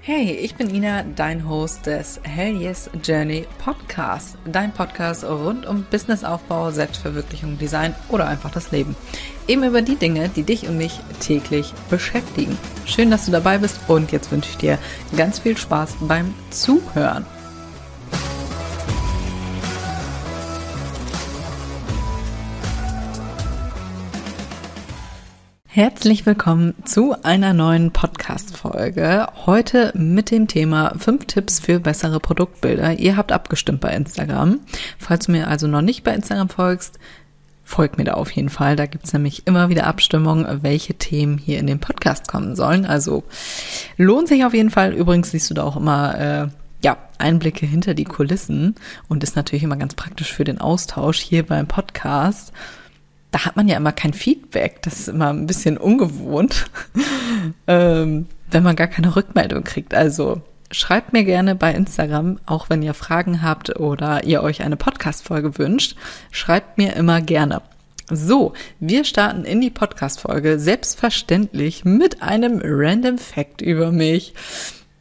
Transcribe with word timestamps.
Hey, 0.00 0.30
ich 0.30 0.54
bin 0.54 0.74
Ina, 0.74 1.02
dein 1.02 1.46
Host 1.48 1.84
des 1.86 2.20
Hell 2.22 2.56
Yes 2.56 2.88
Journey 3.04 3.46
Podcast. 3.58 4.38
Dein 4.46 4.72
Podcast 4.72 5.24
rund 5.24 5.66
um 5.66 5.84
Businessaufbau, 5.90 6.70
Selbstverwirklichung, 6.70 7.58
Design 7.58 7.94
oder 8.08 8.26
einfach 8.26 8.50
das 8.50 8.70
Leben. 8.70 8.96
Eben 9.48 9.64
über 9.64 9.82
die 9.82 9.96
Dinge, 9.96 10.30
die 10.30 10.44
dich 10.44 10.66
und 10.66 10.78
mich 10.78 11.00
täglich 11.20 11.74
beschäftigen. 11.90 12.56
Schön, 12.86 13.10
dass 13.10 13.26
du 13.26 13.32
dabei 13.32 13.58
bist 13.58 13.80
und 13.88 14.12
jetzt 14.12 14.32
wünsche 14.32 14.50
ich 14.50 14.56
dir 14.56 14.78
ganz 15.16 15.40
viel 15.40 15.58
Spaß 15.58 15.96
beim 16.00 16.32
Zuhören. 16.50 17.26
Herzlich 25.78 26.26
willkommen 26.26 26.74
zu 26.84 27.14
einer 27.22 27.54
neuen 27.54 27.92
Podcast-Folge. 27.92 29.28
Heute 29.46 29.92
mit 29.94 30.32
dem 30.32 30.48
Thema 30.48 30.92
5 30.98 31.26
Tipps 31.26 31.60
für 31.60 31.78
bessere 31.78 32.18
Produktbilder. 32.18 32.98
Ihr 32.98 33.16
habt 33.16 33.30
abgestimmt 33.30 33.80
bei 33.80 33.94
Instagram. 33.94 34.58
Falls 34.98 35.26
du 35.26 35.30
mir 35.30 35.46
also 35.46 35.68
noch 35.68 35.80
nicht 35.80 36.02
bei 36.02 36.12
Instagram 36.12 36.48
folgst, 36.48 36.98
folgt 37.62 37.96
mir 37.96 38.02
da 38.02 38.14
auf 38.14 38.32
jeden 38.32 38.48
Fall. 38.48 38.74
Da 38.74 38.86
gibt's 38.86 39.12
nämlich 39.12 39.46
immer 39.46 39.68
wieder 39.68 39.86
Abstimmungen, 39.86 40.64
welche 40.64 40.94
Themen 40.94 41.38
hier 41.38 41.60
in 41.60 41.68
den 41.68 41.78
Podcast 41.78 42.26
kommen 42.26 42.56
sollen. 42.56 42.84
Also 42.84 43.22
lohnt 43.96 44.26
sich 44.26 44.44
auf 44.44 44.54
jeden 44.54 44.70
Fall. 44.70 44.92
Übrigens 44.92 45.30
siehst 45.30 45.48
du 45.48 45.54
da 45.54 45.62
auch 45.62 45.76
immer 45.76 46.18
äh, 46.18 46.48
ja, 46.82 46.96
Einblicke 47.18 47.66
hinter 47.66 47.94
die 47.94 48.02
Kulissen 48.02 48.74
und 49.06 49.22
ist 49.22 49.36
natürlich 49.36 49.62
immer 49.62 49.76
ganz 49.76 49.94
praktisch 49.94 50.32
für 50.32 50.42
den 50.42 50.60
Austausch 50.60 51.20
hier 51.20 51.46
beim 51.46 51.68
Podcast 51.68 52.52
da 53.30 53.44
hat 53.44 53.56
man 53.56 53.68
ja 53.68 53.76
immer 53.76 53.92
kein 53.92 54.14
Feedback. 54.14 54.82
Das 54.82 55.00
ist 55.00 55.08
immer 55.08 55.30
ein 55.30 55.46
bisschen 55.46 55.76
ungewohnt, 55.76 56.66
ähm, 57.66 58.26
wenn 58.50 58.62
man 58.62 58.76
gar 58.76 58.86
keine 58.86 59.14
Rückmeldung 59.14 59.64
kriegt. 59.64 59.94
Also 59.94 60.42
schreibt 60.70 61.12
mir 61.12 61.24
gerne 61.24 61.54
bei 61.54 61.72
Instagram, 61.72 62.38
auch 62.46 62.70
wenn 62.70 62.82
ihr 62.82 62.94
Fragen 62.94 63.42
habt 63.42 63.78
oder 63.78 64.24
ihr 64.24 64.42
euch 64.42 64.62
eine 64.62 64.76
Podcast-Folge 64.76 65.58
wünscht. 65.58 65.96
Schreibt 66.30 66.78
mir 66.78 66.94
immer 66.96 67.20
gerne. 67.20 67.62
So, 68.10 68.54
wir 68.80 69.04
starten 69.04 69.44
in 69.44 69.60
die 69.60 69.70
Podcast-Folge 69.70 70.58
selbstverständlich 70.58 71.84
mit 71.84 72.22
einem 72.22 72.60
Random 72.62 73.18
Fact 73.18 73.60
über 73.60 73.92
mich. 73.92 74.32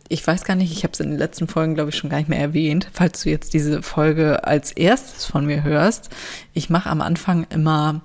Ich 0.09 0.25
weiß 0.25 0.43
gar 0.43 0.55
nicht, 0.55 0.73
ich 0.73 0.83
habe 0.83 0.91
es 0.93 0.99
in 0.99 1.11
den 1.11 1.17
letzten 1.19 1.47
Folgen, 1.47 1.75
glaube 1.75 1.89
ich, 1.89 1.97
schon 1.97 2.09
gar 2.09 2.17
nicht 2.17 2.29
mehr 2.29 2.39
erwähnt. 2.39 2.89
Falls 2.91 3.23
du 3.23 3.29
jetzt 3.29 3.53
diese 3.53 3.81
Folge 3.81 4.45
als 4.45 4.73
erstes 4.73 5.25
von 5.25 5.45
mir 5.45 5.63
hörst, 5.63 6.09
ich 6.53 6.69
mache 6.69 6.89
am 6.89 7.01
Anfang 7.01 7.47
immer 7.49 8.01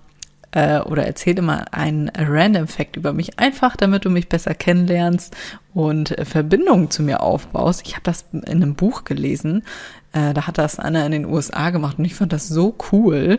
äh, 0.53 0.81
oder 0.81 1.07
erzähle 1.07 1.43
mal 1.43 1.65
einen 1.71 2.11
Random 2.17 2.69
Fact 2.69 2.97
über 2.97 3.13
mich, 3.13 3.39
einfach 3.39 3.77
damit 3.77 4.05
du 4.05 4.11
mich 4.11 4.29
besser 4.29 4.55
kennenlernst 4.55 5.35
und 5.75 6.17
äh, 6.17 6.25
Verbindungen 6.25 6.91
zu 6.91 7.03
mir 7.03 7.21
aufbaust. 7.21 7.83
Ich 7.87 7.95
habe 7.95 8.05
das 8.05 8.27
in 8.33 8.45
einem 8.45 8.75
Buch 8.75 9.05
gelesen, 9.05 9.65
äh, 10.13 10.33
da 10.35 10.47
hat 10.47 10.59
das 10.59 10.79
einer 10.79 11.05
in 11.07 11.13
den 11.13 11.27
USA 11.27 11.71
gemacht 11.71 11.99
und 11.99 12.05
ich 12.05 12.15
fand 12.15 12.33
das 12.33 12.49
so 12.49 12.75
cool. 12.93 13.39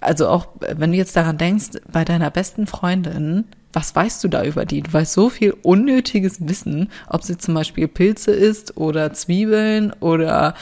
Also 0.00 0.28
auch, 0.28 0.48
wenn 0.60 0.92
du 0.92 0.98
jetzt 0.98 1.16
daran 1.16 1.38
denkst, 1.38 1.80
bei 1.90 2.04
deiner 2.04 2.30
besten 2.30 2.66
Freundin, 2.66 3.44
was 3.72 3.94
weißt 3.94 4.22
du 4.22 4.28
da 4.28 4.44
über 4.44 4.66
die? 4.66 4.82
Du 4.82 4.92
weißt 4.92 5.12
so 5.12 5.30
viel 5.30 5.54
unnötiges 5.62 6.46
Wissen, 6.46 6.90
ob 7.08 7.22
sie 7.22 7.38
zum 7.38 7.54
Beispiel 7.54 7.88
Pilze 7.88 8.30
isst 8.32 8.76
oder 8.76 9.12
Zwiebeln 9.12 9.92
oder 10.00 10.54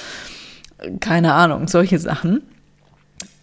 keine 1.00 1.34
Ahnung, 1.34 1.68
solche 1.68 1.98
Sachen. 1.98 2.42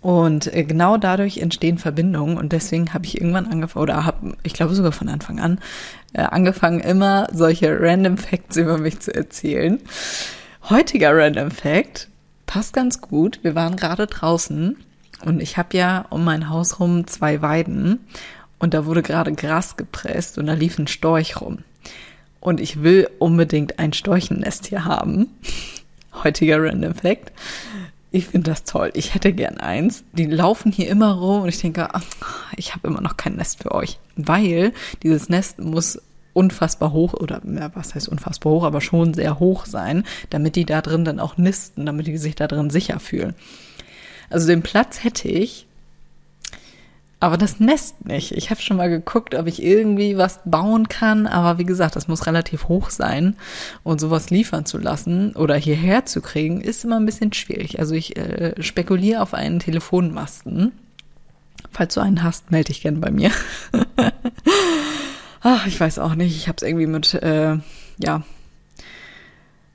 Und 0.02 0.54
äh, 0.54 0.64
genau 0.64 0.98
dadurch 0.98 1.40
entstehen 1.40 1.78
Verbindungen 1.78 2.38
und 2.38 2.54
deswegen 2.54 2.94
habe 2.94 3.06
ich 3.06 3.20
irgendwann 3.20 3.48
angefangen, 3.48 3.84
oder 3.84 4.06
habe, 4.06 4.38
ich 4.44 4.54
glaube 4.54 4.74
sogar 4.74 4.94
von 4.94 5.10
Anfang 5.10 5.40
an, 5.40 5.60
äh, 6.14 6.22
angefangen, 6.22 6.80
immer 6.80 7.28
solche 7.34 7.80
Random 7.80 8.18
Facts 8.18 8.56
über 8.56 8.78
mich 8.78 9.00
zu 9.00 9.14
erzählen. 9.14 9.80
Heutiger 10.70 11.16
Random 11.16 11.52
Fact 11.52 12.08
passt 12.46 12.74
ganz 12.74 13.02
gut. 13.02 13.40
Wir 13.44 13.56
waren 13.56 13.76
gerade 13.76 14.08
draußen 14.08 14.78
und 15.26 15.42
ich 15.42 15.58
habe 15.58 15.78
ja 15.78 16.06
um 16.10 16.24
mein 16.24 16.50
Haus 16.50 16.80
rum 16.80 17.06
zwei 17.06 17.42
Weiden 17.42 18.00
und 18.58 18.74
da 18.74 18.86
wurde 18.86 19.02
gerade 19.02 19.34
Gras 19.34 19.76
gepresst 19.76 20.38
und 20.38 20.46
da 20.46 20.54
lief 20.54 20.80
ein 20.80 20.88
Storch 20.88 21.42
rum. 21.42 21.60
Und 22.40 22.62
ich 22.62 22.84
will 22.84 23.10
unbedingt 23.20 23.80
ein 23.80 23.92
Storchennest 23.92 24.68
hier 24.68 24.86
haben. 24.86 25.28
Heutiger 26.24 26.64
Random 26.64 26.94
Fact. 26.94 27.32
Ich 28.12 28.28
finde 28.28 28.50
das 28.52 28.64
toll. 28.64 28.92
Ich 28.96 29.14
hätte 29.14 29.34
gern 29.34 29.58
eins. 29.58 30.04
Die 30.14 30.26
laufen 30.26 30.72
hier 30.72 30.90
immer 30.90 31.14
rum 31.14 31.44
und 31.44 31.50
ich 31.50 31.62
denke, 31.62 31.88
ich 32.56 32.74
habe 32.74 32.88
immer 32.88 33.02
noch 33.02 33.18
kein 33.18 33.36
Nest 33.36 33.62
für 33.62 33.72
euch. 33.72 34.00
Weil 34.16 34.74
dieses 35.04 35.30
Nest 35.30 35.60
muss 35.60 36.02
unfassbar 36.34 36.92
hoch 36.92 37.14
oder 37.14 37.42
ja, 37.46 37.70
was 37.76 37.96
heißt 37.96 38.10
unfassbar 38.10 38.54
hoch, 38.54 38.64
aber 38.64 38.82
schon 38.82 39.14
sehr 39.14 39.40
hoch 39.40 39.66
sein, 39.66 40.04
damit 40.30 40.56
die 40.56 40.66
da 40.66 40.82
drin 40.82 41.06
dann 41.06 41.20
auch 41.20 41.38
nisten, 41.38 41.86
damit 41.86 42.08
die 42.08 42.18
sich 42.18 42.36
da 42.36 42.48
drin 42.48 42.70
sicher 42.70 43.00
fühlen. 43.00 43.36
Also 44.30 44.48
den 44.48 44.62
Platz 44.62 45.04
hätte 45.04 45.28
ich, 45.28 45.68
aber 47.20 47.38
das 47.38 47.60
Nest 47.60 48.06
nicht. 48.06 48.32
Ich 48.32 48.50
habe 48.50 48.62
schon 48.62 48.78
mal 48.78 48.90
geguckt, 48.90 49.36
ob 49.36 49.48
ich 49.48 49.62
irgendwie 49.62 50.18
was 50.18 50.40
bauen 50.46 50.88
kann, 50.88 51.28
aber 51.28 51.58
wie 51.58 51.66
gesagt, 51.66 51.96
das 51.96 52.08
muss 52.08 52.28
relativ 52.28 52.70
hoch 52.70 52.90
sein 52.90 53.36
und 53.84 54.00
sowas 54.00 54.30
liefern 54.30 54.66
zu 54.66 54.78
lassen 54.78 55.36
oder 55.36 55.56
hierher 55.56 56.06
zu 56.06 56.22
kriegen, 56.22 56.62
ist 56.62 56.86
immer 56.86 56.98
ein 56.98 57.06
bisschen 57.06 57.34
schwierig. 57.34 57.80
Also 57.80 57.94
ich 57.94 58.16
äh, 58.18 58.54
spekuliere 58.62 59.22
auf 59.22 59.34
einen 59.34 59.60
Telefonmasten. 59.60 60.72
Falls 61.72 61.94
du 61.94 62.00
einen 62.00 62.24
hast, 62.24 62.52
melde 62.52 62.68
dich 62.68 62.82
gerne 62.82 63.00
bei 63.00 63.12
mir. 63.12 63.32
Ach, 65.42 65.68
ich 65.68 65.80
weiß 65.80 66.00
auch 66.00 66.16
nicht. 66.16 66.36
Ich 66.36 66.48
habe 66.48 66.56
es 66.58 66.64
irgendwie 66.64 66.88
mit 66.88 67.14
äh, 67.16 67.58
ja 67.98 68.24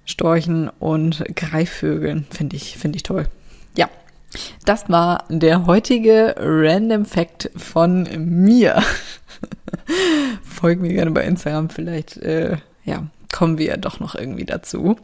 Storchen 0.07 0.69
und 0.69 1.25
Greifvögeln 1.37 2.27
finde 2.31 2.57
ich 2.57 2.79
finde 2.79 2.97
ich 2.97 3.03
toll. 3.03 3.27
Ja, 3.77 3.89
das 4.65 4.89
war 4.89 5.25
der 5.29 5.67
heutige 5.67 6.35
Random 6.39 7.05
Fact 7.05 7.51
von 7.57 8.09
mir. 8.17 8.83
Folgt 10.43 10.81
mir 10.81 10.93
gerne 10.93 11.11
bei 11.11 11.25
Instagram, 11.25 11.71
vielleicht 11.71 12.17
äh, 12.19 12.57
ja, 12.85 13.07
kommen 13.33 13.59
wir 13.59 13.77
doch 13.77 14.01
noch 14.01 14.15
irgendwie 14.15 14.45
dazu. 14.45 14.97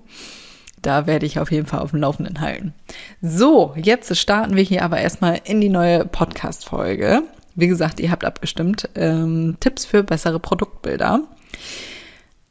Da 0.82 1.06
werde 1.06 1.26
ich 1.26 1.38
auf 1.38 1.52
jeden 1.52 1.66
Fall 1.66 1.80
auf 1.80 1.90
dem 1.90 2.00
Laufenden 2.00 2.40
halten. 2.40 2.72
So, 3.20 3.74
jetzt 3.76 4.16
starten 4.16 4.56
wir 4.56 4.62
hier 4.62 4.82
aber 4.82 4.98
erstmal 4.98 5.40
in 5.44 5.60
die 5.60 5.68
neue 5.68 6.06
Podcast-Folge. 6.06 7.22
Wie 7.54 7.66
gesagt, 7.66 8.00
ihr 8.00 8.10
habt 8.10 8.24
abgestimmt. 8.24 8.88
Ähm, 8.94 9.56
Tipps 9.60 9.84
für 9.84 10.02
bessere 10.02 10.40
Produktbilder. 10.40 11.22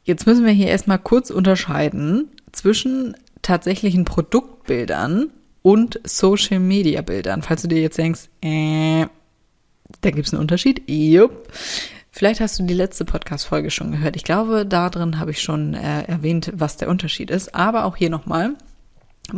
Jetzt 0.04 0.26
müssen 0.26 0.44
wir 0.44 0.52
hier 0.52 0.68
erstmal 0.68 0.98
kurz 0.98 1.30
unterscheiden 1.30 2.28
zwischen 2.52 3.16
tatsächlichen 3.42 4.04
Produktbildern 4.04 5.30
und 5.62 6.00
Social 6.04 6.58
Media 6.58 7.02
Bildern. 7.02 7.42
Falls 7.42 7.62
du 7.62 7.68
dir 7.68 7.80
jetzt 7.80 7.98
denkst, 7.98 8.28
äh, 8.40 9.06
da 10.00 10.10
gibt's 10.10 10.32
einen 10.32 10.40
Unterschied. 10.40 10.82
Jupp. 10.88 11.48
Vielleicht 12.12 12.40
hast 12.40 12.58
du 12.58 12.64
die 12.64 12.74
letzte 12.74 13.04
Podcast-Folge 13.04 13.70
schon 13.70 13.92
gehört. 13.92 14.16
Ich 14.16 14.24
glaube, 14.24 14.66
da 14.66 14.90
drin 14.90 15.18
habe 15.18 15.30
ich 15.30 15.40
schon 15.40 15.74
äh, 15.74 16.02
erwähnt, 16.02 16.52
was 16.54 16.76
der 16.76 16.88
Unterschied 16.88 17.30
ist. 17.30 17.54
Aber 17.54 17.84
auch 17.84 17.96
hier 17.96 18.10
nochmal. 18.10 18.54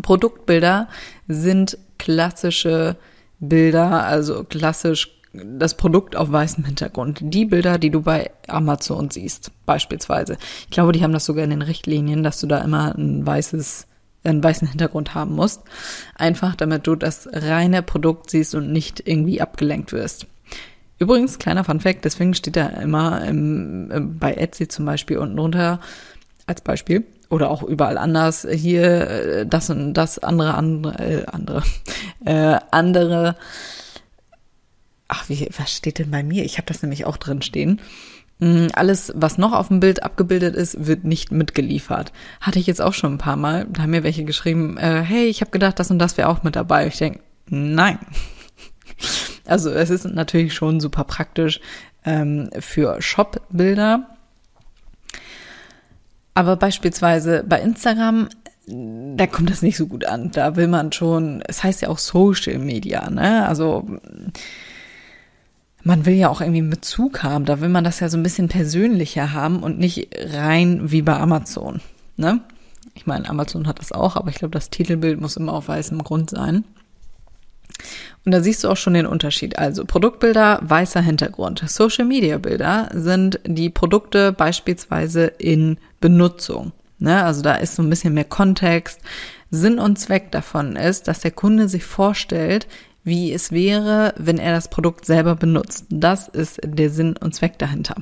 Produktbilder 0.01 0.89
sind 1.29 1.77
klassische 1.99 2.97
Bilder, 3.41 4.05
also 4.05 4.45
klassisch 4.45 5.11
das 5.35 5.77
Produkt 5.77 6.17
auf 6.17 6.31
weißem 6.31 6.65
Hintergrund. 6.65 7.21
Die 7.23 7.45
Bilder, 7.45 7.79
die 7.79 7.91
du 7.91 8.03
bei 8.03 8.31
Amazon 8.49 9.11
siehst, 9.11 9.51
beispielsweise. 9.67 10.37
Ich 10.65 10.71
glaube, 10.71 10.93
die 10.93 11.03
haben 11.03 11.13
das 11.13 11.25
sogar 11.25 11.45
in 11.45 11.51
den 11.51 11.63
Richtlinien, 11.63 12.23
dass 12.23 12.41
du 12.41 12.47
da 12.47 12.59
immer 12.59 12.95
ein 12.97 13.27
weißes 13.27 13.87
einen 14.25 14.43
weißen 14.43 14.69
Hintergrund 14.69 15.15
haben 15.15 15.35
musst. 15.35 15.63
Einfach 16.15 16.55
damit 16.55 16.87
du 16.87 16.95
das 16.95 17.29
reine 17.33 17.83
Produkt 17.83 18.31
siehst 18.31 18.55
und 18.55 18.73
nicht 18.73 19.07
irgendwie 19.07 19.41
abgelenkt 19.41 19.93
wirst. 19.93 20.27
Übrigens, 20.99 21.39
kleiner 21.39 21.65
Fun 21.65 21.81
Fact, 21.81 22.05
deswegen 22.05 22.35
steht 22.35 22.57
da 22.57 22.67
immer 22.69 23.25
im, 23.25 24.19
bei 24.21 24.35
Etsy 24.35 24.69
zum 24.69 24.85
Beispiel 24.85 25.19
unten 25.19 25.37
drunter 25.37 25.81
als 26.47 26.61
Beispiel. 26.61 27.05
Oder 27.29 27.51
auch 27.51 27.63
überall 27.63 27.97
anders. 27.97 28.47
Hier 28.49 29.11
äh, 29.11 29.47
das 29.47 29.71
und 29.71 29.95
das 29.95 30.19
andere 30.19 30.55
andere 30.55 30.99
äh, 30.99 31.27
andere 31.27 31.63
äh, 32.25 32.59
andere. 32.71 33.37
Ach 35.09 35.29
wie 35.29 35.49
was 35.57 35.73
steht 35.73 35.99
denn 35.99 36.11
bei 36.11 36.23
mir? 36.23 36.45
Ich 36.45 36.59
habe 36.59 36.67
das 36.67 36.83
nämlich 36.83 37.07
auch 37.07 37.17
drin 37.17 37.43
stehen 37.43 37.81
alles, 38.75 39.13
was 39.15 39.39
noch 39.39 39.53
auf 39.53 39.69
dem 39.69 39.81
Bild 39.81 40.03
abgebildet 40.03 40.57
ist, 40.57 40.87
wird 40.87 41.05
nicht 41.05 41.31
mitgeliefert. 41.31 42.13
Hatte 42.41 42.59
ich 42.59 42.67
jetzt 42.67 42.83
auch 42.83 42.95
schon 42.95 43.15
ein 43.15 43.19
paar 43.19 43.37
Mal. 43.37 43.67
Da 43.71 43.83
haben 43.83 43.91
mir 43.91 44.03
welche 44.03 44.25
geschrieben, 44.25 44.77
äh, 44.79 45.03
hey, 45.03 45.27
ich 45.27 45.41
habe 45.41 45.51
gedacht, 45.51 45.79
das 45.79 45.91
und 45.91 45.99
das 45.99 46.17
wäre 46.17 46.29
auch 46.29 46.43
mit 46.43 46.57
dabei. 46.57 46.87
Ich 46.87 46.99
denke, 46.99 47.21
nein. 47.49 47.99
Also 49.45 49.71
es 49.71 49.91
ist 49.91 50.05
natürlich 50.05 50.55
schon 50.55 50.79
super 50.79 51.03
praktisch 51.03 51.61
ähm, 52.05 52.49
für 52.61 53.03
Shop-Bilder. 53.03 54.07
Aber 56.35 56.55
beispielsweise 56.55 57.45
bei 57.45 57.61
Instagram, 57.61 58.29
da 58.69 59.27
kommt 59.27 59.51
das 59.51 59.63
nicht 59.63 59.77
so 59.77 59.89
gut 59.89 60.05
an. 60.05 60.31
Da 60.31 60.55
will 60.55 60.69
man 60.69 60.93
schon, 60.93 61.43
es 61.49 61.65
heißt 61.65 61.83
ja 61.83 61.89
auch 61.89 61.99
Social 61.99 62.59
Media, 62.59 63.11
ne? 63.11 63.47
Also 63.49 63.89
man 65.85 66.07
will 66.07 66.15
ja 66.15 66.29
auch 66.29 66.41
irgendwie 66.41 66.61
einen 66.61 66.71
Bezug 66.71 67.23
haben. 67.23 67.45
Da 67.45 67.61
will 67.61 67.69
man 67.69 67.85
das 67.85 68.01
ja 68.01 68.09
so 68.09 68.17
ein 68.17 68.23
bisschen 68.23 68.49
persönlicher 68.49 69.33
haben 69.33 69.63
und 69.63 69.79
nicht 69.79 70.09
rein 70.33 70.91
wie 70.91 71.03
bei 71.03 71.17
Amazon. 71.17 71.81
Ne? 72.17 72.41
Ich 72.95 73.07
meine, 73.07 73.29
Amazon 73.29 73.67
hat 73.67 73.79
das 73.79 73.93
auch, 73.93 74.17
aber 74.17 74.31
ich 74.31 74.37
glaube, 74.37 74.53
das 74.53 74.71
Titelbild 74.71 75.21
muss 75.21 75.37
immer 75.37 75.55
auf 75.55 75.69
weißem 75.69 76.03
Grund 76.03 76.31
sein. 76.31 76.65
Und 78.25 78.33
da 78.33 78.41
siehst 78.41 78.63
du 78.63 78.69
auch 78.69 78.77
schon 78.77 78.95
den 78.95 79.07
Unterschied. 79.07 79.59
Also 79.59 79.85
Produktbilder, 79.85 80.61
weißer 80.63 81.01
Hintergrund. 81.01 81.65
Social 81.67 82.05
Media 82.05 82.39
Bilder 82.39 82.89
sind 82.93 83.41
die 83.45 83.71
Produkte 83.71 84.33
beispielsweise 84.33 85.25
in 85.25 85.79
Benutzung. 86.01 86.73
Ne? 86.99 87.25
Also 87.25 87.43
da 87.43 87.55
ist 87.55 87.75
so 87.75 87.83
ein 87.83 87.91
bisschen 87.91 88.15
mehr 88.15 88.25
Kontext. 88.25 89.01
Sinn 89.51 89.79
und 89.79 89.99
Zweck 89.99 90.31
davon 90.31 90.77
ist, 90.77 91.09
dass 91.09 91.21
der 91.21 91.33
Kunde 91.33 91.69
sich 91.69 91.85
vorstellt, 91.85 92.69
wie 93.05 93.33
es 93.33 93.53
wäre, 93.53 94.15
wenn 94.17 94.39
er 94.39 94.53
das 94.53 94.69
Produkt 94.69 95.05
selber 95.05 95.35
benutzt. 95.35 95.87
Das 95.91 96.29
ist 96.29 96.61
der 96.65 96.91
Sinn 96.91 97.17
und 97.17 97.35
Zweck 97.35 97.59
dahinter. 97.59 97.97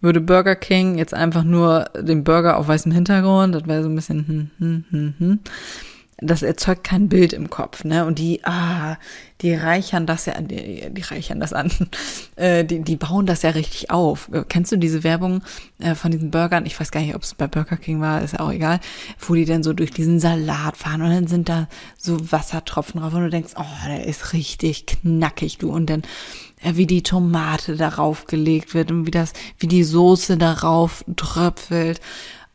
Würde 0.00 0.20
Burger 0.20 0.56
King 0.56 0.98
jetzt 0.98 1.14
einfach 1.14 1.44
nur 1.44 1.84
den 1.96 2.24
Burger 2.24 2.56
auf 2.56 2.66
weißem 2.66 2.90
Hintergrund, 2.90 3.54
das 3.54 3.66
wäre 3.66 3.82
so 3.82 3.88
ein 3.88 3.94
bisschen 3.94 4.26
hm, 4.26 4.50
hm, 4.58 4.84
hm, 4.90 5.14
hm 5.18 5.38
das 6.22 6.42
erzeugt 6.42 6.84
kein 6.84 7.08
Bild 7.08 7.32
im 7.32 7.50
Kopf, 7.50 7.84
ne? 7.84 8.06
Und 8.06 8.18
die, 8.18 8.44
ah, 8.44 8.96
die 9.40 9.54
reichern 9.54 10.06
das 10.06 10.26
ja, 10.26 10.40
die, 10.40 10.88
die 10.90 11.02
reichern 11.02 11.40
das 11.40 11.52
an, 11.52 11.70
äh, 12.36 12.64
die, 12.64 12.80
die 12.80 12.96
bauen 12.96 13.26
das 13.26 13.42
ja 13.42 13.50
richtig 13.50 13.90
auf. 13.90 14.30
Kennst 14.48 14.72
du 14.72 14.76
diese 14.76 15.04
Werbung 15.04 15.42
äh, 15.78 15.94
von 15.94 16.10
diesen 16.10 16.30
Burgern? 16.30 16.66
Ich 16.66 16.78
weiß 16.78 16.90
gar 16.90 17.00
nicht, 17.00 17.14
ob 17.14 17.22
es 17.22 17.34
bei 17.34 17.46
Burger 17.46 17.76
King 17.76 18.00
war, 18.00 18.22
ist 18.22 18.34
ja 18.34 18.40
auch 18.40 18.52
egal, 18.52 18.80
wo 19.18 19.34
die 19.34 19.44
dann 19.44 19.62
so 19.62 19.72
durch 19.72 19.90
diesen 19.90 20.20
Salat 20.20 20.76
fahren 20.76 21.02
und 21.02 21.10
dann 21.10 21.26
sind 21.26 21.48
da 21.48 21.68
so 21.98 22.32
Wassertropfen 22.32 23.00
drauf 23.00 23.12
und 23.12 23.22
du 23.22 23.30
denkst, 23.30 23.52
oh, 23.56 23.86
der 23.86 24.06
ist 24.06 24.32
richtig 24.32 24.86
knackig, 24.86 25.58
du. 25.58 25.70
Und 25.70 25.90
dann 25.90 26.02
äh, 26.62 26.76
wie 26.76 26.86
die 26.86 27.02
Tomate 27.02 27.76
darauf 27.76 28.26
gelegt 28.26 28.74
wird 28.74 28.90
und 28.90 29.06
wie 29.06 29.10
das, 29.10 29.32
wie 29.58 29.66
die 29.66 29.84
Soße 29.84 30.36
darauf 30.36 31.04
tröpfelt. 31.16 32.00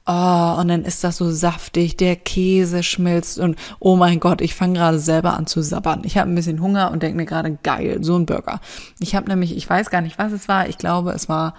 Oh, 0.10 0.56
und 0.58 0.70
dann 0.70 0.86
ist 0.86 1.04
das 1.04 1.18
so 1.18 1.30
saftig, 1.30 1.98
der 1.98 2.16
Käse 2.16 2.82
schmilzt 2.82 3.40
und 3.40 3.58
oh 3.80 3.98
mein 3.98 4.22
Gott, 4.22 4.40
ich 4.40 4.56
fange 4.56 4.80
gerade 4.80 5.00
selber 5.00 5.36
an 5.36 5.48
zu 5.48 5.62
sabbern. 5.62 6.04
Ich 6.06 6.18
habe 6.18 6.32
ein 6.32 6.36
bisschen 6.36 6.62
Hunger 6.62 6.92
und 6.92 7.04
denke 7.04 7.18
mir 7.18 7.26
gerade, 7.26 7.58
geil, 7.62 7.98
so 8.02 8.16
ein 8.16 8.26
Burger. 8.26 8.62
Ich 9.00 9.16
habe 9.16 9.28
nämlich, 9.28 9.58
ich 9.58 9.70
weiß 9.70 9.90
gar 9.90 10.00
nicht, 10.00 10.18
was 10.18 10.32
es 10.32 10.48
war. 10.48 10.70
Ich 10.70 10.78
glaube, 10.78 11.12
es 11.12 11.28
war 11.28 11.56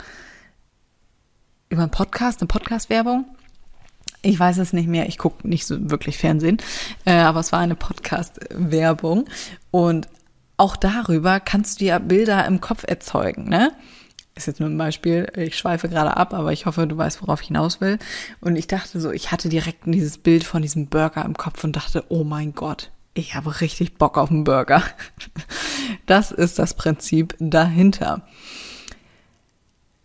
über 1.69 1.83
einen 1.83 1.91
Podcast, 1.91 2.41
eine 2.41 2.49
Podcast-Werbung. 2.49 3.27
Ich 4.23 4.41
weiß 4.41 4.57
es 4.57 4.73
nicht 4.73 4.89
mehr, 4.89 5.09
ich 5.09 5.19
gucke 5.19 5.47
nicht 5.47 5.67
so 5.67 5.91
wirklich 5.91 6.17
Fernsehen, 6.17 6.57
äh, 7.05 7.19
aber 7.19 7.41
es 7.41 7.53
war 7.53 7.61
eine 7.61 7.77
Podcast-Werbung 7.77 9.27
und 9.71 10.09
auch 10.57 10.77
darüber 10.77 11.39
kannst 11.39 11.83
du 11.83 11.85
ja 11.85 11.99
Bilder 11.99 12.47
im 12.47 12.63
Kopf 12.63 12.85
erzeugen, 12.87 13.45
ne? 13.45 13.73
Ist 14.39 14.47
jetzt 14.47 14.61
nur 14.61 14.69
ein 14.69 14.79
Beispiel, 14.79 15.31
ich 15.37 15.57
schweife 15.57 15.89
gerade 15.89 16.17
ab, 16.17 16.33
aber 16.33 16.53
ich 16.53 16.67
hoffe, 16.67 16.87
du 16.87 16.97
weißt, 16.97 17.21
worauf 17.23 17.43
ich 17.43 17.49
hinaus 17.49 17.81
will. 17.81 17.99
Und 18.41 18.57
ich 18.57 18.67
dachte 18.67 19.01
so, 19.01 19.11
ich 19.11 19.31
hatte 19.33 19.49
direkt 19.49 19.81
dieses 19.85 20.19
Bild 20.19 20.45
von 20.45 20.63
diesem 20.63 20.87
Burger 20.87 21.25
im 21.25 21.37
Kopf 21.37 21.65
und 21.65 21.77
dachte, 21.77 22.05
oh 22.09 22.25
mein 22.25 22.55
Gott, 22.55 22.91
ich 23.15 23.35
habe 23.35 23.61
richtig 23.61 23.95
Bock 23.99 24.17
auf 24.17 24.31
einen 24.31 24.45
Burger. 24.45 24.83
Das 26.05 26.33
ist 26.33 26.59
das 26.59 26.75
Prinzip 26.75 27.35
dahinter. 27.39 28.23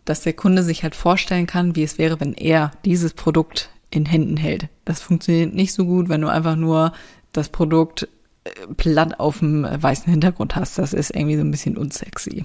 Dass 0.04 0.22
der 0.22 0.32
Kunde 0.32 0.62
sich 0.62 0.82
halt 0.82 0.94
vorstellen 0.94 1.46
kann, 1.46 1.76
wie 1.76 1.82
es 1.82 1.98
wäre, 1.98 2.20
wenn 2.20 2.34
er 2.34 2.72
dieses 2.84 3.14
Produkt 3.14 3.70
in 3.90 4.06
Händen 4.06 4.36
hält. 4.36 4.68
Das 4.84 5.00
funktioniert 5.00 5.54
nicht 5.54 5.72
so 5.72 5.84
gut, 5.84 6.08
wenn 6.08 6.20
du 6.20 6.28
einfach 6.28 6.56
nur 6.56 6.92
das 7.32 7.48
Produkt 7.48 8.08
äh, 8.44 8.50
platt 8.76 9.20
auf 9.20 9.38
dem 9.38 9.64
weißen 9.64 10.10
Hintergrund 10.10 10.56
hast. 10.56 10.78
Das 10.78 10.92
ist 10.92 11.14
irgendwie 11.14 11.36
so 11.36 11.42
ein 11.42 11.50
bisschen 11.50 11.76
unsexy. 11.76 12.44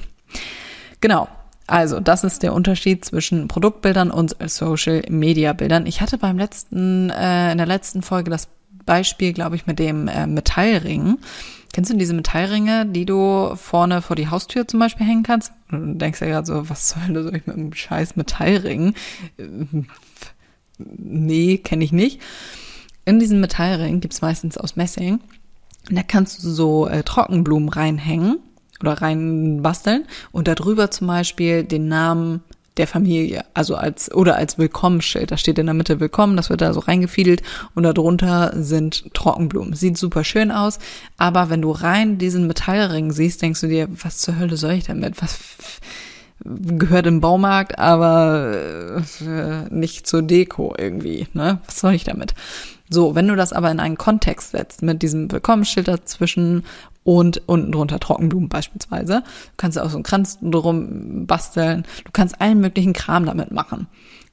Genau. 1.01 1.27
Also, 1.69 1.99
das 1.99 2.23
ist 2.23 2.41
der 2.41 2.55
Unterschied 2.55 3.05
zwischen 3.05 3.47
Produktbildern 3.47 4.09
und 4.09 4.35
Social 4.47 5.03
Media 5.07 5.53
Bildern. 5.53 5.85
Ich 5.85 6.01
hatte 6.01 6.17
beim 6.17 6.39
letzten, 6.39 7.11
äh, 7.11 7.51
in 7.51 7.59
der 7.59 7.67
letzten 7.67 8.01
Folge 8.01 8.31
das 8.31 8.47
Beispiel, 8.85 9.33
glaube 9.33 9.55
ich, 9.55 9.67
mit 9.67 9.77
dem 9.77 10.07
äh, 10.07 10.25
Metallring. 10.25 11.19
Kennst 11.71 11.93
du 11.93 11.95
diese 11.95 12.15
Metallringe, 12.15 12.87
die 12.87 13.05
du 13.05 13.55
vorne 13.55 14.01
vor 14.01 14.15
die 14.15 14.29
Haustür 14.29 14.67
zum 14.67 14.79
Beispiel 14.79 15.05
hängen 15.05 15.21
kannst? 15.21 15.51
Und 15.71 15.93
du 15.93 15.93
denkst 15.99 16.21
ja 16.21 16.27
gerade 16.27 16.47
so, 16.47 16.67
was 16.71 16.89
soll 16.89 17.13
das 17.13 17.27
ich 17.27 17.45
mit 17.45 17.55
einem 17.55 17.71
scheiß 17.71 18.15
Metallring? 18.15 18.95
nee, 20.79 21.57
kenne 21.59 21.83
ich 21.83 21.91
nicht. 21.91 22.19
In 23.05 23.19
diesen 23.19 23.39
Metallring 23.41 23.99
gibt's 23.99 24.23
meistens 24.23 24.57
aus 24.57 24.75
Messing. 24.75 25.19
da 25.91 26.01
kannst 26.01 26.43
du 26.43 26.49
so 26.49 26.87
äh, 26.87 27.03
Trockenblumen 27.03 27.69
reinhängen 27.69 28.39
oder 28.81 28.93
rein 28.93 29.61
basteln 29.61 30.05
und 30.31 30.47
darüber 30.47 30.91
zum 30.91 31.07
Beispiel 31.07 31.63
den 31.63 31.87
Namen 31.87 32.41
der 32.77 32.87
Familie, 32.87 33.43
also 33.53 33.75
als 33.75 34.11
oder 34.13 34.37
als 34.37 34.57
Willkommensschild. 34.57 35.31
Da 35.31 35.37
steht 35.37 35.59
in 35.59 35.65
der 35.65 35.75
Mitte 35.75 35.99
Willkommen, 35.99 36.37
das 36.37 36.49
wird 36.49 36.61
da 36.61 36.73
so 36.73 36.79
reingefiedelt 36.79 37.43
und 37.75 37.83
darunter 37.83 38.53
sind 38.55 39.13
Trockenblumen. 39.13 39.73
Sieht 39.73 39.97
super 39.97 40.23
schön 40.23 40.49
aus, 40.49 40.79
aber 41.17 41.49
wenn 41.49 41.61
du 41.61 41.71
rein 41.71 42.17
diesen 42.17 42.47
Metallring 42.47 43.11
siehst, 43.11 43.41
denkst 43.41 43.61
du 43.61 43.67
dir, 43.67 43.89
was 44.01 44.19
zur 44.19 44.39
Hölle 44.39 44.55
soll 44.55 44.71
ich 44.73 44.85
damit? 44.85 45.21
Was 45.21 45.37
gehört 46.45 47.05
im 47.05 47.19
Baumarkt, 47.19 47.77
aber 47.77 49.01
äh, 49.21 49.73
nicht 49.73 50.07
zur 50.07 50.21
Deko 50.21 50.73
irgendwie, 50.77 51.27
ne? 51.33 51.59
Was 51.65 51.81
soll 51.81 51.93
ich 51.93 52.05
damit? 52.05 52.33
So, 52.89 53.13
wenn 53.13 53.27
du 53.27 53.35
das 53.35 53.51
aber 53.51 53.69
in 53.69 53.79
einen 53.79 53.97
Kontext 53.97 54.51
setzt 54.51 54.81
mit 54.81 55.01
diesem 55.01 55.29
Willkommensschild 55.31 55.87
dazwischen 55.87 56.63
und 57.09 57.41
unten 57.47 57.71
drunter 57.71 57.99
Trockenblumen 57.99 58.49
beispielsweise, 58.49 59.23
du 59.23 59.53
kannst 59.57 59.79
auch 59.79 59.89
so 59.89 59.97
einen 59.97 60.03
Kranz 60.03 60.37
drum 60.43 61.25
basteln, 61.25 61.81
du 62.05 62.11
kannst 62.13 62.39
allen 62.39 62.59
möglichen 62.59 62.93
Kram 62.93 63.25
damit 63.25 63.49
machen. 63.49 63.87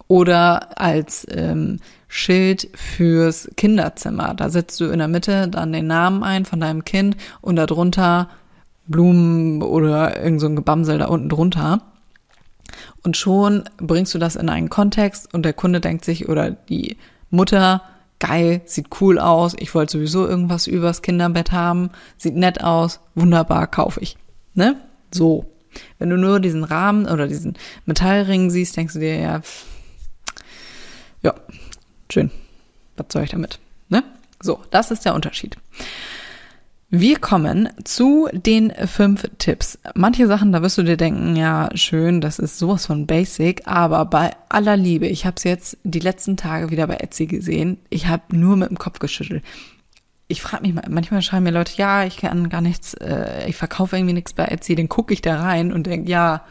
Oder 0.09 0.79
als 0.79 1.27
ähm, 1.31 1.79
Schild 2.07 2.69
fürs 2.75 3.49
Kinderzimmer. 3.57 4.35
Da 4.35 4.51
setzt 4.51 4.79
du 4.79 4.91
in 4.91 4.99
der 4.99 5.09
Mitte 5.09 5.49
dann 5.49 5.73
den 5.73 5.87
Namen 5.87 6.23
ein 6.23 6.45
von 6.45 6.61
deinem 6.61 6.85
Kind 6.85 7.17
und 7.41 7.57
darunter 7.57 8.29
Blumen 8.87 9.63
oder 9.63 10.23
irgend 10.23 10.43
so 10.43 10.47
ein 10.47 10.55
Gebamsel 10.55 10.99
da 10.99 11.07
unten 11.07 11.31
drunter. 11.31 11.81
Und 13.03 13.17
schon 13.17 13.65
bringst 13.79 14.15
du 14.15 14.19
das 14.19 14.37
in 14.37 14.51
einen 14.51 14.69
Kontext 14.69 15.33
und 15.33 15.45
der 15.47 15.55
Kunde 15.55 15.81
denkt 15.81 16.05
sich 16.05 16.29
oder 16.29 16.51
die 16.51 16.99
Mutter 17.31 17.81
geil, 18.19 18.63
sieht 18.65 18.89
cool 19.01 19.19
aus, 19.19 19.55
ich 19.59 19.75
wollte 19.75 19.93
sowieso 19.93 20.27
irgendwas 20.27 20.67
übers 20.67 21.03
Kinderbett 21.03 21.53
haben, 21.53 21.91
sieht 22.17 22.37
nett 22.37 22.63
aus, 22.63 23.01
wunderbar, 23.15 23.67
kaufe 23.67 24.01
ich. 24.01 24.17
Ne? 24.55 24.77
So. 25.13 25.47
Wenn 25.99 26.09
du 26.09 26.17
nur 26.17 26.41
diesen 26.41 26.65
Rahmen 26.65 27.07
oder 27.07 27.29
diesen 27.29 27.59
Metallring 27.85 28.49
siehst, 28.51 28.79
denkst 28.79 28.95
du 28.95 29.01
dir, 29.01 29.19
ja, 29.19 29.41
ja, 31.23 31.35
schön. 32.11 32.31
Was 32.97 33.07
soll 33.11 33.25
ich 33.25 33.31
damit? 33.31 33.59
Ne? 33.91 34.03
So, 34.41 34.61
das 34.71 34.91
ist 34.91 35.05
der 35.05 35.15
Unterschied. 35.15 35.57
Wir 36.89 37.19
kommen 37.19 37.69
zu 37.83 38.29
den 38.33 38.73
fünf 38.87 39.29
Tipps. 39.39 39.77
Manche 39.97 40.29
Sachen, 40.29 40.53
da 40.53 40.63
wirst 40.63 40.79
du 40.79 40.85
dir 40.85 40.97
denken, 40.97 41.35
ja, 41.35 41.69
schön, 41.75 42.21
das 42.21 42.39
ist 42.39 42.59
sowas 42.59 42.87
von 42.87 43.09
basic, 43.09 43.67
aber 43.67 44.05
bei 44.05 44.31
aller 44.49 44.77
Liebe, 44.77 45.09
ich 45.09 45.27
habe 45.27 45.35
es 45.37 45.43
jetzt 45.43 45.79
die 45.83 45.99
letzten 45.99 46.37
Tage 46.37 46.71
wieder 46.71 46.87
bei 46.87 46.99
Etsy 46.99 47.27
gesehen, 47.27 47.79
ich 47.91 48.07
habe 48.07 48.37
nur 48.37 48.57
mit 48.57 48.71
dem 48.71 48.79
Kopf 48.79 49.01
geschüttelt. 49.01 49.43
Ich 50.29 50.41
frage 50.43 50.63
mich 50.63 50.75
mal, 50.75 50.85
manchmal 50.89 51.23
schreiben 51.23 51.43
mir 51.43 51.51
Leute, 51.51 51.73
ja, 51.77 52.05
ich 52.05 52.19
kann 52.19 52.49
gar 52.51 52.61
nichts, 52.61 52.95
äh, 52.95 53.49
ich 53.49 53.57
verkaufe 53.57 53.97
irgendwie 53.97 54.15
nichts 54.15 54.33
bei 54.33 54.45
Etsy, 54.45 54.77
dann 54.77 54.89
gucke 54.89 55.13
ich 55.13 55.23
da 55.23 55.41
rein 55.41 55.73
und 55.73 55.89
denke, 55.89 56.09
ja, 56.09 56.45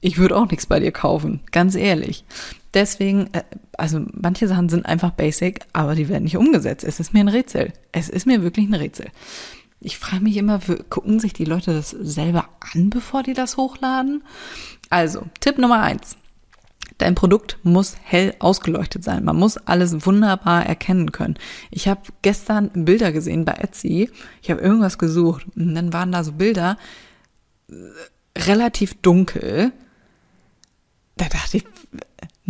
ich 0.00 0.18
würde 0.18 0.36
auch 0.36 0.50
nichts 0.50 0.66
bei 0.66 0.80
dir 0.80 0.90
kaufen, 0.90 1.40
ganz 1.52 1.76
ehrlich. 1.76 2.24
Deswegen, 2.74 3.28
äh, 3.34 3.44
also 3.78 4.04
manche 4.12 4.48
Sachen 4.48 4.68
sind 4.68 4.84
einfach 4.84 5.12
basic, 5.12 5.60
aber 5.72 5.94
die 5.94 6.08
werden 6.08 6.24
nicht 6.24 6.36
umgesetzt. 6.36 6.84
Es 6.84 6.98
ist 6.98 7.14
mir 7.14 7.20
ein 7.20 7.28
Rätsel. 7.28 7.72
Es 7.92 8.08
ist 8.08 8.26
mir 8.26 8.42
wirklich 8.42 8.68
ein 8.68 8.74
Rätsel. 8.74 9.06
Ich 9.80 9.98
frage 9.98 10.22
mich 10.22 10.36
immer, 10.36 10.60
gucken 10.90 11.20
sich 11.20 11.32
die 11.32 11.46
Leute 11.46 11.72
das 11.72 11.90
selber 11.90 12.48
an, 12.74 12.90
bevor 12.90 13.22
die 13.22 13.32
das 13.32 13.56
hochladen? 13.56 14.22
Also, 14.90 15.24
Tipp 15.40 15.58
Nummer 15.58 15.80
eins. 15.80 16.16
Dein 16.98 17.14
Produkt 17.14 17.58
muss 17.62 17.96
hell 18.02 18.34
ausgeleuchtet 18.40 19.02
sein. 19.02 19.24
Man 19.24 19.36
muss 19.36 19.56
alles 19.56 20.04
wunderbar 20.04 20.66
erkennen 20.66 21.12
können. 21.12 21.38
Ich 21.70 21.88
habe 21.88 22.02
gestern 22.20 22.70
Bilder 22.84 23.10
gesehen 23.10 23.46
bei 23.46 23.52
Etsy. 23.52 24.10
Ich 24.42 24.50
habe 24.50 24.60
irgendwas 24.60 24.98
gesucht 24.98 25.46
und 25.56 25.74
dann 25.74 25.94
waren 25.94 26.12
da 26.12 26.22
so 26.24 26.32
Bilder 26.32 26.76
äh, 27.70 27.74
relativ 28.38 29.00
dunkel. 29.00 29.72
Da 31.16 31.26
dachte 31.26 31.58
ich, 31.58 31.64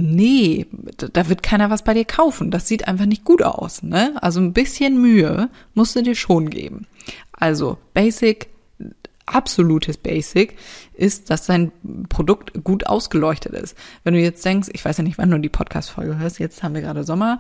nee, 0.01 0.67
da 0.97 1.29
wird 1.29 1.43
keiner 1.43 1.71
was 1.71 1.85
bei 1.85 1.95
dir 1.95 2.05
kaufen. 2.05 2.51
Das 2.51 2.69
sieht 2.69 2.89
einfach 2.89 3.07
nicht 3.07 3.25
gut 3.25 3.43
aus. 3.43 3.83
Ne? 3.83 4.15
Also 4.23 4.41
ein 4.41 4.53
bisschen 4.53 5.01
Mühe 5.01 5.49
musst 5.75 5.97
du 5.97 6.03
dir 6.03 6.15
schon 6.15 6.51
geben. 6.51 6.87
Also 7.33 7.79
Basic, 7.95 8.49
absolutes 9.27 9.97
Basic 9.97 10.57
ist, 10.95 11.31
dass 11.31 11.47
dein 11.47 11.73
Produkt 12.09 12.65
gut 12.65 12.87
ausgeleuchtet 12.87 13.53
ist. 13.53 13.77
Wenn 14.05 14.15
du 14.15 14.21
jetzt 14.21 14.45
denkst, 14.45 14.69
ich 14.73 14.85
weiß 14.85 14.99
ja 14.99 15.05
nicht, 15.05 15.19
wann 15.19 15.31
du 15.31 15.39
die 15.39 15.49
Podcast-Folge 15.49 16.19
hörst, 16.19 16.39
jetzt 16.39 16.63
haben 16.63 16.75
wir 16.75 16.83
gerade 16.83 17.05
Sommer, 17.05 17.39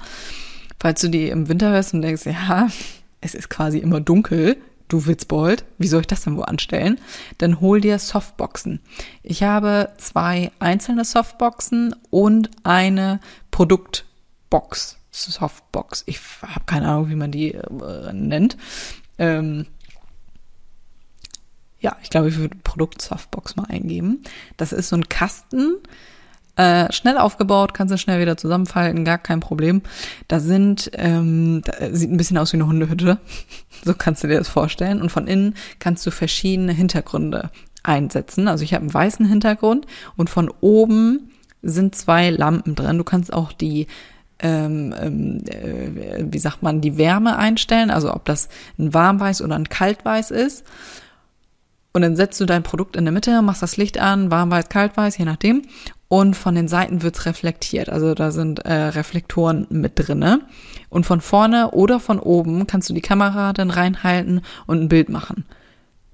falls 0.79 1.00
du 1.00 1.09
die 1.09 1.29
im 1.29 1.49
Winter 1.49 1.71
hörst 1.71 1.95
und 1.95 2.02
denkst, 2.02 2.26
ja, 2.26 2.69
es 3.21 3.35
ist 3.35 3.50
quasi 3.50 3.79
immer 3.79 4.00
dunkel, 4.00 4.57
du 4.92 5.06
Witzbold, 5.06 5.64
wie 5.78 5.88
soll 5.88 6.02
ich 6.02 6.06
das 6.06 6.25
denn 6.25 6.37
wo 6.37 6.42
anstellen? 6.42 7.00
Dann 7.38 7.61
hol 7.61 7.80
dir 7.80 7.99
Softboxen. 7.99 8.80
Ich 9.23 9.42
habe 9.42 9.92
zwei 9.99 10.52
einzelne 10.59 11.04
Softboxen 11.04 11.94
und 12.11 12.50
eine 12.64 13.20
Produktbox. 13.50 14.99
Softbox. 15.11 16.04
Ich 16.06 16.20
habe 16.42 16.64
keine 16.66 16.88
Ahnung, 16.88 17.11
wie 17.11 17.16
man 17.16 17.32
die 17.32 17.52
äh, 17.54 18.12
nennt. 18.12 18.56
Ähm, 19.18 19.66
ja, 21.80 21.97
ich 22.02 22.11
glaube, 22.11 22.28
ich 22.28 22.37
würde 22.37 22.56
Produkt 22.62 23.00
Softbox 23.00 23.56
mal 23.56 23.66
eingeben. 23.68 24.23
Das 24.56 24.73
ist 24.73 24.90
so 24.90 24.97
ein 24.97 25.09
Kasten, 25.09 25.76
äh, 26.61 26.93
schnell 26.93 27.17
aufgebaut, 27.17 27.73
kannst 27.73 27.95
du 27.95 27.97
schnell 27.97 28.21
wieder 28.21 28.37
zusammenfalten, 28.37 29.07
gar 29.07 29.17
kein 29.17 29.40
Problem. 29.40 29.81
Da 30.29 30.40
sind, 30.40 30.90
ähm, 30.95 31.62
da 31.64 31.95
sieht 31.95 32.11
ein 32.11 32.19
bisschen 32.19 32.37
aus 32.37 32.52
wie 32.52 32.59
eine 32.59 32.67
Hundehütte. 32.67 33.19
so 33.85 33.95
kannst 33.95 34.23
du 34.23 34.29
dir 34.29 34.37
das 34.37 34.49
vorstellen. 34.49 35.00
Und 35.00 35.09
von 35.09 35.26
innen 35.26 35.55
kannst 35.79 36.07
du 36.07 36.11
verschiedene 36.11 36.73
Hintergründe 36.73 37.50
einsetzen. 37.83 38.47
Also 38.47 38.62
ich 38.62 38.75
habe 38.75 38.83
einen 38.83 38.93
weißen 38.93 39.25
Hintergrund 39.25 39.87
und 40.19 40.29
von 40.29 40.52
oben 40.61 41.31
sind 41.62 41.95
zwei 41.95 42.29
Lampen 42.29 42.75
drin. 42.75 42.99
Du 42.99 43.05
kannst 43.05 43.33
auch 43.33 43.52
die 43.52 43.87
ähm, 44.43 44.95
ähm, 45.00 45.43
äh, 45.47 46.25
wie 46.31 46.38
sagt 46.38 46.62
man, 46.62 46.83
die 46.83 46.99
Wärme 46.99 47.37
einstellen, 47.38 47.90
also 47.90 48.14
ob 48.14 48.26
das 48.26 48.50
ein 48.79 48.93
Warmweiß 48.93 49.40
oder 49.40 49.55
ein 49.55 49.69
Kaltweiß 49.69 50.31
ist. 50.31 50.64
Und 51.93 52.02
dann 52.02 52.17
setzt 52.17 52.40
du 52.40 52.47
dein 52.47 52.62
Produkt 52.62 52.97
in 52.97 53.05
der 53.05 53.12
Mitte, 53.12 53.40
machst 53.43 53.62
das 53.62 53.76
Licht 53.76 53.99
an, 53.99 54.31
warmweiß, 54.31 54.69
kaltweiß, 54.69 55.19
je 55.19 55.25
nachdem. 55.25 55.62
Und 56.12 56.35
von 56.35 56.57
den 56.57 56.67
Seiten 56.67 57.02
wird's 57.02 57.25
reflektiert. 57.25 57.88
Also 57.88 58.14
da 58.14 58.33
sind 58.33 58.67
äh, 58.67 58.73
Reflektoren 58.73 59.69
mit 59.71 59.93
drinne. 59.95 60.40
Und 60.88 61.07
von 61.07 61.21
vorne 61.21 61.71
oder 61.71 62.00
von 62.00 62.19
oben 62.19 62.67
kannst 62.67 62.90
du 62.90 62.95
die 62.95 63.00
Kamera 63.00 63.52
dann 63.52 63.71
reinhalten 63.71 64.40
und 64.67 64.83
ein 64.83 64.88
Bild 64.88 65.09
machen. 65.09 65.45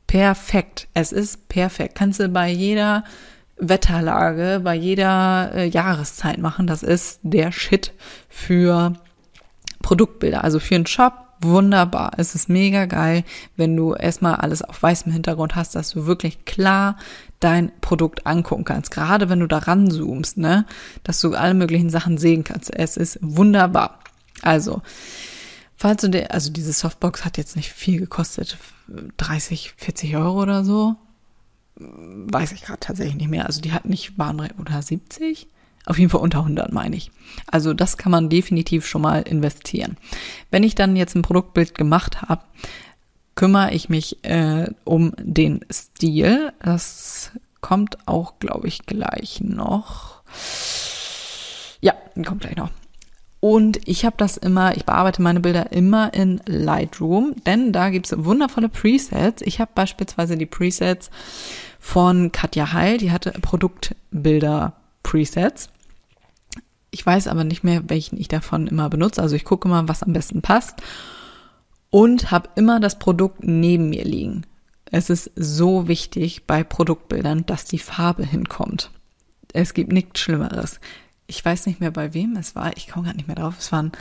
Perfekt. 0.06 0.86
Es 0.92 1.12
ist 1.12 1.48
perfekt. 1.48 1.94
Kannst 1.94 2.20
du 2.20 2.28
bei 2.28 2.50
jeder 2.50 3.04
Wetterlage, 3.56 4.60
bei 4.62 4.74
jeder 4.74 5.52
äh, 5.54 5.66
Jahreszeit 5.66 6.36
machen. 6.36 6.66
Das 6.66 6.82
ist 6.82 7.20
der 7.22 7.50
Shit 7.50 7.94
für 8.28 8.92
Produktbilder. 9.80 10.44
Also 10.44 10.60
für 10.60 10.74
einen 10.74 10.84
Shop 10.84 11.14
wunderbar. 11.40 12.12
Es 12.16 12.34
ist 12.34 12.48
mega 12.48 12.86
geil, 12.86 13.24
wenn 13.56 13.76
du 13.76 13.94
erstmal 13.94 14.36
alles 14.36 14.62
auf 14.62 14.82
weißem 14.82 15.12
Hintergrund 15.12 15.54
hast, 15.54 15.74
dass 15.74 15.90
du 15.90 16.06
wirklich 16.06 16.44
klar 16.44 16.96
dein 17.40 17.72
Produkt 17.80 18.26
angucken 18.26 18.64
kannst. 18.64 18.90
Gerade 18.90 19.28
wenn 19.28 19.40
du 19.40 19.46
da 19.46 19.58
ranzoomst, 19.58 20.38
ne, 20.38 20.66
dass 21.04 21.20
du 21.20 21.34
alle 21.34 21.54
möglichen 21.54 21.90
Sachen 21.90 22.18
sehen 22.18 22.44
kannst. 22.44 22.74
Es 22.74 22.96
ist 22.96 23.18
wunderbar. 23.22 24.00
Also, 24.42 24.82
falls 25.76 26.02
du 26.02 26.08
dir, 26.08 26.30
also 26.32 26.50
diese 26.50 26.72
Softbox 26.72 27.24
hat 27.24 27.38
jetzt 27.38 27.56
nicht 27.56 27.72
viel 27.72 27.98
gekostet, 27.98 28.58
30, 29.16 29.74
40 29.76 30.16
Euro 30.16 30.42
oder 30.42 30.64
so. 30.64 30.96
Weiß 31.78 32.52
ich 32.52 32.62
gerade 32.62 32.80
tatsächlich 32.80 33.16
nicht 33.16 33.28
mehr. 33.28 33.46
Also 33.46 33.60
die 33.60 33.72
hat 33.72 33.84
nicht 33.84 34.16
Bahnre 34.16 34.48
oder 34.58 34.80
70? 34.80 35.46
Auf 35.84 35.98
jeden 35.98 36.10
Fall 36.10 36.20
unter 36.20 36.38
100 36.38 36.72
meine 36.72 36.96
ich. 36.96 37.10
Also 37.46 37.74
das 37.74 37.96
kann 37.96 38.10
man 38.10 38.28
definitiv 38.28 38.86
schon 38.86 39.02
mal 39.02 39.22
investieren. 39.22 39.96
Wenn 40.50 40.62
ich 40.62 40.74
dann 40.74 40.96
jetzt 40.96 41.14
ein 41.14 41.22
Produktbild 41.22 41.74
gemacht 41.74 42.22
habe, 42.22 42.42
kümmere 43.36 43.72
ich 43.72 43.88
mich 43.88 44.24
äh, 44.24 44.66
um 44.84 45.12
den 45.18 45.60
Stil. 45.70 46.52
Das 46.60 47.30
kommt 47.60 47.98
auch, 48.08 48.40
glaube 48.40 48.66
ich, 48.66 48.86
gleich 48.86 49.40
noch. 49.40 50.22
Ja, 51.80 51.94
kommt 52.24 52.40
gleich 52.40 52.56
noch. 52.56 52.70
Und 53.38 53.86
ich 53.86 54.04
habe 54.04 54.16
das 54.18 54.38
immer, 54.38 54.76
ich 54.76 54.86
bearbeite 54.86 55.22
meine 55.22 55.40
Bilder 55.40 55.70
immer 55.70 56.12
in 56.14 56.40
Lightroom, 56.46 57.36
denn 57.44 57.72
da 57.72 57.90
gibt's 57.90 58.14
wundervolle 58.16 58.68
Presets. 58.68 59.42
Ich 59.42 59.60
habe 59.60 59.70
beispielsweise 59.74 60.36
die 60.36 60.46
Presets 60.46 61.10
von 61.78 62.32
Katja 62.32 62.72
Heil, 62.72 62.98
die 62.98 63.12
hatte 63.12 63.32
Produktbilder 63.32 64.72
Presets. 65.02 65.68
Ich 66.90 67.04
weiß 67.04 67.28
aber 67.28 67.44
nicht 67.44 67.62
mehr, 67.62 67.82
welchen 67.88 68.18
ich 68.18 68.28
davon 68.28 68.66
immer 68.66 68.88
benutze. 68.88 69.20
Also 69.20 69.36
ich 69.36 69.44
gucke 69.44 69.68
mal, 69.68 69.86
was 69.86 70.02
am 70.02 70.14
besten 70.14 70.40
passt 70.40 70.82
und 71.90 72.30
habe 72.30 72.50
immer 72.56 72.80
das 72.80 72.98
Produkt 72.98 73.42
neben 73.42 73.90
mir 73.90 74.04
liegen. 74.04 74.44
Es 74.90 75.10
ist 75.10 75.30
so 75.34 75.88
wichtig 75.88 76.46
bei 76.46 76.62
Produktbildern, 76.62 77.44
dass 77.46 77.64
die 77.64 77.78
Farbe 77.78 78.24
hinkommt. 78.24 78.90
Es 79.52 79.74
gibt 79.74 79.92
nichts 79.92 80.20
Schlimmeres. 80.20 80.80
Ich 81.26 81.44
weiß 81.44 81.66
nicht 81.66 81.80
mehr, 81.80 81.90
bei 81.90 82.14
wem 82.14 82.36
es 82.36 82.54
war. 82.54 82.76
Ich 82.76 82.88
komme 82.88 83.06
gar 83.06 83.14
nicht 83.14 83.26
mehr 83.26 83.36
drauf. 83.36 83.56
Es 83.58 83.72
war 83.72 83.82
ein, 83.82 83.92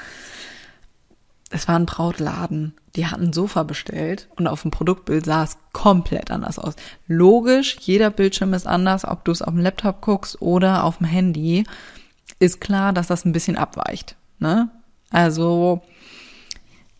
es 1.49 1.67
war 1.67 1.77
ein 1.77 1.87
Brautladen. 1.87 2.73
Die 2.95 3.07
hatten 3.07 3.25
ein 3.25 3.33
Sofa 3.33 3.63
bestellt 3.63 4.27
und 4.35 4.47
auf 4.47 4.61
dem 4.61 4.71
Produktbild 4.71 5.25
sah 5.25 5.43
es 5.43 5.57
komplett 5.73 6.31
anders 6.31 6.59
aus. 6.59 6.75
Logisch, 7.07 7.77
jeder 7.81 8.09
Bildschirm 8.09 8.53
ist 8.53 8.67
anders, 8.67 9.05
ob 9.05 9.25
du 9.25 9.31
es 9.31 9.41
auf 9.41 9.53
dem 9.53 9.63
Laptop 9.63 10.01
guckst 10.01 10.41
oder 10.41 10.83
auf 10.83 10.99
dem 10.99 11.07
Handy 11.07 11.65
ist 12.39 12.61
klar, 12.61 12.93
dass 12.93 13.07
das 13.07 13.25
ein 13.25 13.31
bisschen 13.31 13.57
abweicht. 13.57 14.15
Ne? 14.39 14.69
Also 15.09 15.81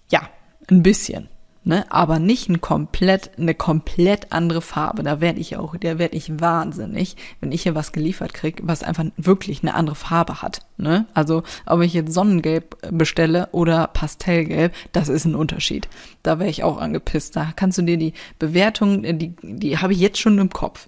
ja, 0.10 0.30
ein 0.70 0.84
bisschen. 0.84 1.30
Ne, 1.68 1.84
aber 1.92 2.20
nicht 2.20 2.48
ein 2.48 2.62
komplett, 2.62 3.40
eine 3.40 3.56
komplett 3.56 4.32
andere 4.32 4.62
Farbe. 4.62 5.02
Da 5.02 5.20
werde 5.20 5.40
ich 5.40 5.58
auch, 5.58 5.76
der 5.76 5.98
werde 5.98 6.16
ich 6.16 6.40
wahnsinnig, 6.40 7.16
wenn 7.42 7.52
ich 7.52 7.64
hier 7.64 7.74
was 7.74 7.92
geliefert 7.92 8.36
krieg, 8.36 8.62
was 8.62 8.84
einfach 8.84 9.06
wirklich 9.18 9.64
eine 9.64 9.74
andere 9.74 9.96
Farbe 9.96 10.44
hat. 10.44 10.60
Ne? 10.78 11.08
Also 11.16 11.42
ob 11.66 11.82
ich 11.82 11.96
jetzt 11.96 12.14
Sonnengelb 12.14 12.78
bestelle 12.92 13.50
oder 13.52 13.88
Pastellgelb, 13.88 14.76
das 14.92 15.10
ist 15.10 15.26
ein 15.26 15.34
Unterschied. 15.34 15.88
Da 16.22 16.38
wäre 16.38 16.52
ich 16.52 16.64
auch 16.64 16.78
angepisst. 16.78 17.36
Da 17.36 17.52
kannst 17.56 17.80
du 17.80 17.82
dir 17.82 17.98
die 17.98 18.14
Bewertung, 18.38 19.02
die, 19.18 19.34
die 19.42 19.80
habe 19.80 19.94
ich 19.94 20.00
jetzt 20.00 20.20
schon 20.20 20.38
im 20.38 20.52
Kopf. 20.52 20.88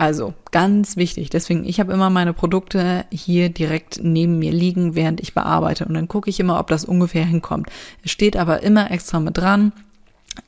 Also 0.00 0.32
ganz 0.50 0.96
wichtig. 0.96 1.28
Deswegen, 1.28 1.66
ich 1.66 1.78
habe 1.78 1.92
immer 1.92 2.08
meine 2.08 2.32
Produkte 2.32 3.04
hier 3.12 3.50
direkt 3.50 4.00
neben 4.02 4.38
mir 4.38 4.50
liegen, 4.50 4.94
während 4.94 5.20
ich 5.20 5.34
bearbeite. 5.34 5.84
Und 5.84 5.92
dann 5.92 6.08
gucke 6.08 6.30
ich 6.30 6.40
immer, 6.40 6.58
ob 6.58 6.68
das 6.68 6.86
ungefähr 6.86 7.26
hinkommt. 7.26 7.68
Es 8.02 8.10
steht 8.10 8.34
aber 8.38 8.62
immer 8.62 8.90
extra 8.90 9.20
mit 9.20 9.36
dran. 9.36 9.72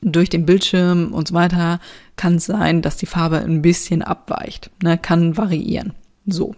Durch 0.01 0.29
den 0.29 0.47
Bildschirm 0.47 1.13
und 1.13 1.27
so 1.27 1.35
weiter 1.35 1.79
kann 2.15 2.37
es 2.37 2.45
sein, 2.45 2.81
dass 2.81 2.97
die 2.97 3.05
Farbe 3.05 3.41
ein 3.41 3.61
bisschen 3.61 4.01
abweicht. 4.01 4.71
Ne, 4.81 4.97
kann 4.97 5.37
variieren. 5.37 5.93
So. 6.25 6.55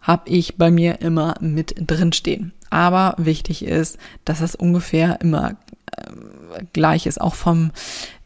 Habe 0.00 0.30
ich 0.30 0.56
bei 0.56 0.70
mir 0.70 1.02
immer 1.02 1.34
mit 1.42 1.74
drin 1.76 2.14
stehen. 2.14 2.52
Aber 2.70 3.16
wichtig 3.18 3.66
ist, 3.66 3.98
dass 4.24 4.38
das 4.38 4.54
ungefähr 4.54 5.20
immer 5.20 5.56
äh, 5.94 6.64
gleich 6.72 7.04
ist. 7.04 7.20
Auch 7.20 7.34
vom 7.34 7.70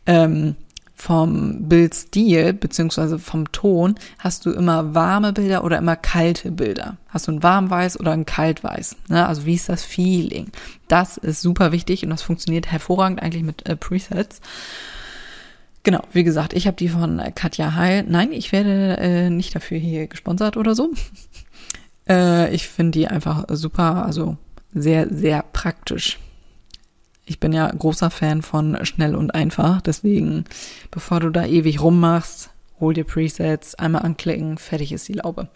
ähm, 0.07 0.55
vom 0.95 1.69
Bildstil 1.69 2.53
beziehungsweise 2.53 3.19
vom 3.19 3.51
Ton 3.53 3.97
hast 4.19 4.47
du 4.47 4.51
immer 4.53 4.95
warme 4.95 5.33
Bilder 5.33 5.65
oder 5.65 5.79
immer 5.79 5.97
kalte 5.97 6.51
Bilder. 6.51 6.97
Hast 7.09 7.27
du 7.27 7.33
ein 7.33 7.43
Warmweiß 7.43 7.99
oder 7.99 8.13
ein 8.13 8.27
Kaltweiß? 8.27 8.97
Ne? 9.09 9.27
Also 9.27 9.45
wie 9.45 9.55
ist 9.55 9.69
das 9.69 9.85
Feeling? 9.85 10.49
Das 10.89 11.17
ist 11.17 11.43
super 11.43 11.73
wichtig 11.73 12.05
und 12.05 12.11
das 12.11 12.23
funktioniert 12.23 12.71
hervorragend 12.71 13.23
eigentlich 13.23 13.43
mit 13.43 13.69
äh, 13.69 13.77
Presets. 13.77 14.41
Genau, 15.83 16.03
wie 16.13 16.25
gesagt, 16.25 16.55
ich 16.55 16.67
habe 16.67 16.77
die 16.77 16.89
von 16.89 17.21
Katja 17.35 17.75
Heil. 17.75 18.05
Nein, 18.09 18.33
ich 18.33 18.53
werde 18.53 18.97
äh, 18.99 19.31
nicht 19.31 19.55
dafür 19.55 19.79
hier 19.79 20.07
gesponsert 20.07 20.57
oder 20.57 20.75
so. 20.75 20.93
äh, 22.09 22.55
ich 22.55 22.69
finde 22.69 22.93
die 22.93 23.09
einfach 23.09 23.45
super, 23.51 24.07
also 24.07 24.39
sehr, 24.73 25.13
sehr 25.13 25.45
praktisch 25.53 26.19
ich 27.27 27.41
bin 27.41 27.53
ja 27.53 27.71
großer 27.71 28.11
Fan 28.11 28.43
von 28.43 28.85
schnell 28.85 29.15
und 29.15 29.35
einfach. 29.35 29.81
Deswegen, 29.81 30.45
bevor 30.91 31.21
du 31.21 31.31
da 31.31 31.47
ewig 31.47 31.81
rummachst, 31.81 32.51
hol 32.81 32.93
dir 32.93 33.05
Presets, 33.05 33.75
einmal 33.77 34.03
anklicken, 34.03 34.59
fertig 34.59 34.93
ist 34.93 35.09
die 35.09 35.15
Laube. 35.15 35.49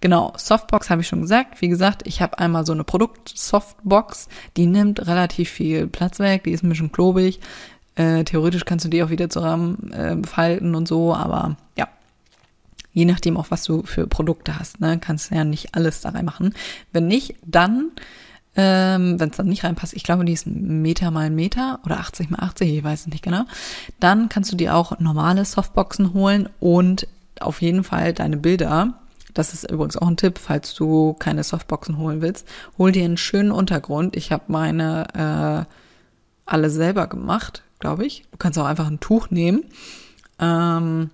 Genau, 0.00 0.32
Softbox 0.36 0.90
habe 0.90 1.00
ich 1.00 1.08
schon 1.08 1.22
gesagt. 1.22 1.62
Wie 1.62 1.68
gesagt, 1.68 2.02
ich 2.06 2.20
habe 2.20 2.38
einmal 2.38 2.66
so 2.66 2.72
eine 2.72 2.84
Produkt-Softbox, 2.84 4.28
die 4.56 4.66
nimmt 4.66 5.06
relativ 5.06 5.50
viel 5.50 5.86
Platz 5.86 6.18
weg, 6.18 6.44
die 6.44 6.52
ist 6.52 6.62
ein 6.62 6.68
bisschen 6.68 6.92
klobig. 6.92 7.40
Äh, 7.94 8.24
theoretisch 8.24 8.66
kannst 8.66 8.84
du 8.84 8.90
die 8.90 9.02
auch 9.02 9.10
wieder 9.10 9.30
zusammen 9.30 9.90
äh, 9.92 10.58
und 10.60 10.86
so, 10.86 11.14
aber 11.14 11.56
ja. 11.78 11.88
Je 12.92 13.04
nachdem 13.04 13.36
auch, 13.36 13.50
was 13.50 13.62
du 13.64 13.82
für 13.82 14.06
Produkte 14.06 14.58
hast, 14.58 14.80
ne, 14.80 14.98
kannst 14.98 15.30
du 15.30 15.34
ja 15.34 15.44
nicht 15.44 15.74
alles 15.74 16.00
da 16.00 16.10
reinmachen. 16.10 16.54
Wenn 16.92 17.06
nicht, 17.06 17.36
dann 17.44 17.90
ähm, 18.56 19.20
wenn 19.20 19.30
es 19.30 19.36
dann 19.36 19.46
nicht 19.46 19.64
reinpasst, 19.64 19.94
ich 19.94 20.02
glaube, 20.02 20.24
die 20.24 20.32
ist 20.32 20.46
Meter 20.46 21.10
mal 21.10 21.30
Meter 21.30 21.80
oder 21.84 21.98
80 21.98 22.30
mal 22.30 22.40
80, 22.40 22.78
ich 22.78 22.84
weiß 22.84 23.00
es 23.00 23.06
nicht 23.06 23.22
genau, 23.22 23.44
dann 24.00 24.28
kannst 24.28 24.50
du 24.50 24.56
dir 24.56 24.74
auch 24.74 24.98
normale 24.98 25.44
Softboxen 25.44 26.14
holen 26.14 26.48
und 26.58 27.06
auf 27.40 27.60
jeden 27.60 27.84
Fall 27.84 28.12
deine 28.12 28.36
Bilder, 28.36 28.94
das 29.36 29.52
ist 29.52 29.70
übrigens 29.70 29.98
auch 29.98 30.08
ein 30.08 30.16
Tipp, 30.16 30.38
falls 30.38 30.74
du 30.74 31.12
keine 31.12 31.44
Softboxen 31.44 31.98
holen 31.98 32.22
willst, 32.22 32.48
hol 32.78 32.90
dir 32.92 33.04
einen 33.04 33.18
schönen 33.18 33.52
Untergrund. 33.52 34.16
Ich 34.16 34.32
habe 34.32 34.44
meine 34.48 35.66
äh, 35.68 35.72
alle 36.46 36.70
selber 36.70 37.06
gemacht, 37.06 37.62
glaube 37.78 38.06
ich. 38.06 38.24
Du 38.30 38.38
kannst 38.38 38.58
auch 38.58 38.64
einfach 38.64 38.86
ein 38.86 39.00
Tuch 39.00 39.30
nehmen. 39.30 39.64
Ähm, 40.38 41.10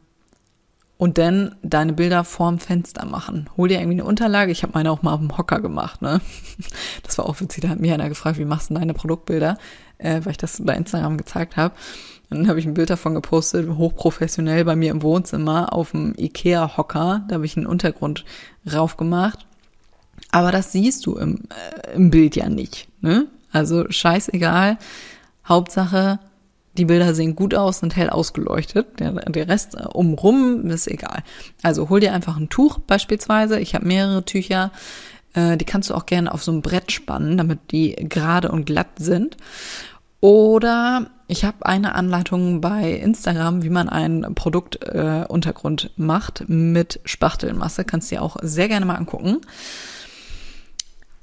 und 1.02 1.18
dann 1.18 1.56
deine 1.62 1.94
Bilder 1.94 2.23
vorm 2.23 2.61
Fenster 2.61 3.04
machen. 3.04 3.50
Hol 3.56 3.66
dir 3.66 3.80
irgendwie 3.80 3.94
eine 3.94 4.04
Unterlage. 4.04 4.52
Ich 4.52 4.62
habe 4.62 4.75
meine 4.75 4.92
auch 4.92 5.02
mal 5.02 5.12
auf 5.14 5.18
dem 5.18 5.37
Hocker 5.37 5.59
gemacht, 5.59 6.00
ne? 6.00 6.21
Das 7.02 7.18
war 7.18 7.26
auch 7.26 7.40
witzig. 7.40 7.64
Da 7.64 7.71
hat 7.71 7.80
mir 7.80 7.92
einer 7.92 8.09
gefragt, 8.09 8.38
wie 8.38 8.44
machst 8.44 8.71
du 8.71 8.75
deine 8.75 8.94
Produktbilder? 8.94 9.59
Äh, 9.99 10.21
weil 10.23 10.30
ich 10.30 10.38
das 10.38 10.62
bei 10.64 10.76
Instagram 10.76 11.16
gezeigt 11.16 11.56
habe. 11.56 11.75
Dann 12.30 12.47
habe 12.47 12.61
ich 12.61 12.66
ein 12.66 12.75
Bild 12.75 12.88
davon 12.88 13.14
gepostet, 13.14 13.68
hochprofessionell 13.68 14.64
bei 14.64 14.76
mir 14.76 14.92
im 14.92 15.02
Wohnzimmer 15.02 15.73
auf 15.73 15.90
dem 15.90 16.14
Ikea-Hocker. 16.16 17.25
Da 17.26 17.35
habe 17.35 17.47
ich 17.47 17.56
einen 17.56 17.66
Untergrund 17.66 18.25
rauf 18.73 18.97
gemacht. 18.97 19.44
Aber 20.30 20.52
das 20.52 20.71
siehst 20.71 21.04
du 21.06 21.16
im, 21.16 21.49
äh, 21.50 21.97
im 21.97 22.11
Bild 22.11 22.37
ja 22.37 22.49
nicht. 22.49 22.87
Ne? 23.00 23.26
Also 23.50 23.90
scheißegal. 23.90 24.78
Hauptsache, 25.49 26.21
die 26.79 26.87
Bilder 26.87 27.14
sehen 27.14 27.37
gut 27.37 27.55
aus, 27.55 27.81
sind 27.81 27.97
hell 27.97 28.11
ausgeleuchtet. 28.11 28.99
Der, 28.99 29.12
der 29.12 29.49
Rest 29.49 29.75
äh, 29.75 29.85
umrum 29.93 30.69
ist 30.71 30.88
egal. 30.88 31.23
Also 31.62 31.88
hol 31.88 32.00
dir 32.00 32.12
einfach 32.12 32.37
ein 32.37 32.49
Tuch 32.49 32.79
beispielsweise. 32.79 33.61
Ich 33.61 33.75
habe 33.75 33.87
mehrere 33.87 34.25
Tücher. 34.25 34.73
Äh, 35.35 35.57
die 35.57 35.64
kannst 35.64 35.91
du 35.91 35.95
auch 35.95 36.07
gerne 36.07 36.33
auf 36.33 36.43
so 36.43 36.52
ein 36.52 36.62
Brett 36.62 36.93
spannen, 36.93 37.37
damit 37.37 37.73
die 37.73 37.95
gerade 37.97 38.50
und 38.50 38.64
glatt 38.64 38.99
sind. 38.99 39.37
Oder 40.21 41.11
ich 41.26 41.45
habe 41.45 41.67
eine 41.67 41.95
Anleitung 41.95 42.61
bei 42.61 42.93
Instagram, 42.93 43.62
wie 43.62 43.71
man 43.71 43.88
einen 43.88 44.35
Produktuntergrund 44.35 45.85
äh, 45.85 45.88
macht 46.00 46.45
mit 46.49 47.00
Spachtelmasse. 47.05 47.85
Kannst 47.85 48.11
du 48.11 48.17
dir 48.17 48.23
auch 48.23 48.37
sehr 48.41 48.69
gerne 48.69 48.87
mal 48.87 48.95
angucken. 48.95 49.41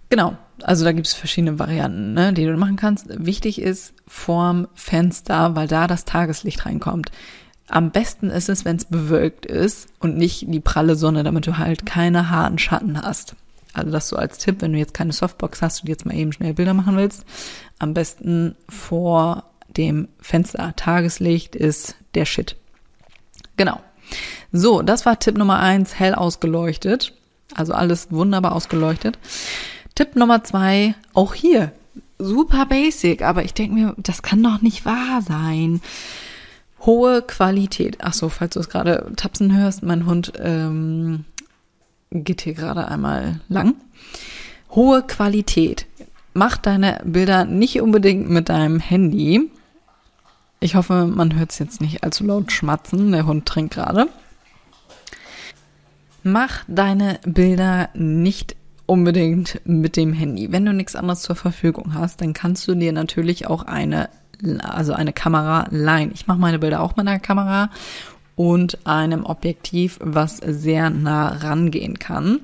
Genau, 0.10 0.38
also 0.64 0.84
da 0.84 0.92
gibt 0.92 1.08
es 1.08 1.14
verschiedene 1.14 1.60
Varianten, 1.60 2.14
ne, 2.14 2.34
die 2.34 2.46
du 2.46 2.58
machen 2.58 2.76
kannst. 2.76 3.06
Wichtig 3.10 3.62
ist 3.62 3.94
vorm 4.08 4.68
Fenster, 4.74 5.56
weil 5.56 5.68
da 5.68 5.88
das 5.88 6.06
Tageslicht 6.06 6.66
reinkommt. 6.66 7.12
Am 7.68 7.92
besten 7.92 8.32
ist 8.32 8.50
es, 8.50 8.66
wenn 8.66 8.78
es 8.78 8.86
bewölkt 8.86 9.46
ist 9.46 9.90
und 10.00 10.18
nicht 10.18 10.46
die 10.48 10.60
pralle 10.60 10.96
Sonne, 10.96 11.24
damit 11.24 11.46
du 11.46 11.60
halt 11.60 11.86
keine 11.86 12.32
harten 12.32 12.58
Schatten 12.58 13.00
hast. 13.00 13.36
Also 13.74 13.92
das 13.92 14.10
so 14.10 14.16
als 14.16 14.40
Tipp, 14.40 14.62
wenn 14.62 14.74
du 14.74 14.80
jetzt 14.80 14.96
keine 14.96 15.14
Softbox 15.14 15.62
hast 15.62 15.82
und 15.82 15.90
jetzt 15.90 16.06
mal 16.06 16.16
eben 16.16 16.34
schnell 16.34 16.56
Bilder 16.56 16.74
machen 16.74 16.98
willst, 16.98 17.24
am 17.78 17.94
besten 17.94 18.56
vor 18.68 19.44
dem 19.68 20.08
Fenster. 20.20 20.74
Tageslicht 20.76 21.56
ist 21.56 21.96
der 22.16 22.26
Shit. 22.26 22.56
Genau. 23.58 23.80
So, 24.52 24.82
das 24.82 25.06
war 25.06 25.20
Tipp 25.20 25.38
Nummer 25.38 25.60
eins, 25.60 26.00
hell 26.00 26.16
ausgeleuchtet. 26.16 27.14
Also 27.54 27.74
alles 27.74 28.12
wunderbar 28.12 28.54
ausgeleuchtet. 28.54 29.20
Tipp 30.00 30.16
Nummer 30.16 30.46
zwei, 30.46 30.96
auch 31.14 31.34
hier, 31.34 31.74
super 32.20 32.66
basic, 32.66 33.22
aber 33.22 33.44
ich 33.44 33.54
denke 33.54 33.76
mir, 33.76 33.96
das 33.98 34.22
kann 34.22 34.42
doch 34.42 34.62
nicht 34.62 34.86
wahr 34.86 35.22
sein. 35.22 35.82
Hohe 36.86 37.22
Qualität. 37.22 37.98
Ach 38.02 38.14
so, 38.14 38.30
falls 38.30 38.54
du 38.54 38.62
es 38.62 38.70
gerade 38.70 39.12
tapsen 39.18 39.54
hörst, 39.54 39.84
mein 39.84 40.06
Hund 40.06 40.32
ähm, 40.40 41.26
geht 42.12 42.44
hier 42.44 42.54
gerade 42.54 42.88
einmal 42.88 43.42
lang. 43.50 43.76
Hohe 44.70 45.04
Qualität. 45.04 45.86
Mach 46.34 46.56
deine 46.56 47.02
Bilder 47.04 47.44
nicht 47.44 47.82
unbedingt 47.82 48.30
mit 48.30 48.48
deinem 48.48 48.80
Handy. 48.80 49.52
Ich 50.62 50.76
hoffe, 50.76 51.08
man 51.08 51.38
hört 51.38 51.52
es 51.52 51.60
jetzt 51.60 51.82
nicht 51.82 52.06
allzu 52.06 52.24
laut 52.24 52.54
schmatzen. 52.54 53.12
Der 53.12 53.26
Hund 53.26 53.46
trinkt 53.46 53.74
gerade. 53.74 54.08
Mach 56.24 56.64
deine 56.70 57.20
Bilder 57.26 57.90
nicht 57.96 58.56
unbedingt 58.90 59.62
mit 59.66 59.96
dem 59.96 60.14
Handy. 60.14 60.52
Wenn 60.52 60.66
du 60.66 60.74
nichts 60.74 60.96
anderes 60.96 61.22
zur 61.22 61.36
Verfügung 61.36 61.94
hast, 61.94 62.22
dann 62.22 62.34
kannst 62.34 62.68
du 62.68 62.74
dir 62.74 62.92
natürlich 62.92 63.46
auch 63.46 63.64
eine, 63.64 64.10
also 64.64 64.94
eine 64.94 65.14
Kamera 65.14 65.68
leihen. 65.70 66.12
Ich 66.14 66.26
mache 66.26 66.40
meine 66.40 66.58
Bilder 66.58 66.82
auch 66.82 66.96
mit 66.96 67.08
einer 67.08 67.20
Kamera 67.20 67.70
und 68.36 68.88
einem 68.88 69.26
Objektiv, 69.26 70.00
was 70.02 70.38
sehr 70.38 70.90
nah 70.90 71.28
rangehen 71.28 72.00
kann. 72.00 72.40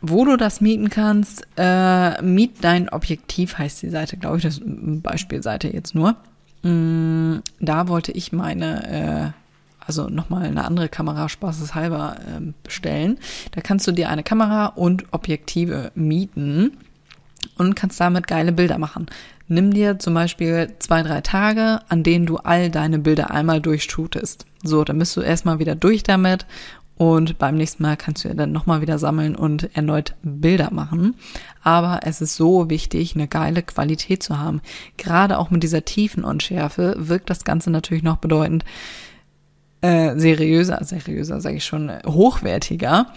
Wo 0.00 0.24
du 0.24 0.36
das 0.36 0.60
mieten 0.60 0.90
kannst, 0.90 1.46
äh, 1.56 2.20
miet 2.20 2.56
dein 2.62 2.88
Objektiv 2.88 3.58
heißt 3.58 3.82
die 3.82 3.90
Seite, 3.90 4.16
glaube 4.16 4.38
ich, 4.38 4.42
das 4.42 4.60
eine 4.60 4.96
Beispielseite 4.96 5.72
jetzt 5.72 5.94
nur. 5.94 6.16
Mm, 6.62 7.36
da 7.60 7.86
wollte 7.86 8.10
ich 8.10 8.32
meine 8.32 9.32
äh, 9.36 9.41
also 9.86 10.08
nochmal 10.08 10.44
eine 10.44 10.64
andere 10.64 10.88
Kamera 10.88 11.28
spaßeshalber 11.28 12.16
äh, 12.18 12.52
bestellen. 12.62 13.18
Da 13.52 13.60
kannst 13.60 13.86
du 13.86 13.92
dir 13.92 14.08
eine 14.08 14.22
Kamera 14.22 14.66
und 14.66 15.12
Objektive 15.12 15.92
mieten 15.94 16.72
und 17.58 17.74
kannst 17.74 18.00
damit 18.00 18.26
geile 18.26 18.52
Bilder 18.52 18.78
machen. 18.78 19.06
Nimm 19.48 19.72
dir 19.72 19.98
zum 19.98 20.14
Beispiel 20.14 20.72
zwei, 20.78 21.02
drei 21.02 21.20
Tage, 21.20 21.80
an 21.88 22.02
denen 22.02 22.26
du 22.26 22.38
all 22.38 22.70
deine 22.70 22.98
Bilder 22.98 23.30
einmal 23.30 23.60
durchshootest. 23.60 24.46
So, 24.62 24.84
dann 24.84 24.98
bist 24.98 25.16
du 25.16 25.20
erstmal 25.20 25.58
wieder 25.58 25.74
durch 25.74 26.02
damit 26.02 26.46
und 26.96 27.38
beim 27.38 27.56
nächsten 27.56 27.82
Mal 27.82 27.96
kannst 27.96 28.24
du 28.24 28.28
ja 28.28 28.34
dann 28.34 28.52
nochmal 28.52 28.80
wieder 28.80 28.98
sammeln 28.98 29.34
und 29.34 29.74
erneut 29.74 30.14
Bilder 30.22 30.72
machen. 30.72 31.16
Aber 31.62 32.00
es 32.04 32.20
ist 32.20 32.36
so 32.36 32.70
wichtig, 32.70 33.14
eine 33.14 33.28
geile 33.28 33.62
Qualität 33.62 34.22
zu 34.22 34.38
haben. 34.38 34.60
Gerade 34.98 35.38
auch 35.38 35.50
mit 35.50 35.62
dieser 35.62 35.84
Tiefenunschärfe 35.84 36.94
wirkt 36.98 37.28
das 37.28 37.44
Ganze 37.44 37.70
natürlich 37.70 38.04
noch 38.04 38.18
bedeutend 38.18 38.64
äh, 39.82 40.18
seriöser, 40.18 40.82
seriöser 40.82 41.40
sage 41.40 41.56
ich 41.56 41.64
schon, 41.64 41.90
hochwertiger 42.06 43.12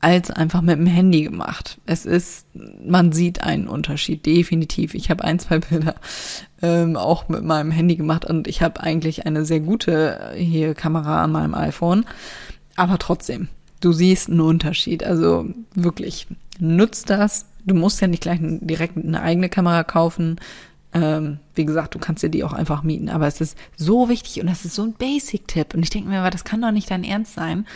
als 0.00 0.30
einfach 0.30 0.62
mit 0.62 0.78
dem 0.78 0.86
Handy 0.86 1.22
gemacht. 1.22 1.78
Es 1.84 2.06
ist, 2.06 2.46
man 2.54 3.12
sieht 3.12 3.42
einen 3.42 3.68
Unterschied, 3.68 4.24
definitiv. 4.24 4.94
Ich 4.94 5.10
habe 5.10 5.24
ein, 5.24 5.38
zwei 5.38 5.58
Bilder 5.58 5.94
ähm, 6.62 6.96
auch 6.96 7.28
mit 7.28 7.44
meinem 7.44 7.70
Handy 7.70 7.96
gemacht 7.96 8.24
und 8.24 8.48
ich 8.48 8.62
habe 8.62 8.80
eigentlich 8.80 9.26
eine 9.26 9.44
sehr 9.44 9.60
gute 9.60 10.32
hier 10.36 10.74
Kamera 10.74 11.22
an 11.22 11.32
meinem 11.32 11.54
iPhone. 11.54 12.06
Aber 12.76 12.98
trotzdem, 12.98 13.48
du 13.80 13.92
siehst 13.92 14.30
einen 14.30 14.40
Unterschied. 14.40 15.04
Also 15.04 15.46
wirklich, 15.74 16.26
nutzt 16.58 17.10
das. 17.10 17.46
Du 17.66 17.74
musst 17.74 18.00
ja 18.00 18.06
nicht 18.06 18.22
gleich 18.22 18.38
direkt 18.42 18.96
eine 18.96 19.20
eigene 19.20 19.50
Kamera 19.50 19.84
kaufen, 19.84 20.36
ähm, 20.92 21.38
wie 21.54 21.64
gesagt, 21.64 21.94
du 21.94 21.98
kannst 21.98 22.22
dir 22.22 22.30
die 22.30 22.44
auch 22.44 22.52
einfach 22.52 22.82
mieten, 22.82 23.08
aber 23.08 23.26
es 23.26 23.40
ist 23.40 23.56
so 23.76 24.08
wichtig 24.08 24.40
und 24.40 24.48
das 24.48 24.64
ist 24.64 24.74
so 24.74 24.82
ein 24.82 24.94
Basic-Tipp. 24.94 25.74
Und 25.74 25.82
ich 25.82 25.90
denke 25.90 26.08
mir, 26.08 26.20
aber 26.20 26.30
das 26.30 26.44
kann 26.44 26.62
doch 26.62 26.72
nicht 26.72 26.90
dein 26.90 27.04
Ernst 27.04 27.34
sein. 27.34 27.66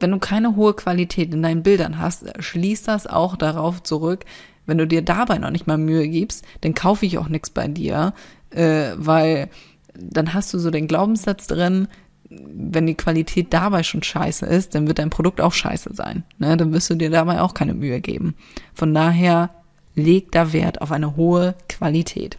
Wenn 0.00 0.10
du 0.10 0.18
keine 0.18 0.56
hohe 0.56 0.74
Qualität 0.74 1.32
in 1.32 1.42
deinen 1.42 1.62
Bildern 1.62 1.98
hast, 1.98 2.24
schließt 2.42 2.88
das 2.88 3.06
auch 3.06 3.36
darauf 3.36 3.82
zurück, 3.82 4.24
wenn 4.66 4.78
du 4.78 4.86
dir 4.86 5.02
dabei 5.02 5.38
noch 5.38 5.50
nicht 5.50 5.66
mal 5.66 5.78
Mühe 5.78 6.08
gibst, 6.08 6.44
dann 6.62 6.74
kaufe 6.74 7.04
ich 7.04 7.18
auch 7.18 7.28
nichts 7.28 7.50
bei 7.50 7.68
dir, 7.68 8.14
äh, 8.50 8.92
weil 8.96 9.50
dann 9.94 10.32
hast 10.34 10.52
du 10.54 10.58
so 10.58 10.70
den 10.70 10.88
Glaubenssatz 10.88 11.46
drin, 11.46 11.88
wenn 12.30 12.86
die 12.86 12.94
Qualität 12.94 13.52
dabei 13.52 13.82
schon 13.82 14.02
scheiße 14.02 14.46
ist, 14.46 14.74
dann 14.74 14.86
wird 14.86 14.98
dein 14.98 15.10
Produkt 15.10 15.40
auch 15.40 15.52
scheiße 15.52 15.90
sein. 15.94 16.24
Ne? 16.38 16.56
Dann 16.56 16.72
wirst 16.72 16.90
du 16.90 16.94
dir 16.94 17.10
dabei 17.10 17.40
auch 17.40 17.54
keine 17.54 17.74
Mühe 17.74 18.00
geben. 18.00 18.34
Von 18.72 18.94
daher 18.94 19.50
legt 19.94 20.34
da 20.34 20.52
Wert 20.52 20.80
auf 20.80 20.92
eine 20.92 21.16
hohe 21.16 21.54
Qualität. 21.68 22.38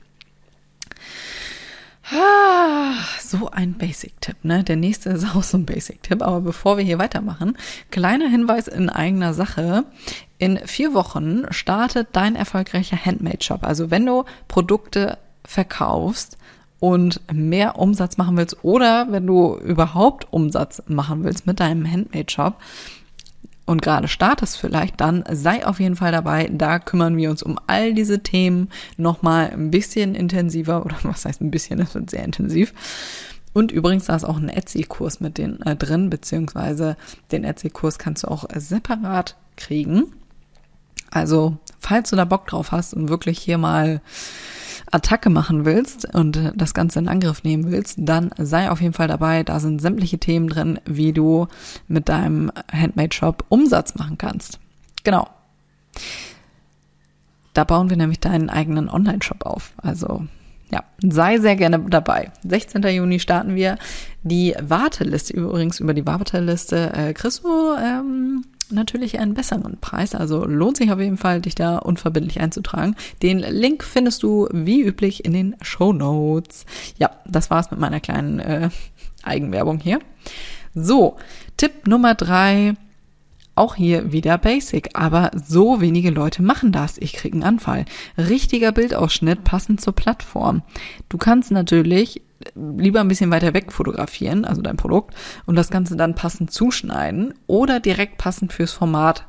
Ah, 2.12 2.94
so 3.20 3.50
ein 3.50 3.74
Basic-Tipp, 3.74 4.38
ne? 4.44 4.64
Der 4.64 4.76
nächste 4.76 5.10
ist 5.10 5.36
auch 5.36 5.42
so 5.42 5.58
ein 5.58 5.66
Basic-Tipp. 5.66 6.22
Aber 6.22 6.42
bevor 6.42 6.78
wir 6.78 6.84
hier 6.84 7.00
weitermachen, 7.00 7.58
kleiner 7.90 8.30
Hinweis 8.30 8.68
in 8.68 8.90
eigener 8.90 9.34
Sache. 9.34 9.86
In 10.38 10.60
vier 10.66 10.94
Wochen 10.94 11.46
startet 11.50 12.10
dein 12.12 12.36
erfolgreicher 12.36 12.98
Handmade-Shop. 12.98 13.64
Also 13.64 13.90
wenn 13.90 14.06
du 14.06 14.26
Produkte 14.48 15.18
verkaufst 15.44 16.38
und 16.80 17.22
mehr 17.34 17.80
Umsatz 17.80 18.18
machen 18.18 18.38
willst 18.38 18.64
oder 18.64 19.12
wenn 19.12 19.26
du 19.26 19.58
überhaupt 19.58 20.28
Umsatz 20.32 20.84
machen 20.88 21.24
willst 21.24 21.48
mit 21.48 21.60
deinem 21.60 21.90
Handmade-Shop, 21.90 22.56
und 23.66 23.82
gerade 23.82 24.08
startest 24.08 24.58
vielleicht, 24.58 25.02
dann 25.02 25.24
sei 25.32 25.66
auf 25.66 25.80
jeden 25.80 25.96
Fall 25.96 26.12
dabei. 26.12 26.50
Da 26.52 26.80
kümmern 26.80 27.18
wir 27.18 27.32
uns 27.32 27.42
um 27.42 27.60
all 27.68 27.94
diese 27.94 28.22
Themen 28.22 28.70
nochmal 28.98 29.50
ein 29.50 29.72
bisschen 29.72 30.14
intensiver 30.16 30.86
oder 30.86 30.98
was 31.04 31.26
heißt 31.26 31.42
ein 31.42 31.52
bisschen, 31.52 31.80
das 31.80 31.96
wird 31.96 32.10
sehr 32.10 32.24
intensiv. 32.24 32.74
Und 33.54 33.72
übrigens, 33.72 34.06
da 34.06 34.16
ist 34.16 34.26
auch 34.26 34.38
ein 34.38 34.50
Etsy-Kurs 34.50 35.22
mit 35.22 35.38
den, 35.38 35.62
äh, 35.62 35.76
drin, 35.76 36.10
beziehungsweise 36.10 36.98
den 37.32 37.46
Etsy-Kurs 37.46 37.98
kannst 37.98 38.24
du 38.24 38.28
auch 38.28 38.46
separat 38.54 39.38
kriegen. 39.56 40.12
Also, 41.10 41.58
falls 41.80 42.10
du 42.10 42.18
da 42.18 42.26
Bock 42.26 42.48
drauf 42.48 42.74
hast 42.74 42.94
und 42.94 43.08
wirklich 43.08 43.40
hier 43.40 43.58
mal 43.58 44.02
Attacke 44.92 45.30
machen 45.30 45.66
willst 45.66 46.14
und 46.14 46.54
das 46.56 46.74
Ganze 46.74 47.00
in 47.00 47.08
Angriff 47.08 47.44
nehmen 47.44 47.72
willst, 47.72 47.98
dann 48.00 48.32
sei 48.38 48.70
auf 48.70 48.82
jeden 48.82 48.94
Fall 48.94 49.08
dabei. 49.08 49.44
Da 49.44 49.60
sind 49.60 49.82
sämtliche 49.82 50.18
Themen 50.18 50.48
drin, 50.48 50.80
wie 50.86 51.14
du 51.14 51.48
mit 51.88 52.10
deinem 52.10 52.52
Handmade-Shop 52.72 53.46
Umsatz 53.50 53.96
machen 53.96 54.18
kannst. 54.18 54.60
Genau. 55.04 55.28
Da 57.54 57.64
bauen 57.64 57.90
wir 57.90 57.98
nämlich 57.98 58.20
deinen 58.20 58.50
eigenen 58.50 58.90
Online-Shop 58.90 59.46
auf. 59.46 59.74
Also 59.78 60.26
ja, 60.72 60.84
sei 61.00 61.38
sehr 61.38 61.56
gerne 61.56 61.80
dabei. 61.80 62.32
16. 62.44 62.84
Juni 62.84 63.20
starten 63.20 63.56
wir 63.56 63.78
die 64.24 64.56
Warteliste. 64.62 65.34
Übrigens 65.34 65.80
über 65.80 65.94
die 65.94 66.06
Warteliste 66.06 66.92
äh, 66.94 67.14
kriegst 67.14 67.44
du 67.44 67.74
ähm, 67.76 68.44
natürlich 68.72 69.20
einen 69.20 69.34
besseren 69.34 69.78
Preis. 69.80 70.16
Also 70.16 70.46
lohnt 70.46 70.78
sich 70.78 70.92
auf 70.92 71.00
jeden 71.00 71.18
Fall, 71.18 71.42
dich 71.42 71.56
da 71.56 71.78
unverbindlich 71.78 72.40
einzutragen. 72.40 72.96
Den 73.22 73.40
Link 73.40 73.84
findest 73.84 74.24
du 74.24 74.48
wie 74.52 74.82
üblich 74.82 75.26
in 75.26 75.34
den 75.34 75.56
Show 75.62 75.94
Notes. 75.94 76.66
Ja, 76.98 77.12
das 77.26 77.50
war's 77.50 77.72
mit 77.72 77.80
meiner 77.80 78.00
kleinen 78.00 78.40
äh, 78.40 78.70
Eigenwerbung 79.24 79.80
hier. 79.80 80.00
So, 80.74 81.18
Tipp 81.58 81.88
Nummer 81.88 82.16
drei. 82.16 82.74
Auch 83.58 83.76
hier 83.76 84.12
wieder 84.12 84.38
Basic, 84.38 84.90
aber 84.96 85.32
so 85.34 85.80
wenige 85.80 86.10
Leute 86.10 86.44
machen 86.44 86.74
das. 86.74 86.98
Ich 86.98 87.14
kriege 87.14 87.36
einen 87.36 87.44
Anfall. 87.44 87.86
Richtiger 88.18 88.74
Bildausschnitt 88.74 89.46
passend 89.46 89.80
zur 89.80 89.96
Plattform. 89.96 90.62
Du 91.08 91.18
kannst 91.18 91.52
natürlich 91.52 92.22
lieber 92.54 93.02
ein 93.02 93.08
bisschen 93.08 93.32
weiter 93.32 93.54
weg 93.54 93.72
fotografieren, 93.72 94.46
also 94.46 94.62
dein 94.62 94.78
Produkt, 94.78 95.16
und 95.46 95.56
das 95.56 95.70
Ganze 95.70 95.96
dann 95.96 96.16
passend 96.16 96.52
zuschneiden 96.52 97.34
oder 97.48 97.80
direkt 97.80 98.18
passend 98.18 98.54
fürs 98.54 98.72
Format 98.72 99.26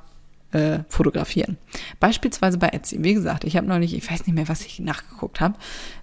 äh, 0.52 0.80
fotografieren. 0.88 1.58
Beispielsweise 2.00 2.58
bei 2.58 2.68
Etsy. 2.68 3.02
Wie 3.02 3.14
gesagt, 3.14 3.44
ich 3.44 3.56
habe 3.56 3.66
noch 3.66 3.78
nicht, 3.78 3.94
ich 3.94 4.10
weiß 4.10 4.26
nicht 4.26 4.34
mehr, 4.34 4.48
was 4.48 4.64
ich 4.64 4.80
nachgeguckt 4.80 5.40
habe. 5.40 5.54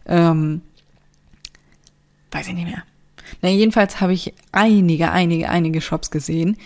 Ähm, 0.05 0.61
weiß 2.31 2.47
ich 2.47 2.53
nicht 2.53 2.67
mehr. 2.67 2.83
Na, 3.41 3.49
jedenfalls 3.49 4.01
habe 4.01 4.13
ich 4.13 4.33
einige, 4.51 5.11
einige, 5.11 5.49
einige 5.49 5.81
Shops 5.81 6.11
gesehen, 6.11 6.57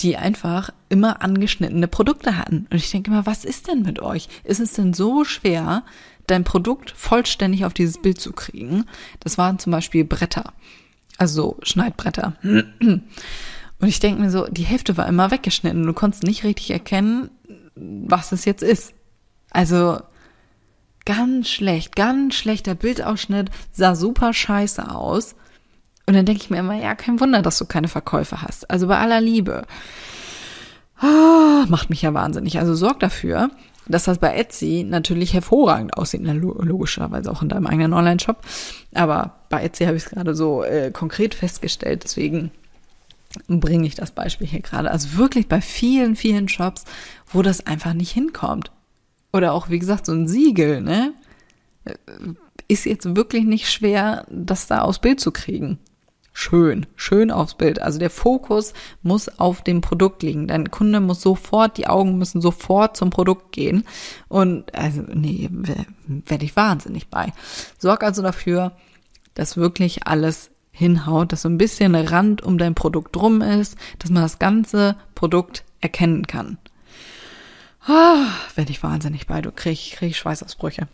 die 0.00 0.16
einfach 0.16 0.70
immer 0.88 1.22
angeschnittene 1.22 1.88
Produkte 1.88 2.36
hatten. 2.38 2.66
Und 2.70 2.76
ich 2.76 2.90
denke 2.90 3.10
immer, 3.10 3.26
was 3.26 3.44
ist 3.44 3.68
denn 3.68 3.82
mit 3.82 4.00
euch? 4.00 4.28
Ist 4.44 4.60
es 4.60 4.72
denn 4.72 4.94
so 4.94 5.24
schwer, 5.24 5.84
dein 6.30 6.44
Produkt 6.44 6.90
vollständig 6.90 7.64
auf 7.64 7.74
dieses 7.74 8.00
Bild 8.00 8.20
zu 8.20 8.32
kriegen? 8.32 8.86
Das 9.20 9.38
waren 9.38 9.58
zum 9.58 9.72
Beispiel 9.72 10.04
Bretter. 10.04 10.52
Also 11.18 11.58
Schneidbretter. 11.62 12.34
Und 13.80 13.88
ich 13.88 14.00
denke 14.00 14.20
mir 14.20 14.30
so, 14.30 14.46
die 14.46 14.64
Hälfte 14.64 14.96
war 14.96 15.06
immer 15.06 15.30
weggeschnitten. 15.30 15.86
Du 15.86 15.92
konntest 15.92 16.22
nicht 16.22 16.44
richtig 16.44 16.70
erkennen, 16.70 17.30
was 17.74 18.32
es 18.32 18.44
jetzt 18.44 18.62
ist. 18.62 18.94
Also 19.50 20.00
ganz 21.04 21.48
schlecht, 21.48 21.96
ganz 21.96 22.34
schlechter 22.34 22.74
Bildausschnitt, 22.74 23.50
sah 23.72 23.94
super 23.94 24.32
scheiße 24.32 24.90
aus. 24.90 25.34
Und 26.06 26.14
dann 26.14 26.26
denke 26.26 26.42
ich 26.42 26.50
mir 26.50 26.58
immer, 26.58 26.74
ja, 26.74 26.94
kein 26.94 27.20
Wunder, 27.20 27.42
dass 27.42 27.58
du 27.58 27.64
keine 27.64 27.88
Verkäufe 27.88 28.42
hast. 28.42 28.70
Also 28.70 28.86
bei 28.86 28.98
aller 28.98 29.20
Liebe. 29.20 29.66
Macht 31.70 31.88
mich 31.88 32.02
ja 32.02 32.12
wahnsinnig. 32.12 32.58
Also 32.58 32.74
sorg 32.74 32.98
dafür, 32.98 33.50
dass 33.86 34.04
das 34.04 34.18
bei 34.18 34.34
Etsy 34.34 34.84
natürlich 34.86 35.34
hervorragend 35.34 35.96
aussieht, 35.96 36.22
logischerweise 36.24 37.30
auch 37.30 37.42
in 37.42 37.48
deinem 37.48 37.68
eigenen 37.68 37.92
Online-Shop. 37.92 38.38
Aber 38.92 39.36
bei 39.50 39.62
Etsy 39.62 39.84
habe 39.84 39.96
ich 39.96 40.04
es 40.04 40.10
gerade 40.10 40.34
so 40.34 40.64
äh, 40.64 40.90
konkret 40.90 41.32
festgestellt, 41.32 42.02
deswegen 42.02 42.50
bringe 43.46 43.86
ich 43.86 43.94
das 43.94 44.10
Beispiel 44.10 44.48
hier 44.48 44.62
gerade. 44.62 44.90
Also 44.90 45.16
wirklich 45.16 45.46
bei 45.46 45.60
vielen, 45.60 46.16
vielen 46.16 46.48
Shops, 46.48 46.86
wo 47.28 47.42
das 47.42 47.64
einfach 47.66 47.94
nicht 47.94 48.10
hinkommt. 48.10 48.72
Oder 49.32 49.52
auch, 49.52 49.68
wie 49.70 49.78
gesagt, 49.78 50.06
so 50.06 50.12
ein 50.12 50.26
Siegel, 50.26 50.80
ne? 50.80 51.12
Äh, 51.84 51.94
ist 52.66 52.84
jetzt 52.84 53.14
wirklich 53.14 53.44
nicht 53.44 53.70
schwer, 53.70 54.26
das 54.28 54.66
da 54.66 54.82
aus 54.82 54.98
Bild 54.98 55.20
zu 55.20 55.30
kriegen 55.30 55.78
schön, 56.32 56.86
schön 56.96 57.30
aufs 57.30 57.54
Bild. 57.54 57.80
Also 57.80 57.98
der 57.98 58.10
Fokus 58.10 58.72
muss 59.02 59.28
auf 59.38 59.62
dem 59.62 59.80
Produkt 59.80 60.22
liegen. 60.22 60.48
Dein 60.48 60.70
Kunde 60.70 61.00
muss 61.00 61.20
sofort, 61.20 61.76
die 61.76 61.86
Augen 61.86 62.18
müssen 62.18 62.40
sofort 62.40 62.96
zum 62.96 63.10
Produkt 63.10 63.52
gehen. 63.52 63.84
Und 64.28 64.74
also, 64.74 65.02
nee, 65.12 65.50
werde 66.06 66.44
ich 66.44 66.56
wahnsinnig 66.56 67.08
bei. 67.08 67.32
Sorg 67.78 68.02
also 68.02 68.22
dafür, 68.22 68.72
dass 69.34 69.56
wirklich 69.56 70.06
alles 70.06 70.50
hinhaut, 70.72 71.32
dass 71.32 71.42
so 71.42 71.48
ein 71.48 71.58
bisschen 71.58 71.94
Rand 71.94 72.42
um 72.42 72.56
dein 72.56 72.74
Produkt 72.74 73.14
drum 73.16 73.42
ist, 73.42 73.76
dass 73.98 74.10
man 74.10 74.22
das 74.22 74.38
ganze 74.38 74.96
Produkt 75.14 75.64
erkennen 75.80 76.26
kann. 76.26 76.58
Ah, 77.86 78.26
werde 78.54 78.70
ich 78.70 78.82
wahnsinnig 78.82 79.26
bei. 79.26 79.40
Du 79.40 79.52
krieg, 79.52 79.92
krieg 79.96 80.14
Schweißausbrüche. 80.14 80.86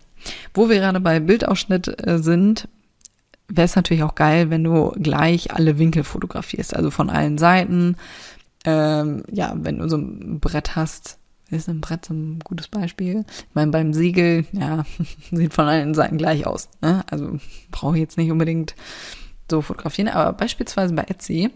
Wo 0.55 0.68
wir 0.68 0.77
gerade 0.77 1.01
bei 1.01 1.20
Bildausschnitt 1.20 2.07
äh, 2.07 2.18
sind, 2.18 2.68
wäre 3.48 3.64
es 3.64 3.76
natürlich 3.76 4.02
auch 4.02 4.14
geil, 4.14 4.50
wenn 4.50 4.64
du 4.64 4.90
gleich 5.00 5.52
alle 5.52 5.78
Winkel 5.78 6.04
fotografierst, 6.04 6.74
also 6.74 6.90
von 6.90 7.11
allen 7.11 7.38
Seiten. 7.38 7.96
Ähm, 8.64 9.22
ja, 9.30 9.54
wenn 9.56 9.78
du 9.78 9.88
so 9.88 9.96
ein 9.96 10.40
Brett 10.40 10.74
hast, 10.74 11.18
ist 11.50 11.68
ein 11.68 11.80
Brett 11.80 12.06
so 12.06 12.14
ein 12.14 12.40
gutes 12.40 12.68
Beispiel. 12.68 13.24
Ich 13.28 13.54
meine, 13.54 13.70
beim 13.70 13.92
Siegel, 13.92 14.44
ja, 14.52 14.85
sieht 15.30 15.54
von 15.54 15.66
allen 15.66 15.94
Seiten 15.94 16.18
gleich 16.18 16.46
aus. 16.46 16.68
Ne? 16.82 17.04
Also 17.11 17.38
brauche 17.70 17.96
ich 17.96 18.00
jetzt 18.00 18.18
nicht 18.18 18.30
unbedingt 18.30 18.74
so 19.50 19.62
fotografieren, 19.62 20.09
aber 20.09 20.32
beispielsweise 20.32 20.94
bei 20.94 21.04
Etsy 21.04 21.50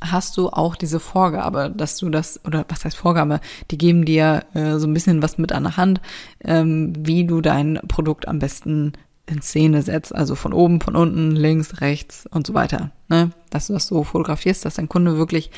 hast 0.00 0.36
du 0.36 0.48
auch 0.50 0.76
diese 0.76 1.00
Vorgabe, 1.00 1.72
dass 1.74 1.96
du 1.96 2.10
das, 2.10 2.40
oder 2.44 2.64
was 2.68 2.84
heißt 2.84 2.96
Vorgabe, 2.96 3.40
die 3.70 3.78
geben 3.78 4.04
dir 4.04 4.44
äh, 4.54 4.78
so 4.78 4.86
ein 4.86 4.94
bisschen 4.94 5.22
was 5.22 5.38
mit 5.38 5.52
an 5.52 5.64
der 5.64 5.76
Hand, 5.76 6.00
ähm, 6.42 6.92
wie 6.96 7.24
du 7.24 7.40
dein 7.40 7.80
Produkt 7.88 8.28
am 8.28 8.38
besten 8.38 8.92
in 9.26 9.42
Szene 9.42 9.82
setzt, 9.82 10.14
also 10.14 10.34
von 10.34 10.52
oben, 10.52 10.80
von 10.80 10.96
unten, 10.96 11.32
links, 11.32 11.80
rechts 11.80 12.26
und 12.30 12.46
so 12.46 12.54
weiter. 12.54 12.90
Ne? 13.08 13.30
Dass 13.50 13.68
du 13.68 13.72
das 13.72 13.86
so 13.86 14.04
fotografierst, 14.04 14.64
dass 14.64 14.74
dein 14.74 14.88
Kunde 14.88 15.16
wirklich 15.16 15.50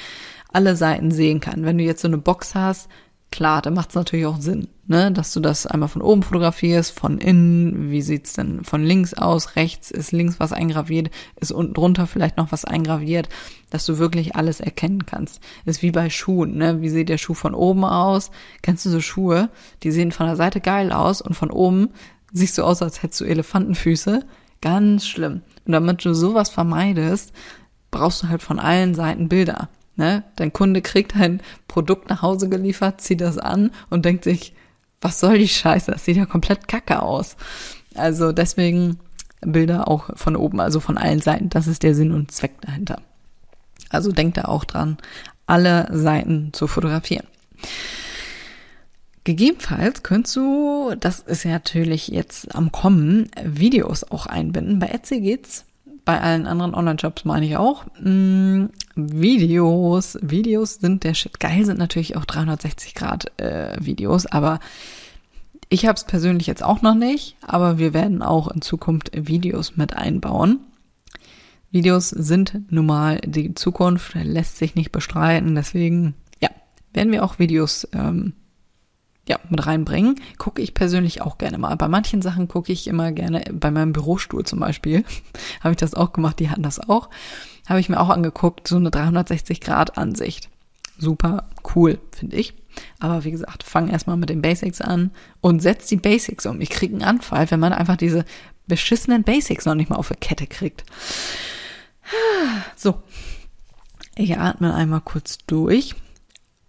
alle 0.52 0.76
Seiten 0.76 1.10
sehen 1.10 1.40
kann. 1.40 1.64
Wenn 1.64 1.78
du 1.78 1.84
jetzt 1.84 2.02
so 2.02 2.08
eine 2.08 2.18
Box 2.18 2.54
hast, 2.54 2.88
klar, 3.30 3.60
dann 3.62 3.74
macht 3.74 3.90
es 3.90 3.94
natürlich 3.96 4.26
auch 4.26 4.40
Sinn, 4.40 4.68
ne? 4.86 5.10
dass 5.10 5.32
du 5.32 5.40
das 5.40 5.66
einmal 5.66 5.88
von 5.88 6.00
oben 6.00 6.22
fotografierst, 6.22 6.98
von 6.98 7.18
innen, 7.18 7.90
wie 7.90 8.02
sieht's 8.02 8.34
denn 8.34 8.62
von 8.62 8.84
links 8.84 9.14
aus, 9.14 9.56
rechts 9.56 9.90
ist 9.90 10.12
links 10.12 10.38
was 10.38 10.52
eingraviert, 10.52 11.10
ist 11.40 11.50
unten 11.50 11.74
drunter 11.74 12.06
vielleicht 12.06 12.36
noch 12.36 12.52
was 12.52 12.64
eingraviert, 12.64 13.28
dass 13.70 13.84
du 13.84 13.98
wirklich 13.98 14.36
alles 14.36 14.60
erkennen 14.60 15.06
kannst. 15.06 15.40
Ist 15.64 15.82
wie 15.82 15.90
bei 15.90 16.08
Schuhen, 16.08 16.56
ne? 16.56 16.80
Wie 16.80 16.88
sieht 16.88 17.08
der 17.08 17.18
Schuh 17.18 17.34
von 17.34 17.54
oben 17.54 17.84
aus? 17.84 18.30
Kennst 18.62 18.86
du 18.86 18.90
so 18.90 19.00
Schuhe? 19.00 19.50
Die 19.82 19.90
sehen 19.90 20.12
von 20.12 20.26
der 20.26 20.36
Seite 20.36 20.60
geil 20.60 20.92
aus 20.92 21.20
und 21.20 21.34
von 21.34 21.50
oben 21.50 21.90
siehst 22.36 22.58
du 22.58 22.62
aus, 22.62 22.82
als 22.82 23.02
hättest 23.02 23.20
du 23.20 23.24
Elefantenfüße. 23.24 24.24
Ganz 24.60 25.06
schlimm. 25.06 25.42
Und 25.64 25.72
damit 25.72 26.04
du 26.04 26.14
sowas 26.14 26.48
vermeidest, 26.48 27.32
brauchst 27.90 28.22
du 28.22 28.28
halt 28.28 28.42
von 28.42 28.58
allen 28.58 28.94
Seiten 28.94 29.28
Bilder. 29.28 29.68
Ne? 29.96 30.24
Dein 30.36 30.52
Kunde 30.52 30.82
kriegt 30.82 31.16
ein 31.16 31.40
Produkt 31.68 32.10
nach 32.10 32.22
Hause 32.22 32.48
geliefert, 32.48 33.00
zieht 33.00 33.20
das 33.20 33.38
an 33.38 33.70
und 33.90 34.04
denkt 34.04 34.24
sich, 34.24 34.54
was 35.00 35.20
soll 35.20 35.38
die 35.38 35.48
Scheiße? 35.48 35.90
Das 35.90 36.04
sieht 36.04 36.16
ja 36.16 36.26
komplett 36.26 36.68
kacke 36.68 37.02
aus. 37.02 37.36
Also 37.94 38.32
deswegen 38.32 38.98
Bilder 39.40 39.88
auch 39.88 40.10
von 40.16 40.36
oben, 40.36 40.60
also 40.60 40.80
von 40.80 40.98
allen 40.98 41.20
Seiten. 41.20 41.48
Das 41.48 41.66
ist 41.66 41.82
der 41.82 41.94
Sinn 41.94 42.12
und 42.12 42.30
Zweck 42.30 42.60
dahinter. 42.60 43.00
Also 43.90 44.12
denk 44.12 44.34
da 44.34 44.46
auch 44.46 44.64
dran, 44.64 44.98
alle 45.46 45.88
Seiten 45.92 46.52
zu 46.52 46.66
fotografieren. 46.66 47.26
Gegebenenfalls 49.26 50.04
könntest 50.04 50.36
du, 50.36 50.94
das 51.00 51.18
ist 51.18 51.42
ja 51.42 51.50
natürlich 51.50 52.06
jetzt 52.06 52.54
am 52.54 52.70
Kommen, 52.70 53.26
Videos 53.42 54.04
auch 54.04 54.26
einbinden. 54.26 54.78
Bei 54.78 54.86
Etsy 54.86 55.20
geht's. 55.20 55.64
Bei 56.04 56.20
allen 56.20 56.46
anderen 56.46 56.76
Online-Shops 56.76 57.24
meine 57.24 57.44
ich 57.44 57.56
auch. 57.56 57.86
Mm, 58.00 58.66
Videos, 58.94 60.16
Videos 60.22 60.74
sind 60.74 61.02
der 61.02 61.14
Shit. 61.14 61.40
Geil 61.40 61.64
sind 61.64 61.80
natürlich 61.80 62.16
auch 62.16 62.24
360 62.24 62.94
Grad 62.94 63.40
äh, 63.40 63.76
Videos, 63.80 64.26
aber 64.26 64.60
ich 65.70 65.86
habe 65.86 65.96
es 65.96 66.04
persönlich 66.04 66.46
jetzt 66.46 66.62
auch 66.62 66.82
noch 66.82 66.94
nicht, 66.94 67.34
aber 67.42 67.78
wir 67.78 67.92
werden 67.94 68.22
auch 68.22 68.46
in 68.46 68.62
Zukunft 68.62 69.10
Videos 69.12 69.76
mit 69.76 69.96
einbauen. 69.96 70.60
Videos 71.72 72.10
sind 72.10 72.60
nun 72.70 72.86
mal 72.86 73.18
die 73.26 73.54
Zukunft, 73.54 74.14
lässt 74.14 74.56
sich 74.56 74.76
nicht 74.76 74.92
bestreiten, 74.92 75.56
deswegen 75.56 76.14
ja, 76.40 76.50
werden 76.92 77.10
wir 77.10 77.24
auch 77.24 77.40
Videos 77.40 77.88
ähm, 77.92 78.34
ja, 79.28 79.38
mit 79.48 79.66
reinbringen. 79.66 80.20
Gucke 80.38 80.62
ich 80.62 80.74
persönlich 80.74 81.22
auch 81.22 81.38
gerne 81.38 81.58
mal. 81.58 81.74
Bei 81.76 81.88
manchen 81.88 82.22
Sachen 82.22 82.48
gucke 82.48 82.72
ich 82.72 82.86
immer 82.86 83.12
gerne, 83.12 83.42
bei 83.52 83.70
meinem 83.70 83.92
Bürostuhl 83.92 84.44
zum 84.44 84.60
Beispiel, 84.60 85.04
habe 85.60 85.72
ich 85.72 85.76
das 85.78 85.94
auch 85.94 86.12
gemacht, 86.12 86.38
die 86.38 86.50
hatten 86.50 86.62
das 86.62 86.80
auch. 86.88 87.10
Habe 87.68 87.80
ich 87.80 87.88
mir 87.88 88.00
auch 88.00 88.10
angeguckt, 88.10 88.68
so 88.68 88.76
eine 88.76 88.90
360-Grad-Ansicht. 88.90 90.48
Super 90.98 91.48
cool, 91.74 91.98
finde 92.12 92.36
ich. 92.36 92.54
Aber 93.00 93.24
wie 93.24 93.30
gesagt, 93.30 93.62
fang 93.62 93.88
erstmal 93.88 94.16
mit 94.16 94.30
den 94.30 94.42
Basics 94.42 94.80
an 94.80 95.10
und 95.40 95.60
setz 95.60 95.86
die 95.86 95.96
Basics 95.96 96.46
um. 96.46 96.60
Ich 96.60 96.70
kriege 96.70 96.94
einen 96.94 97.02
Anfall, 97.02 97.50
wenn 97.50 97.60
man 97.60 97.72
einfach 97.72 97.96
diese 97.96 98.24
beschissenen 98.66 99.22
Basics 99.22 99.66
noch 99.66 99.74
nicht 99.74 99.90
mal 99.90 99.96
auf 99.96 100.08
der 100.08 100.16
Kette 100.16 100.46
kriegt. 100.46 100.84
So. 102.76 103.02
Ich 104.14 104.38
atme 104.38 104.74
einmal 104.74 105.02
kurz 105.02 105.38
durch. 105.46 105.94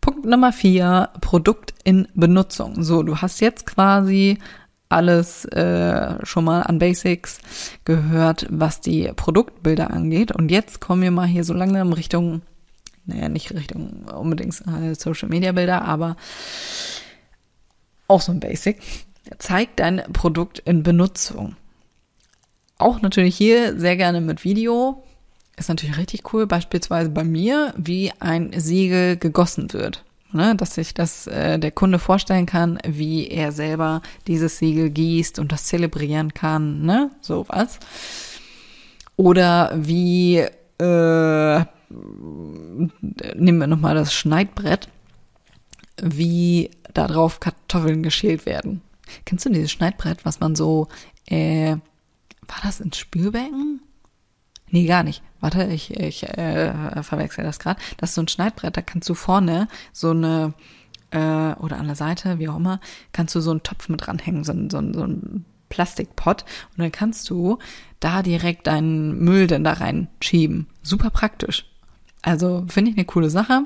Punkt 0.07 0.25
Nummer 0.25 0.53
vier, 0.53 1.09
Produkt 1.19 1.73
in 1.83 2.07
Benutzung. 2.13 2.81
So, 2.81 3.03
du 3.03 3.17
hast 3.17 3.41
jetzt 3.41 3.65
quasi 3.65 4.37
alles 4.87 5.43
äh, 5.43 6.25
schon 6.25 6.45
mal 6.45 6.61
an 6.61 6.79
Basics 6.79 7.39
gehört, 7.83 8.47
was 8.49 8.79
die 8.79 9.11
Produktbilder 9.13 9.91
angeht. 9.91 10.31
Und 10.31 10.49
jetzt 10.49 10.79
kommen 10.79 11.01
wir 11.01 11.11
mal 11.11 11.27
hier 11.27 11.43
so 11.43 11.53
langsam 11.53 11.91
Richtung, 11.91 12.41
naja, 13.05 13.27
nicht 13.27 13.53
Richtung 13.53 14.05
unbedingt 14.05 14.55
äh, 14.81 14.95
Social 14.95 15.27
Media 15.27 15.51
Bilder, 15.51 15.81
aber 15.81 16.15
auch 18.07 18.21
so 18.21 18.31
ein 18.31 18.39
Basic. 18.39 18.79
Zeig 19.39 19.75
dein 19.75 20.01
Produkt 20.13 20.59
in 20.59 20.83
Benutzung. 20.83 21.57
Auch 22.77 23.01
natürlich 23.01 23.35
hier 23.35 23.77
sehr 23.77 23.97
gerne 23.97 24.21
mit 24.21 24.45
Video. 24.45 25.03
Ist 25.57 25.69
natürlich 25.69 25.97
richtig 25.97 26.33
cool, 26.33 26.45
beispielsweise 26.45 27.09
bei 27.09 27.23
mir, 27.23 27.73
wie 27.77 28.11
ein 28.19 28.51
Siegel 28.57 29.17
gegossen 29.17 29.73
wird. 29.73 30.03
ne? 30.31 30.55
dass 30.55 30.75
sich 30.75 30.93
das 30.93 31.25
äh, 31.27 31.57
der 31.57 31.71
Kunde 31.71 31.97
vorstellen 31.97 32.45
kann, 32.45 32.77
wie 32.87 33.27
er 33.27 33.51
selber 33.51 34.03
dieses 34.27 34.59
Siegel 34.59 34.91
gießt 34.91 35.39
und 35.39 35.51
das 35.51 35.65
zelebrieren 35.65 36.33
kann, 36.33 36.83
ne? 36.83 37.09
Sowas. 37.21 37.79
Oder 39.15 39.71
wie 39.75 40.37
äh, 40.37 41.65
nehmen 43.35 43.57
wir 43.59 43.67
nochmal 43.67 43.95
das 43.95 44.13
Schneidbrett, 44.13 44.89
wie 45.99 46.69
da 46.93 47.07
drauf 47.07 47.39
Kartoffeln 47.39 48.03
geschält 48.03 48.45
werden. 48.45 48.81
Kennst 49.25 49.45
du 49.45 49.49
dieses 49.49 49.71
Schneidbrett, 49.71 50.23
was 50.25 50.39
man 50.39 50.55
so, 50.55 50.87
äh, 51.25 51.71
war 51.71 52.59
das 52.61 52.79
ins 52.79 52.97
Spülbecken? 52.97 53.81
Nee, 54.69 54.85
gar 54.85 55.03
nicht. 55.03 55.21
Warte, 55.39 55.65
ich, 55.65 55.91
ich 55.91 56.23
äh, 56.23 57.03
verwechsel 57.03 57.43
das 57.43 57.59
gerade. 57.59 57.79
Das 57.97 58.09
ist 58.09 58.15
so 58.15 58.21
ein 58.21 58.27
Schneidbrett, 58.27 58.75
da 58.75 58.81
kannst 58.81 59.07
du 59.07 59.13
vorne 59.13 59.67
so 59.93 60.11
eine, 60.11 60.53
äh, 61.11 61.53
oder 61.53 61.77
an 61.77 61.87
der 61.87 61.95
Seite, 61.95 62.39
wie 62.39 62.49
auch 62.49 62.57
immer, 62.57 62.79
kannst 63.11 63.35
du 63.35 63.39
so 63.39 63.51
einen 63.51 63.63
Topf 63.63 63.87
mit 63.89 64.05
dranhängen, 64.05 64.43
so, 64.43 64.53
so, 64.53 64.93
so 64.93 65.03
ein 65.03 65.45
Plastikpott. 65.69 66.43
Und 66.71 66.79
dann 66.79 66.91
kannst 66.91 67.29
du 67.29 67.59
da 67.99 68.23
direkt 68.23 68.67
deinen 68.67 69.19
Müll 69.19 69.47
dann 69.47 69.63
da 69.63 69.73
reinschieben. 69.73 70.67
Super 70.81 71.09
praktisch. 71.09 71.65
Also 72.21 72.65
finde 72.67 72.91
ich 72.91 72.97
eine 72.97 73.05
coole 73.05 73.29
Sache. 73.29 73.63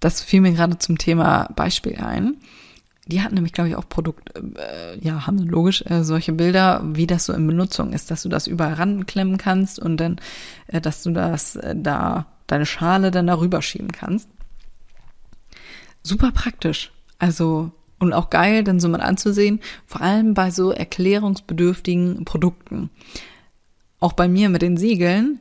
Das 0.00 0.22
fiel 0.22 0.40
mir 0.40 0.52
gerade 0.52 0.78
zum 0.78 0.98
Thema 0.98 1.48
Beispiel 1.54 1.96
ein. 1.96 2.36
Die 3.06 3.20
hatten 3.20 3.34
nämlich, 3.34 3.52
glaube 3.52 3.68
ich, 3.68 3.76
auch 3.76 3.88
Produkt, 3.88 4.32
äh, 4.36 4.98
ja, 5.00 5.26
haben 5.26 5.38
logisch 5.38 5.82
äh, 5.86 6.04
solche 6.04 6.32
Bilder, 6.32 6.82
wie 6.84 7.08
das 7.08 7.24
so 7.26 7.32
in 7.32 7.46
Benutzung 7.46 7.92
ist, 7.92 8.10
dass 8.12 8.22
du 8.22 8.28
das 8.28 8.46
überall 8.46 8.74
ranklemmen 8.74 9.38
kannst 9.38 9.80
und 9.80 9.96
dann, 9.96 10.20
äh, 10.68 10.80
dass 10.80 11.02
du 11.02 11.10
das 11.10 11.56
äh, 11.56 11.74
da, 11.76 12.26
deine 12.46 12.66
Schale 12.66 13.10
dann 13.10 13.26
darüber 13.26 13.60
schieben 13.60 13.90
kannst. 13.90 14.28
Super 16.04 16.30
praktisch. 16.30 16.92
Also, 17.18 17.72
und 17.98 18.12
auch 18.12 18.30
geil, 18.30 18.62
dann 18.62 18.78
so 18.78 18.88
mal 18.88 19.00
anzusehen, 19.00 19.60
vor 19.84 20.00
allem 20.00 20.34
bei 20.34 20.52
so 20.52 20.70
erklärungsbedürftigen 20.70 22.24
Produkten. 22.24 22.90
Auch 23.98 24.12
bei 24.12 24.28
mir 24.28 24.48
mit 24.48 24.62
den 24.62 24.76
Siegeln, 24.76 25.40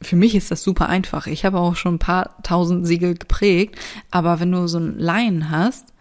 für 0.00 0.16
mich 0.16 0.34
ist 0.34 0.50
das 0.50 0.62
super 0.62 0.88
einfach. 0.88 1.26
Ich 1.26 1.44
habe 1.44 1.58
auch 1.58 1.74
schon 1.74 1.94
ein 1.94 2.00
paar 2.00 2.40
tausend 2.42 2.86
Siegel 2.86 3.14
geprägt, 3.14 3.76
aber 4.10 4.40
wenn 4.40 4.52
du 4.52 4.66
so 4.68 4.78
einen 4.78 4.98
Laien 4.98 5.50
hast, 5.50 5.94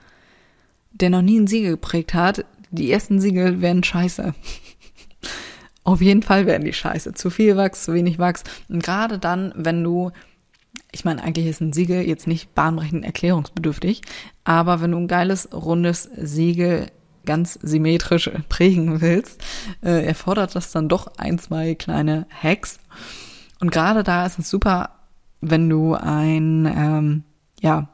der 0.95 1.10
noch 1.10 1.21
nie 1.21 1.39
ein 1.39 1.47
Siegel 1.47 1.71
geprägt 1.71 2.13
hat, 2.13 2.45
die 2.71 2.91
ersten 2.91 3.19
Siegel 3.19 3.62
werden 3.62 3.84
scheiße. 3.84 4.34
Auf 5.84 6.01
jeden 6.01 6.23
Fall 6.23 6.47
werden 6.47 6.65
die 6.65 6.73
scheiße. 6.73 7.13
Zu 7.13 7.29
viel 7.29 7.58
Wachs, 7.58 7.84
zu 7.86 7.93
wenig 7.93 8.17
Wachs. 8.17 8.43
Und 8.69 8.81
gerade 8.81 9.19
dann, 9.19 9.53
wenn 9.55 9.84
du, 9.84 10.12
ich 10.91 11.05
meine, 11.05 11.23
eigentlich 11.23 11.45
ist 11.45 11.62
ein 11.62 11.73
Siegel 11.73 12.01
jetzt 12.01 12.27
nicht 12.27 12.55
bahnbrechend 12.55 13.05
erklärungsbedürftig, 13.05 14.01
aber 14.43 14.81
wenn 14.81 14.91
du 14.91 14.97
ein 14.97 15.08
geiles, 15.08 15.49
rundes 15.53 16.10
Siegel 16.17 16.88
ganz 17.25 17.53
symmetrisch 17.62 18.29
prägen 18.49 19.01
willst, 19.01 19.43
äh, 19.84 20.05
erfordert 20.05 20.55
das 20.55 20.71
dann 20.71 20.89
doch 20.89 21.08
ein, 21.17 21.39
zwei 21.39 21.75
kleine 21.75 22.27
Hacks. 22.29 22.79
Und 23.60 23.71
gerade 23.71 24.03
da 24.03 24.25
ist 24.25 24.39
es 24.39 24.49
super, 24.49 24.89
wenn 25.41 25.69
du 25.69 25.93
ein, 25.93 26.65
ähm, 26.65 27.23
ja, 27.62 27.89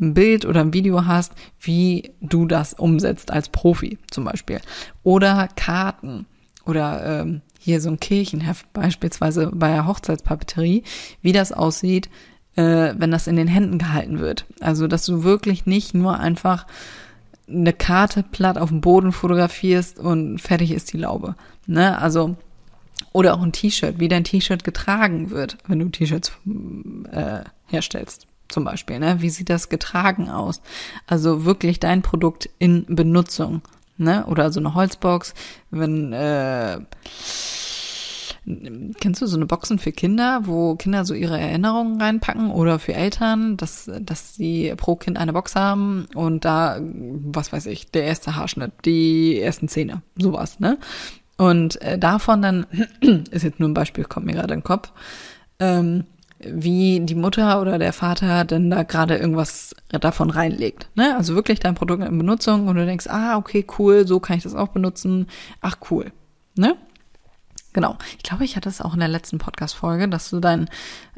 ein 0.00 0.14
Bild 0.14 0.44
oder 0.44 0.60
ein 0.60 0.72
Video 0.72 1.06
hast, 1.06 1.32
wie 1.60 2.12
du 2.20 2.46
das 2.46 2.74
umsetzt 2.74 3.32
als 3.32 3.48
Profi 3.48 3.98
zum 4.10 4.24
Beispiel. 4.24 4.60
Oder 5.02 5.48
Karten 5.56 6.26
oder 6.64 7.22
ähm, 7.22 7.40
hier 7.58 7.80
so 7.80 7.90
ein 7.90 8.00
Kirchenheft 8.00 8.72
beispielsweise 8.72 9.50
bei 9.52 9.68
der 9.68 9.86
Hochzeitspapeterie, 9.86 10.84
wie 11.22 11.32
das 11.32 11.52
aussieht, 11.52 12.08
äh, 12.56 12.94
wenn 12.96 13.10
das 13.10 13.26
in 13.26 13.36
den 13.36 13.48
Händen 13.48 13.78
gehalten 13.78 14.20
wird. 14.20 14.46
Also 14.60 14.86
dass 14.86 15.04
du 15.04 15.24
wirklich 15.24 15.66
nicht 15.66 15.94
nur 15.94 16.18
einfach 16.18 16.66
eine 17.48 17.72
Karte 17.72 18.22
platt 18.22 18.58
auf 18.58 18.68
dem 18.68 18.80
Boden 18.80 19.12
fotografierst 19.12 19.98
und 19.98 20.38
fertig 20.38 20.70
ist 20.70 20.92
die 20.92 20.98
Laube. 20.98 21.34
Ne? 21.66 21.98
Also 21.98 22.36
oder 23.12 23.34
auch 23.34 23.42
ein 23.42 23.52
T-Shirt, 23.52 23.98
wie 23.98 24.08
dein 24.08 24.24
T-Shirt 24.24 24.64
getragen 24.64 25.30
wird, 25.30 25.56
wenn 25.66 25.78
du 25.78 25.88
T-Shirts 25.88 26.32
äh, 27.10 27.40
herstellst 27.66 28.26
zum 28.48 28.64
Beispiel. 28.64 28.98
Ne? 28.98 29.20
Wie 29.20 29.30
sieht 29.30 29.50
das 29.50 29.68
getragen 29.68 30.28
aus? 30.30 30.62
Also 31.06 31.44
wirklich 31.44 31.80
dein 31.80 32.02
Produkt 32.02 32.48
in 32.58 32.86
Benutzung. 32.88 33.62
Ne? 33.96 34.24
Oder 34.26 34.52
so 34.52 34.60
eine 34.60 34.74
Holzbox, 34.74 35.34
wenn 35.70 36.12
äh, 36.12 36.78
Kennst 39.00 39.20
du 39.20 39.26
so 39.26 39.36
eine 39.36 39.44
Boxen 39.44 39.78
für 39.78 39.92
Kinder, 39.92 40.40
wo 40.44 40.74
Kinder 40.76 41.04
so 41.04 41.12
ihre 41.12 41.38
Erinnerungen 41.38 42.00
reinpacken 42.00 42.50
oder 42.50 42.78
für 42.78 42.94
Eltern, 42.94 43.58
dass, 43.58 43.90
dass 44.00 44.36
sie 44.36 44.72
pro 44.76 44.96
Kind 44.96 45.18
eine 45.18 45.34
Box 45.34 45.54
haben 45.54 46.06
und 46.14 46.46
da, 46.46 46.78
was 46.80 47.52
weiß 47.52 47.66
ich, 47.66 47.90
der 47.90 48.04
erste 48.04 48.36
Haarschnitt, 48.36 48.72
die 48.86 49.38
ersten 49.38 49.68
Zähne, 49.68 50.00
sowas, 50.16 50.60
ne? 50.60 50.78
Und 51.36 51.80
äh, 51.82 51.98
davon 51.98 52.40
dann, 52.40 52.66
ist 53.30 53.44
jetzt 53.44 53.60
nur 53.60 53.68
ein 53.68 53.74
Beispiel, 53.74 54.04
kommt 54.04 54.24
mir 54.24 54.32
gerade 54.32 54.54
in 54.54 54.60
den 54.60 54.64
Kopf, 54.64 54.92
ähm, 55.58 56.04
wie 56.40 57.00
die 57.00 57.14
Mutter 57.14 57.60
oder 57.60 57.78
der 57.78 57.92
Vater 57.92 58.44
denn 58.44 58.70
da 58.70 58.84
gerade 58.84 59.16
irgendwas 59.16 59.74
davon 59.88 60.30
reinlegt. 60.30 60.88
Ne? 60.94 61.16
Also 61.16 61.34
wirklich 61.34 61.58
dein 61.58 61.74
Produkt 61.74 62.04
in 62.04 62.16
Benutzung 62.16 62.68
und 62.68 62.76
du 62.76 62.86
denkst, 62.86 63.06
ah, 63.08 63.36
okay, 63.36 63.66
cool, 63.78 64.06
so 64.06 64.20
kann 64.20 64.36
ich 64.36 64.44
das 64.44 64.54
auch 64.54 64.68
benutzen. 64.68 65.26
Ach, 65.60 65.76
cool. 65.90 66.12
Ne? 66.54 66.76
Genau. 67.72 67.96
Ich 68.16 68.22
glaube, 68.22 68.44
ich 68.44 68.56
hatte 68.56 68.68
es 68.68 68.80
auch 68.80 68.94
in 68.94 69.00
der 69.00 69.08
letzten 69.08 69.38
Podcast-Folge, 69.38 70.08
dass 70.08 70.30
du 70.30 70.40
dein 70.40 70.68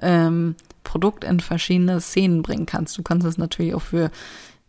ähm, 0.00 0.56
Produkt 0.84 1.24
in 1.24 1.40
verschiedene 1.40 2.00
Szenen 2.00 2.42
bringen 2.42 2.66
kannst. 2.66 2.96
Du 2.96 3.02
kannst 3.02 3.26
es 3.26 3.38
natürlich 3.38 3.74
auch 3.74 3.82
für 3.82 4.10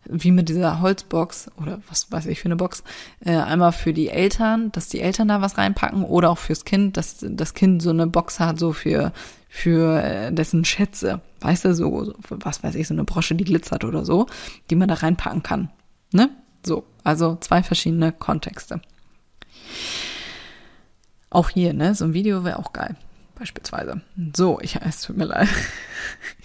wie 0.04 0.30
mit 0.30 0.48
dieser 0.48 0.80
Holzbox 0.80 1.50
oder 1.60 1.80
was 1.88 2.10
weiß 2.10 2.26
ich 2.26 2.40
für 2.40 2.46
eine 2.46 2.56
Box, 2.56 2.82
äh, 3.20 3.36
einmal 3.36 3.72
für 3.72 3.92
die 3.92 4.08
Eltern, 4.08 4.72
dass 4.72 4.88
die 4.88 5.00
Eltern 5.00 5.28
da 5.28 5.40
was 5.40 5.58
reinpacken 5.58 6.04
oder 6.04 6.30
auch 6.30 6.38
fürs 6.38 6.64
Kind, 6.64 6.96
dass 6.96 7.18
das 7.20 7.54
Kind 7.54 7.82
so 7.82 7.90
eine 7.90 8.06
Box 8.06 8.40
hat, 8.40 8.58
so 8.58 8.72
für 8.72 9.12
für 9.54 10.02
äh, 10.02 10.32
dessen 10.32 10.64
Schätze, 10.64 11.20
weißt 11.40 11.66
du, 11.66 11.74
so, 11.74 12.14
was 12.30 12.62
weiß 12.62 12.74
ich, 12.74 12.88
so 12.88 12.94
eine 12.94 13.04
Brosche, 13.04 13.34
die 13.34 13.44
glitzert 13.44 13.84
oder 13.84 14.02
so, 14.02 14.26
die 14.70 14.76
man 14.76 14.88
da 14.88 14.94
reinpacken 14.94 15.42
kann. 15.42 15.68
Ne? 16.10 16.30
So, 16.64 16.86
also 17.04 17.36
zwei 17.36 17.62
verschiedene 17.62 18.12
Kontexte. 18.12 18.80
Auch 21.28 21.50
hier, 21.50 21.74
ne, 21.74 21.94
so 21.94 22.06
ein 22.06 22.14
Video 22.14 22.44
wäre 22.44 22.58
auch 22.58 22.72
geil, 22.72 22.96
beispielsweise. 23.38 24.00
So, 24.34 24.58
ich, 24.60 24.76
es 24.76 25.02
tut 25.02 25.18
mir 25.18 25.26
leid. 25.26 25.48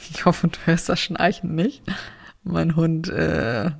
Ich 0.10 0.26
hoffe, 0.26 0.48
du 0.48 0.58
hörst 0.66 0.88
das 0.88 1.00
Schnarchen 1.00 1.56
nicht. 1.56 1.82
Mein 2.44 2.76
Hund, 2.76 3.10
äh, 3.10 3.72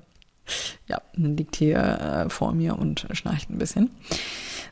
ja, 0.88 1.02
liegt 1.14 1.56
hier 1.56 1.78
äh, 1.78 2.30
vor 2.30 2.54
mir 2.54 2.78
und 2.78 3.08
schnarcht 3.12 3.50
ein 3.50 3.58
bisschen. 3.58 3.92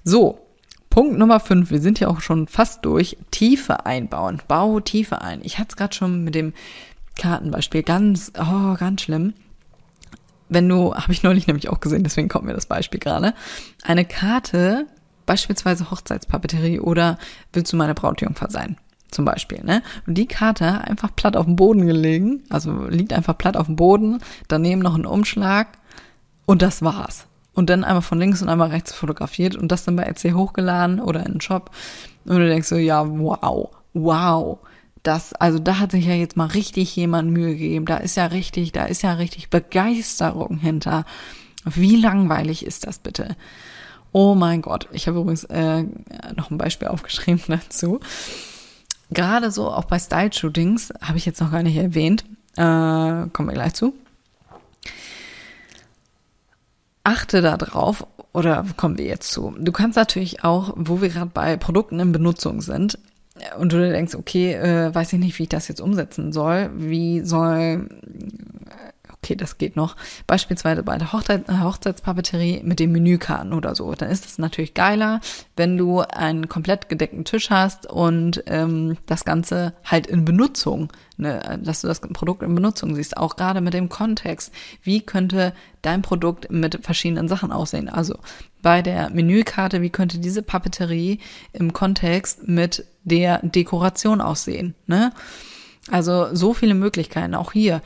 So, 0.03 0.45
Punkt 0.89 1.17
Nummer 1.17 1.41
fünf, 1.41 1.71
wir 1.71 1.81
sind 1.81 1.99
ja 1.99 2.07
auch 2.07 2.21
schon 2.21 2.47
fast 2.47 2.85
durch. 2.85 3.17
Tiefe 3.29 3.85
einbauen. 3.85 4.41
Bau 4.47 4.79
Tiefe 4.79 5.21
ein. 5.21 5.41
Ich 5.43 5.59
hatte 5.59 5.71
es 5.71 5.75
gerade 5.75 5.93
schon 5.93 6.23
mit 6.23 6.35
dem 6.35 6.53
Kartenbeispiel. 7.17 7.83
Ganz, 7.83 8.31
oh, 8.39 8.75
ganz 8.75 9.01
schlimm. 9.01 9.33
Wenn 10.47 10.69
du, 10.69 10.95
habe 10.95 11.11
ich 11.11 11.23
neulich 11.23 11.47
nämlich 11.47 11.69
auch 11.69 11.79
gesehen, 11.79 12.03
deswegen 12.03 12.29
kommt 12.29 12.45
mir 12.45 12.53
das 12.53 12.67
Beispiel 12.67 12.99
gerade. 12.99 13.33
Eine 13.83 14.05
Karte, 14.05 14.87
beispielsweise 15.25 15.91
Hochzeitspapeterie 15.91 16.79
oder 16.79 17.17
willst 17.51 17.73
du 17.73 17.77
meine 17.77 17.93
Brautjungfer 17.93 18.49
sein? 18.49 18.77
Zum 19.15 19.23
Beispiel, 19.23 19.63
ne? 19.63 19.81
Und 20.05 20.17
die 20.17 20.25
Karte 20.25 20.81
einfach 20.81 21.09
platt 21.15 21.37
auf 21.37 21.45
dem 21.45 21.55
Boden 21.55 21.87
gelegen, 21.87 22.43
also 22.49 22.83
liegt 22.87 23.13
einfach 23.13 23.37
platt 23.37 23.55
auf 23.55 23.67
dem 23.67 23.77
Boden, 23.77 24.19
daneben 24.49 24.81
noch 24.81 24.95
ein 24.95 25.05
Umschlag 25.05 25.69
und 26.45 26.61
das 26.61 26.81
war's 26.81 27.27
und 27.53 27.69
dann 27.69 27.83
einmal 27.83 28.01
von 28.01 28.19
links 28.19 28.41
und 28.41 28.49
einmal 28.49 28.69
rechts 28.69 28.93
fotografiert 28.93 29.55
und 29.55 29.71
das 29.71 29.85
dann 29.85 29.95
bei 29.95 30.03
Etsy 30.03 30.31
hochgeladen 30.31 30.99
oder 30.99 31.25
in 31.25 31.33
den 31.33 31.41
Shop. 31.41 31.71
Und 32.25 32.37
du 32.37 32.47
denkst 32.47 32.67
so, 32.67 32.75
ja, 32.75 33.07
wow, 33.07 33.69
wow. 33.93 34.59
Das, 35.01 35.33
also 35.33 35.59
da 35.59 35.79
hat 35.79 35.91
sich 35.91 36.05
ja 36.05 36.13
jetzt 36.13 36.35
mal 36.35 36.47
richtig 36.47 36.93
jemand 36.95 37.31
Mühe 37.31 37.53
gegeben. 37.53 37.85
Da 37.85 37.97
ist 37.97 38.17
ja 38.17 38.25
richtig, 38.25 38.73
da 38.73 38.85
ist 38.85 39.03
ja 39.03 39.13
richtig 39.13 39.49
Begeisterung 39.49 40.57
hinter. 40.57 41.05
Wie 41.63 41.95
langweilig 41.95 42.65
ist 42.65 42.85
das 42.85 42.99
bitte? 42.99 43.37
Oh 44.11 44.35
mein 44.35 44.61
Gott. 44.61 44.89
Ich 44.91 45.07
habe 45.07 45.19
übrigens 45.19 45.45
äh, 45.45 45.83
noch 46.35 46.51
ein 46.51 46.57
Beispiel 46.57 46.87
aufgeschrieben 46.89 47.43
dazu. 47.47 47.99
Gerade 49.15 49.49
so 49.49 49.71
auch 49.71 49.85
bei 49.85 49.97
Style-Shootings, 49.97 50.93
habe 51.01 51.17
ich 51.17 51.25
jetzt 51.25 51.41
noch 51.41 51.51
gar 51.51 51.63
nicht 51.63 51.77
erwähnt, 51.77 52.23
äh, 52.57 53.27
kommen 53.31 53.49
wir 53.49 53.53
gleich 53.53 53.73
zu 53.73 53.93
achte 57.05 57.41
da 57.41 57.55
drauf, 57.55 58.05
oder 58.33 58.65
kommen 58.75 58.97
wir 58.97 59.05
jetzt 59.05 59.31
zu? 59.31 59.55
Du 59.57 59.71
kannst 59.71 59.95
natürlich 59.95 60.43
auch, 60.43 60.73
wo 60.75 61.01
wir 61.01 61.09
gerade 61.09 61.31
bei 61.33 61.55
Produkten 61.55 61.99
in 61.99 62.11
Benutzung 62.11 62.61
sind, 62.61 62.99
und 63.59 63.71
du 63.71 63.77
denkst, 63.77 64.15
okay, 64.15 64.53
äh, 64.53 64.95
weiß 64.95 65.13
ich 65.13 65.19
nicht, 65.19 65.37
wie 65.37 65.43
ich 65.43 65.49
das 65.49 65.67
jetzt 65.67 65.81
umsetzen 65.81 66.31
soll. 66.31 66.69
Wie 66.75 67.19
soll, 67.19 67.89
okay, 69.25 69.35
das 69.35 69.57
geht 69.57 69.75
noch. 69.75 69.95
Beispielsweise 70.27 70.83
bei 70.83 70.97
der 70.97 71.11
Hochzeit, 71.11 71.49
äh, 71.49 71.59
Hochzeitspapeterie 71.61 72.61
mit 72.63 72.79
den 72.79 72.91
Menükarten 72.91 73.53
oder 73.53 73.73
so. 73.73 73.91
Dann 73.93 74.09
ist 74.11 74.25
es 74.25 74.37
natürlich 74.37 74.75
geiler, 74.75 75.19
wenn 75.55 75.77
du 75.77 76.01
einen 76.01 76.47
komplett 76.47 76.89
gedeckten 76.89 77.25
Tisch 77.25 77.49
hast 77.49 77.89
und 77.89 78.43
ähm, 78.45 78.97
das 79.07 79.25
Ganze 79.25 79.73
halt 79.83 80.05
in 80.05 80.25
Benutzung, 80.25 80.93
ne, 81.17 81.59
dass 81.63 81.81
du 81.81 81.87
das 81.87 82.01
Produkt 82.01 82.43
in 82.43 82.53
Benutzung 82.53 82.93
siehst. 82.93 83.17
Auch 83.17 83.35
gerade 83.35 83.61
mit 83.61 83.73
dem 83.73 83.89
Kontext. 83.89 84.53
Wie 84.83 85.01
könnte 85.01 85.53
dein 85.81 86.03
Produkt 86.03 86.51
mit 86.51 86.79
verschiedenen 86.83 87.27
Sachen 87.27 87.51
aussehen? 87.51 87.89
Also 87.89 88.19
bei 88.61 88.83
der 88.83 89.09
Menükarte, 89.09 89.81
wie 89.81 89.89
könnte 89.89 90.19
diese 90.19 90.43
Papeterie 90.43 91.19
im 91.51 91.73
Kontext 91.73 92.47
mit 92.47 92.85
der 93.03 93.39
Dekoration 93.39 94.21
aussehen? 94.21 94.75
Ne? 94.85 95.11
Also 95.91 96.33
so 96.33 96.53
viele 96.53 96.73
Möglichkeiten. 96.73 97.35
Auch 97.35 97.51
hier 97.51 97.81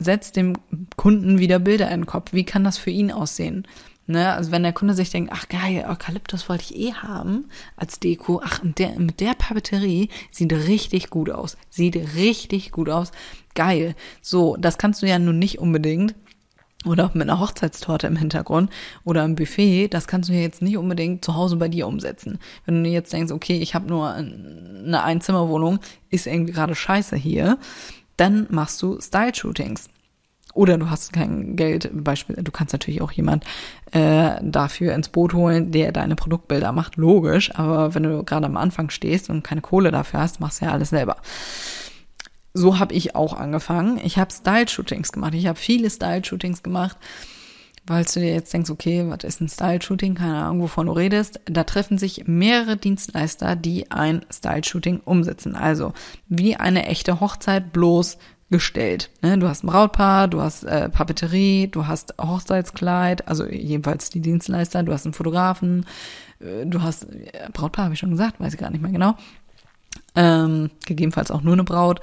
setzt 0.00 0.34
dem 0.34 0.54
Kunden 0.96 1.38
wieder 1.38 1.60
Bilder 1.60 1.90
in 1.90 2.00
den 2.00 2.06
Kopf. 2.06 2.32
Wie 2.32 2.44
kann 2.44 2.64
das 2.64 2.78
für 2.78 2.90
ihn 2.90 3.12
aussehen? 3.12 3.66
Ne? 4.06 4.32
Also 4.32 4.50
wenn 4.50 4.64
der 4.64 4.72
Kunde 4.72 4.94
sich 4.94 5.10
denkt, 5.10 5.30
ach 5.32 5.48
geil, 5.48 5.86
Eukalyptus 5.88 6.48
wollte 6.48 6.64
ich 6.64 6.76
eh 6.76 6.94
haben 6.94 7.46
als 7.76 8.00
Deko. 8.00 8.40
Ach, 8.44 8.62
mit 8.62 8.80
der, 8.80 8.98
mit 8.98 9.20
der 9.20 9.34
Papeterie 9.34 10.08
sieht 10.32 10.52
richtig 10.52 11.10
gut 11.10 11.30
aus. 11.30 11.56
Sieht 11.68 11.96
richtig 12.16 12.72
gut 12.72 12.90
aus. 12.90 13.12
Geil. 13.54 13.94
So, 14.20 14.56
das 14.56 14.78
kannst 14.78 15.02
du 15.02 15.06
ja 15.06 15.18
nun 15.20 15.38
nicht 15.38 15.60
unbedingt 15.60 16.16
oder 16.86 17.06
auch 17.06 17.14
mit 17.14 17.28
einer 17.28 17.40
Hochzeitstorte 17.40 18.06
im 18.06 18.16
Hintergrund 18.16 18.70
oder 19.04 19.24
im 19.24 19.34
Buffet, 19.34 19.88
das 19.88 20.08
kannst 20.08 20.30
du 20.30 20.32
ja 20.32 20.40
jetzt 20.40 20.62
nicht 20.62 20.78
unbedingt 20.78 21.22
zu 21.22 21.36
Hause 21.36 21.56
bei 21.56 21.68
dir 21.68 21.86
umsetzen. 21.86 22.38
Wenn 22.64 22.82
du 22.82 22.88
jetzt 22.88 23.12
denkst, 23.12 23.32
okay, 23.32 23.58
ich 23.58 23.74
habe 23.74 23.86
nur 23.86 24.12
eine 24.14 25.02
Einzimmerwohnung, 25.02 25.78
ist 26.08 26.26
irgendwie 26.26 26.54
gerade 26.54 26.74
scheiße 26.74 27.16
hier, 27.16 27.58
dann 28.20 28.46
machst 28.50 28.82
du 28.82 29.00
Style-Shootings. 29.00 29.88
Oder 30.52 30.78
du 30.78 30.90
hast 30.90 31.12
kein 31.12 31.54
Geld, 31.54 31.90
Beispiel, 31.92 32.36
du 32.36 32.50
kannst 32.50 32.74
natürlich 32.74 33.02
auch 33.02 33.12
jemand 33.12 33.44
äh, 33.92 34.32
dafür 34.42 34.94
ins 34.94 35.08
Boot 35.08 35.32
holen, 35.32 35.70
der 35.70 35.92
deine 35.92 36.16
Produktbilder 36.16 36.72
macht, 36.72 36.96
logisch, 36.96 37.54
aber 37.54 37.94
wenn 37.94 38.02
du 38.02 38.24
gerade 38.24 38.46
am 38.46 38.56
Anfang 38.56 38.90
stehst 38.90 39.30
und 39.30 39.44
keine 39.44 39.60
Kohle 39.60 39.92
dafür 39.92 40.20
hast, 40.20 40.40
machst 40.40 40.60
du 40.60 40.64
ja 40.64 40.72
alles 40.72 40.90
selber. 40.90 41.16
So 42.52 42.80
habe 42.80 42.94
ich 42.94 43.14
auch 43.14 43.32
angefangen. 43.32 44.00
Ich 44.02 44.18
habe 44.18 44.32
Style-Shootings 44.32 45.12
gemacht. 45.12 45.34
Ich 45.34 45.46
habe 45.46 45.58
viele 45.58 45.88
Style-Shootings 45.88 46.64
gemacht, 46.64 46.96
weil 47.90 48.04
du 48.04 48.20
dir 48.20 48.32
jetzt 48.32 48.52
denkst, 48.54 48.70
okay, 48.70 49.04
was 49.08 49.24
ist 49.24 49.40
ein 49.40 49.48
Style-Shooting? 49.48 50.14
Keine 50.14 50.44
Ahnung, 50.44 50.62
wovon 50.62 50.86
du 50.86 50.92
redest. 50.92 51.40
Da 51.46 51.64
treffen 51.64 51.98
sich 51.98 52.22
mehrere 52.26 52.76
Dienstleister, 52.76 53.56
die 53.56 53.90
ein 53.90 54.24
Style-Shooting 54.30 55.00
umsetzen. 55.04 55.56
Also 55.56 55.92
wie 56.28 56.54
eine 56.54 56.86
echte 56.86 57.18
Hochzeit, 57.18 57.72
bloß 57.72 58.18
gestellt. 58.48 59.10
Ne? 59.22 59.38
Du 59.38 59.48
hast 59.48 59.64
ein 59.64 59.66
Brautpaar, 59.66 60.28
du 60.28 60.40
hast 60.40 60.62
äh, 60.62 60.88
Papeterie, 60.88 61.66
du 61.66 61.88
hast 61.88 62.14
Hochzeitskleid, 62.20 63.26
also 63.26 63.46
jedenfalls 63.46 64.10
die 64.10 64.20
Dienstleister, 64.20 64.84
du 64.84 64.92
hast 64.92 65.04
einen 65.04 65.12
Fotografen, 65.12 65.84
äh, 66.38 66.66
du 66.66 66.82
hast 66.82 67.04
äh, 67.04 67.48
Brautpaar, 67.52 67.86
habe 67.86 67.94
ich 67.94 68.00
schon 68.00 68.10
gesagt, 68.10 68.38
weiß 68.38 68.54
ich 68.54 68.60
gar 68.60 68.70
nicht 68.70 68.82
mehr 68.82 68.92
genau. 68.92 69.16
Ähm, 70.16 70.70
gegebenenfalls 70.86 71.30
auch 71.30 71.42
nur 71.42 71.52
eine 71.52 71.64
Braut. 71.64 72.00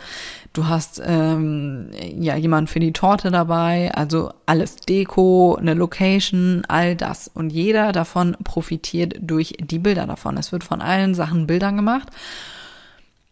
Du 0.54 0.67
hast 0.67 1.02
ähm, 1.06 1.89
ja 2.17 2.36
jemanden 2.36 2.67
für 2.67 2.80
die 2.80 2.93
Torte 2.93 3.32
dabei, 3.32 3.91
also 3.93 4.32
alles 4.46 4.78
Deko, 4.78 5.56
eine 5.56 5.74
Location, 5.74 6.63
all 6.67 6.96
das. 6.96 7.28
Und 7.28 7.50
jeder 7.50 7.91
davon 7.91 8.38
profitiert 8.43 9.15
durch 9.20 9.56
die 9.60 9.80
Bilder 9.80 10.08
davon. 10.08 10.38
Es 10.38 10.52
wird 10.52 10.63
von 10.63 10.82
allen 10.82 11.15
Sachen 11.15 11.48
Bildern 11.48 11.76
gemacht, 11.76 12.08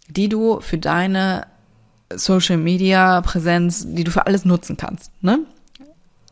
die 0.09 0.29
du 0.29 0.59
für 0.59 0.77
deine 0.77 1.47
Social 2.13 2.57
Media 2.57 3.21
Präsenz, 3.21 3.85
die 3.87 4.03
du 4.03 4.11
für 4.11 4.27
alles 4.27 4.45
nutzen 4.45 4.77
kannst. 4.77 5.11
Ne? 5.23 5.39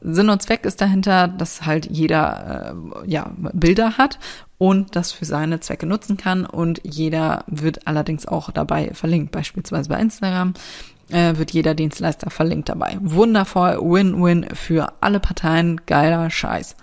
Sinn 0.04 0.30
und 0.30 0.42
Zweck 0.42 0.66
ist 0.66 0.82
dahinter, 0.82 1.28
dass 1.28 1.66
halt 1.66 1.86
jeder 1.86 2.76
äh, 3.06 3.10
ja 3.10 3.32
Bilder 3.54 3.98
hat 3.98 4.20
und 4.58 4.96
das 4.96 5.12
für 5.12 5.26
seine 5.26 5.60
Zwecke 5.60 5.86
nutzen 5.86 6.18
kann 6.18 6.46
und 6.46 6.82
jeder 6.84 7.44
wird 7.48 7.88
allerdings 7.88 8.28
auch 8.28 8.52
dabei 8.52 8.92
verlinkt. 8.94 9.32
Beispielsweise 9.32 9.90
bei 9.90 10.00
Instagram 10.00 10.54
äh, 11.10 11.38
wird 11.38 11.52
jeder 11.52 11.74
Dienstleister 11.74 12.30
verlinkt 12.30 12.70
dabei. 12.70 12.98
Wundervoll, 13.02 13.78
Win-Win 13.80 14.48
für 14.54 14.94
alle 15.02 15.20
Parteien, 15.20 15.82
geiler 15.86 16.30
Scheiß. 16.30 16.76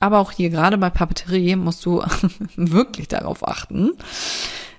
Aber 0.00 0.18
auch 0.18 0.32
hier 0.32 0.50
gerade 0.50 0.78
bei 0.78 0.90
Papeterie 0.90 1.56
musst 1.56 1.84
du 1.86 2.02
wirklich 2.56 3.08
darauf 3.08 3.46
achten, 3.46 3.92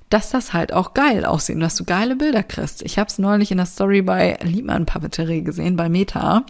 dass 0.10 0.30
das 0.30 0.54
halt 0.54 0.72
auch 0.72 0.94
geil 0.94 1.26
aussieht, 1.26 1.62
dass 1.62 1.76
du 1.76 1.84
geile 1.84 2.16
Bilder 2.16 2.44
kriegst. 2.44 2.84
Ich 2.84 3.00
habe 3.00 3.10
es 3.10 3.18
neulich 3.18 3.52
in 3.52 3.58
der 3.58 3.66
Story 3.66 4.02
bei 4.02 4.38
Liebmann 4.44 4.86
Papeterie 4.86 5.42
gesehen, 5.42 5.76
bei 5.76 5.90
Meta, 5.90 6.46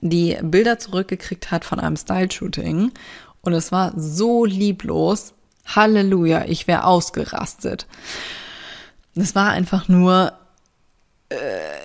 die 0.00 0.36
Bilder 0.42 0.78
zurückgekriegt 0.78 1.50
hat 1.50 1.64
von 1.64 1.80
einem 1.80 1.96
Style-Shooting 1.96 2.92
und 3.42 3.52
es 3.52 3.72
war 3.72 3.92
so 3.96 4.44
lieblos. 4.44 5.34
Halleluja, 5.64 6.44
ich 6.46 6.68
wäre 6.68 6.84
ausgerastet. 6.84 7.86
Es 9.14 9.34
war 9.34 9.50
einfach 9.50 9.88
nur, 9.88 10.32
äh, 11.30 11.36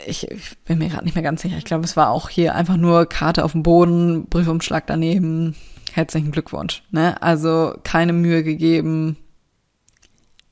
ich, 0.06 0.30
ich 0.30 0.58
bin 0.60 0.78
mir 0.78 0.90
gerade 0.90 1.06
nicht 1.06 1.16
mehr 1.16 1.24
ganz 1.24 1.42
sicher. 1.42 1.58
Ich 1.58 1.66
glaube, 1.66 1.86
es 1.86 1.98
war 1.98 2.12
auch 2.12 2.30
hier 2.30 2.56
einfach 2.56 2.78
nur 2.78 3.08
Karte 3.08 3.44
auf 3.44 3.54
dem 3.54 3.64
Boden, 3.64 4.26
Briefumschlag 4.26 4.86
daneben. 4.86 5.56
Herzlichen 5.94 6.32
Glückwunsch. 6.32 6.84
Ne? 6.92 7.22
Also 7.22 7.76
keine 7.84 8.14
Mühe 8.14 8.44
gegeben, 8.44 9.18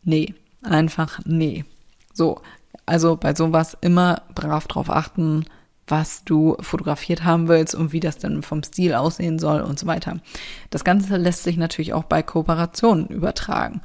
Nee, 0.03 0.33
einfach 0.63 1.19
nee. 1.25 1.65
So, 2.13 2.41
also 2.85 3.15
bei 3.15 3.35
sowas 3.35 3.77
immer 3.81 4.23
brav 4.33 4.67
drauf 4.67 4.89
achten, 4.89 5.45
was 5.89 6.23
du 6.23 6.55
fotografiert 6.59 7.23
haben 7.23 7.47
willst 7.47 7.75
und 7.75 7.91
wie 7.91 7.99
das 7.99 8.17
dann 8.17 8.41
vom 8.43 8.63
Stil 8.63 8.93
aussehen 8.93 9.39
soll 9.39 9.61
und 9.61 9.79
so 9.79 9.87
weiter. 9.87 10.19
Das 10.69 10.83
Ganze 10.83 11.17
lässt 11.17 11.43
sich 11.43 11.57
natürlich 11.57 11.93
auch 11.93 12.03
bei 12.03 12.23
Kooperationen 12.23 13.07
übertragen. 13.07 13.81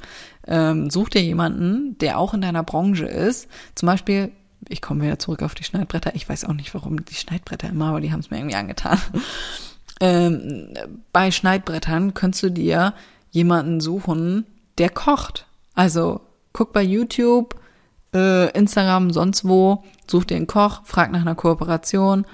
Ähm, 0.47 0.89
such 0.89 1.09
dir 1.09 1.21
jemanden, 1.21 1.97
der 1.99 2.19
auch 2.19 2.33
in 2.33 2.41
deiner 2.41 2.63
Branche 2.63 3.05
ist. 3.05 3.47
Zum 3.73 3.87
Beispiel, 3.87 4.31
ich 4.69 4.81
komme 4.81 5.03
wieder 5.03 5.19
zurück 5.19 5.43
auf 5.43 5.55
die 5.55 5.63
Schneidbretter. 5.63 6.15
Ich 6.15 6.27
weiß 6.29 6.45
auch 6.45 6.53
nicht, 6.53 6.73
warum 6.73 7.03
die 7.03 7.15
Schneidbretter 7.15 7.69
immer, 7.69 7.89
aber 7.89 8.01
die 8.01 8.11
haben 8.11 8.19
es 8.19 8.29
mir 8.29 8.37
irgendwie 8.37 8.55
angetan. 8.55 8.99
Ähm, 10.01 10.73
bei 11.13 11.31
Schneidbrettern 11.31 12.13
könntest 12.13 12.43
du 12.43 12.51
dir 12.51 12.93
jemanden 13.31 13.79
suchen, 13.79 14.45
der 14.77 14.89
kocht. 14.89 15.45
Also 15.73 16.19
guck 16.51 16.73
bei 16.73 16.83
YouTube, 16.83 17.55
äh, 18.15 18.49
Instagram, 18.57 19.11
sonst 19.11 19.47
wo, 19.47 19.83
such 20.09 20.25
dir 20.25 20.37
einen 20.37 20.47
Koch, 20.47 20.81
frag 20.85 21.11
nach 21.11 21.21
einer 21.21 21.35
Kooperation, 21.35 22.25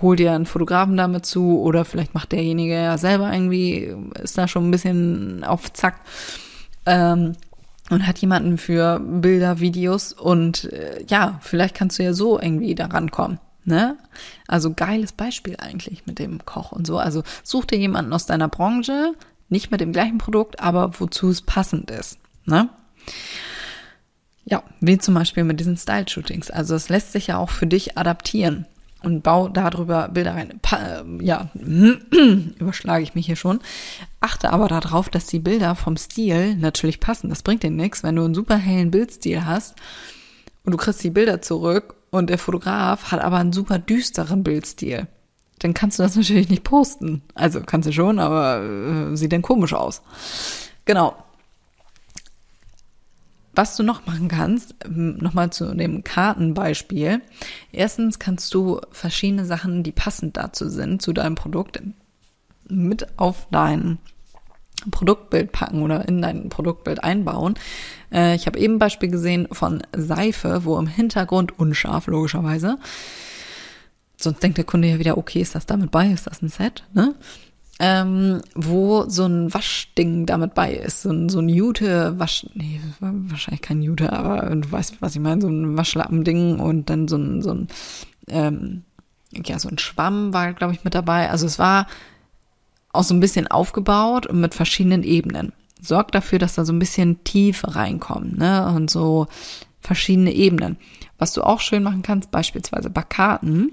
hol 0.00 0.16
dir 0.16 0.32
einen 0.32 0.46
Fotografen 0.46 0.96
damit 0.96 1.26
zu 1.26 1.60
oder 1.60 1.84
vielleicht 1.84 2.14
macht 2.14 2.32
derjenige 2.32 2.74
ja 2.74 2.96
selber 2.96 3.32
irgendwie, 3.32 3.94
ist 4.22 4.38
da 4.38 4.48
schon 4.48 4.68
ein 4.68 4.70
bisschen 4.70 5.44
auf 5.44 5.72
Zack. 5.72 6.00
Ähm, 6.86 7.34
und 7.88 8.06
hat 8.06 8.18
jemanden 8.18 8.58
für 8.58 8.98
Bilder, 9.00 9.60
Videos 9.60 10.12
und 10.12 10.64
äh, 10.72 11.04
ja, 11.08 11.38
vielleicht 11.40 11.76
kannst 11.76 11.98
du 11.98 12.02
ja 12.02 12.12
so 12.12 12.40
irgendwie 12.40 12.74
da 12.74 12.86
rankommen. 12.86 13.38
Ne? 13.64 13.96
Also 14.48 14.72
geiles 14.72 15.12
Beispiel 15.12 15.56
eigentlich 15.58 16.06
mit 16.06 16.18
dem 16.18 16.44
Koch 16.44 16.72
und 16.72 16.86
so. 16.86 16.98
Also 16.98 17.22
such 17.42 17.66
dir 17.66 17.78
jemanden 17.78 18.12
aus 18.12 18.26
deiner 18.26 18.48
Branche, 18.48 19.14
nicht 19.48 19.70
mit 19.70 19.80
dem 19.80 19.92
gleichen 19.92 20.18
Produkt, 20.18 20.60
aber 20.60 20.98
wozu 20.98 21.30
es 21.30 21.42
passend 21.42 21.90
ist. 21.90 22.18
Ne? 22.44 22.68
Ja, 24.48 24.62
wie 24.80 24.96
zum 24.96 25.14
Beispiel 25.14 25.42
mit 25.42 25.58
diesen 25.58 25.76
Style-Shootings. 25.76 26.50
Also 26.50 26.76
es 26.76 26.88
lässt 26.88 27.12
sich 27.12 27.26
ja 27.26 27.38
auch 27.38 27.50
für 27.50 27.66
dich 27.66 27.98
adaptieren 27.98 28.64
und 29.02 29.22
bau 29.22 29.48
darüber 29.48 30.08
Bilder 30.08 30.34
rein. 30.34 30.60
Pa 30.62 31.02
ja, 31.20 31.50
überschlage 32.58 33.02
ich 33.02 33.16
mich 33.16 33.26
hier 33.26 33.36
schon. 33.36 33.58
Achte 34.20 34.50
aber 34.50 34.68
darauf, 34.68 35.08
dass 35.08 35.26
die 35.26 35.40
Bilder 35.40 35.74
vom 35.74 35.96
Stil 35.96 36.54
natürlich 36.56 37.00
passen. 37.00 37.28
Das 37.28 37.42
bringt 37.42 37.64
dir 37.64 37.70
nichts, 37.70 38.04
wenn 38.04 38.16
du 38.16 38.24
einen 38.24 38.34
super 38.34 38.56
hellen 38.56 38.92
Bildstil 38.92 39.44
hast 39.44 39.74
und 40.64 40.72
du 40.72 40.78
kriegst 40.78 41.02
die 41.02 41.10
Bilder 41.10 41.42
zurück 41.42 41.96
und 42.10 42.30
der 42.30 42.38
Fotograf 42.38 43.10
hat 43.10 43.20
aber 43.20 43.38
einen 43.38 43.52
super 43.52 43.80
düsteren 43.80 44.44
Bildstil. 44.44 45.08
Dann 45.58 45.74
kannst 45.74 45.98
du 45.98 46.04
das 46.04 46.14
natürlich 46.14 46.48
nicht 46.48 46.64
posten. 46.64 47.22
Also 47.34 47.62
kannst 47.62 47.88
du 47.88 47.92
schon, 47.92 48.20
aber 48.20 48.62
äh, 48.62 49.16
sieht 49.16 49.32
dann 49.32 49.42
komisch 49.42 49.72
aus. 49.72 50.02
Genau. 50.84 51.16
Was 53.56 53.74
du 53.74 53.82
noch 53.82 54.06
machen 54.06 54.28
kannst, 54.28 54.74
ähm, 54.84 55.16
nochmal 55.16 55.50
zu 55.50 55.74
dem 55.74 56.04
Kartenbeispiel. 56.04 57.22
Erstens 57.72 58.18
kannst 58.18 58.52
du 58.52 58.80
verschiedene 58.92 59.46
Sachen, 59.46 59.82
die 59.82 59.92
passend 59.92 60.36
dazu 60.36 60.68
sind, 60.68 61.00
zu 61.00 61.14
deinem 61.14 61.34
Produkt, 61.34 61.82
mit 62.68 63.18
auf 63.18 63.48
dein 63.50 63.98
Produktbild 64.90 65.52
packen 65.52 65.82
oder 65.82 66.06
in 66.06 66.20
dein 66.20 66.50
Produktbild 66.50 67.02
einbauen. 67.02 67.54
Äh, 68.12 68.36
ich 68.36 68.46
habe 68.46 68.58
eben 68.58 68.74
ein 68.74 68.78
Beispiel 68.78 69.10
gesehen 69.10 69.48
von 69.50 69.82
Seife, 69.96 70.64
wo 70.64 70.78
im 70.78 70.86
Hintergrund 70.86 71.58
unscharf, 71.58 72.06
logischerweise. 72.08 72.78
Sonst 74.18 74.42
denkt 74.42 74.58
der 74.58 74.64
Kunde 74.64 74.88
ja 74.88 74.98
wieder, 74.98 75.18
okay, 75.18 75.40
ist 75.40 75.54
das 75.54 75.66
damit 75.66 75.90
bei? 75.90 76.08
Ist 76.08 76.26
das 76.26 76.42
ein 76.42 76.48
Set? 76.48 76.84
Ne? 76.92 77.14
Ähm, 77.78 78.40
wo 78.54 79.08
so 79.08 79.26
ein 79.26 79.52
Waschding 79.52 80.26
damit 80.26 80.54
bei 80.54 80.74
ist. 80.74 81.02
So 81.02 81.10
ein, 81.10 81.28
so 81.28 81.40
ein 81.40 81.48
Jute-Wasch, 81.48 82.46
nee, 82.54 82.80
wahrscheinlich 83.00 83.62
kein 83.62 83.82
Jute, 83.82 84.12
aber 84.12 84.54
du 84.54 84.70
weißt, 84.70 85.00
was 85.00 85.14
ich 85.14 85.20
meine, 85.20 85.40
so 85.40 85.48
ein 85.48 85.76
Waschlappending 85.76 86.58
und 86.58 86.88
dann 86.88 87.06
so 87.06 87.16
ein, 87.16 87.42
so 87.42 87.52
ein 87.52 87.68
ähm, 88.28 88.82
ja, 89.44 89.58
so 89.58 89.68
ein 89.68 89.78
Schwamm 89.78 90.32
war, 90.32 90.52
glaube 90.52 90.72
ich, 90.72 90.84
mit 90.84 90.94
dabei. 90.94 91.30
Also 91.30 91.46
es 91.46 91.58
war 91.58 91.86
auch 92.92 93.02
so 93.02 93.14
ein 93.14 93.20
bisschen 93.20 93.46
aufgebaut 93.46 94.26
und 94.26 94.40
mit 94.40 94.54
verschiedenen 94.54 95.02
Ebenen. 95.02 95.52
Sorgt 95.80 96.14
dafür, 96.14 96.38
dass 96.38 96.54
da 96.54 96.64
so 96.64 96.72
ein 96.72 96.78
bisschen 96.78 97.22
Tiefe 97.24 97.76
reinkommt, 97.76 98.38
ne? 98.38 98.72
Und 98.74 98.90
so 98.90 99.26
verschiedene 99.80 100.32
Ebenen. 100.32 100.78
Was 101.18 101.32
du 101.32 101.42
auch 101.42 101.60
schön 101.60 101.82
machen 101.82 102.02
kannst, 102.02 102.30
beispielsweise 102.30 102.90
bei 102.90 103.02
Karten, 103.02 103.72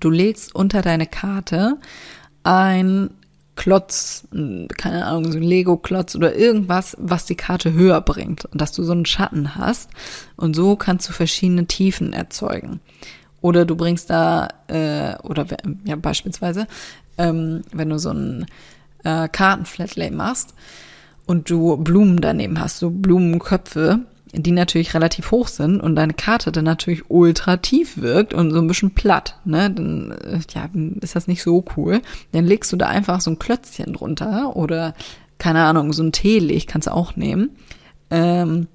du 0.00 0.10
legst 0.10 0.54
unter 0.54 0.82
deine 0.82 1.06
Karte 1.06 1.78
ein 2.44 3.10
Klotz, 3.54 4.26
keine 4.30 5.04
Ahnung, 5.04 5.30
so 5.30 5.38
ein 5.38 5.42
Lego-Klotz 5.44 6.16
oder 6.16 6.34
irgendwas, 6.34 6.96
was 6.98 7.26
die 7.26 7.34
Karte 7.34 7.72
höher 7.72 8.00
bringt 8.00 8.46
und 8.46 8.60
dass 8.60 8.72
du 8.72 8.82
so 8.82 8.92
einen 8.92 9.04
Schatten 9.04 9.56
hast 9.56 9.90
und 10.36 10.56
so 10.56 10.74
kannst 10.74 11.08
du 11.08 11.12
verschiedene 11.12 11.66
Tiefen 11.66 12.12
erzeugen. 12.12 12.80
Oder 13.42 13.64
du 13.66 13.76
bringst 13.76 14.08
da, 14.08 14.48
äh, 14.68 15.16
oder 15.22 15.46
ja, 15.84 15.96
beispielsweise, 15.96 16.66
ähm, 17.18 17.62
wenn 17.72 17.90
du 17.90 17.98
so 17.98 18.10
ein 18.10 18.46
äh, 19.04 19.28
Kartenflatlay 19.28 20.10
machst 20.10 20.54
und 21.26 21.50
du 21.50 21.76
Blumen 21.76 22.20
daneben 22.20 22.58
hast, 22.58 22.78
so 22.78 22.88
Blumenköpfe, 22.90 24.00
die 24.32 24.52
natürlich 24.52 24.94
relativ 24.94 25.30
hoch 25.30 25.48
sind 25.48 25.80
und 25.80 25.94
deine 25.94 26.14
Karte 26.14 26.52
dann 26.52 26.64
natürlich 26.64 27.10
ultra 27.10 27.58
tief 27.58 27.98
wirkt 27.98 28.32
und 28.32 28.50
so 28.50 28.58
ein 28.58 28.66
bisschen 28.66 28.92
platt, 28.94 29.38
ne, 29.44 29.70
dann 29.70 30.12
äh, 30.12 30.40
ja, 30.54 30.68
ist 31.00 31.14
das 31.14 31.28
nicht 31.28 31.42
so 31.42 31.64
cool. 31.76 32.00
Dann 32.32 32.46
legst 32.46 32.72
du 32.72 32.76
da 32.76 32.88
einfach 32.88 33.20
so 33.20 33.30
ein 33.30 33.38
Klötzchen 33.38 33.92
drunter 33.92 34.56
oder 34.56 34.94
keine 35.38 35.64
Ahnung, 35.64 35.92
so 35.92 36.02
ein 36.02 36.12
Teelicht 36.12 36.68
kannst 36.68 36.86
du 36.86 36.92
auch 36.92 37.16
nehmen. 37.16 37.50
Ähm, 38.10 38.68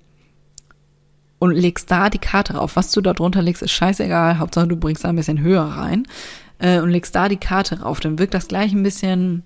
und 1.40 1.52
legst 1.52 1.90
da 1.92 2.10
die 2.10 2.18
Karte 2.18 2.54
drauf. 2.54 2.76
Was 2.76 2.92
du 2.92 3.02
da 3.02 3.14
drunter 3.14 3.42
legst, 3.42 3.62
ist 3.62 3.72
scheißegal. 3.72 4.40
Hauptsache 4.40 4.68
du 4.68 4.76
bringst 4.76 5.04
da 5.04 5.10
ein 5.10 5.16
bisschen 5.16 5.40
höher 5.40 5.64
rein 5.64 6.08
äh, 6.60 6.80
und 6.80 6.90
legst 6.90 7.16
da 7.16 7.30
die 7.30 7.38
Karte 7.38 7.78
drauf. 7.78 8.00
Dann 8.00 8.20
wirkt 8.20 8.34
das 8.34 8.48
gleich 8.48 8.74
ein 8.74 8.84
bisschen 8.84 9.44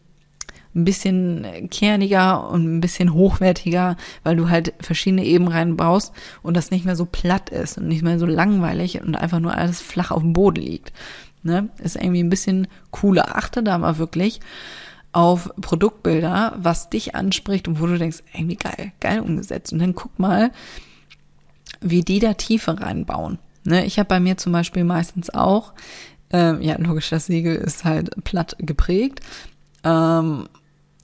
ein 0.74 0.86
bisschen 0.86 1.70
kerniger 1.70 2.50
und 2.50 2.78
ein 2.78 2.82
bisschen 2.82 3.14
hochwertiger, 3.14 3.98
weil 4.24 4.36
du 4.36 4.50
halt 4.50 4.74
verschiedene 4.80 5.26
Ebenen 5.26 5.52
reinbaust 5.52 6.14
und 6.44 6.56
das 6.56 6.72
nicht 6.72 6.86
mehr 6.86 6.96
so 6.96 7.06
platt 7.06 7.50
ist 7.50 7.78
und 7.78 7.88
nicht 7.88 8.04
mehr 8.04 8.20
so 8.20 8.26
langweilig 8.26 9.02
und 9.02 9.16
einfach 9.16 9.40
nur 9.40 9.56
alles 9.56 9.82
flach 9.82 10.12
auf 10.12 10.22
dem 10.22 10.34
Boden 10.34 10.62
liegt. 10.62 10.94
Ne? 11.44 11.70
Ist 11.80 11.96
irgendwie 11.96 12.24
ein 12.24 12.30
bisschen 12.30 12.68
cooler. 12.92 13.36
Achte 13.36 13.64
da 13.64 13.78
mal 13.78 13.98
wirklich 13.98 14.40
auf 15.12 15.50
Produktbilder, 15.60 16.56
was 16.58 16.90
dich 16.90 17.16
anspricht 17.16 17.68
und 17.68 17.82
wo 17.82 17.88
du 17.88 17.98
denkst, 17.98 18.24
irgendwie 18.34 18.56
geil, 18.56 18.94
geil 19.00 19.20
umgesetzt. 19.20 19.74
Und 19.74 19.80
dann 19.80 19.96
guck 19.96 20.18
mal, 20.20 20.52
wie 21.82 22.02
die 22.02 22.20
da 22.20 22.34
Tiefe 22.34 22.80
reinbauen. 22.80 23.40
Ne? 23.66 23.86
Ich 23.86 24.00
habe 24.00 24.08
bei 24.08 24.20
mir 24.20 24.38
zum 24.38 24.54
Beispiel 24.54 24.84
meistens 24.84 25.30
auch, 25.30 25.74
äh, 26.32 26.64
ja, 26.66 26.78
logisch, 26.78 27.10
das 27.10 27.26
Siegel 27.26 27.56
ist 27.56 27.84
halt 27.84 28.24
platt 28.24 28.56
geprägt. 28.60 29.20
Ähm, 29.84 30.48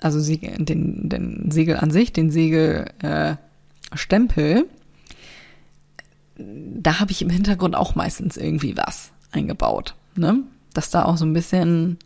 also 0.01 0.33
den, 0.33 1.09
den 1.09 1.51
Siegel 1.51 1.77
an 1.77 1.91
sich, 1.91 2.13
den 2.13 2.29
Siegelstempel, 2.29 4.57
äh, 4.57 4.63
da 6.37 6.99
habe 6.99 7.11
ich 7.11 7.21
im 7.21 7.29
Hintergrund 7.29 7.75
auch 7.75 7.95
meistens 7.95 8.37
irgendwie 8.37 8.77
was 8.77 9.11
eingebaut, 9.31 9.95
ne? 10.15 10.43
Dass 10.73 10.91
da 10.91 11.05
auch 11.05 11.17
so 11.17 11.25
ein 11.25 11.33
bisschen, 11.33 11.97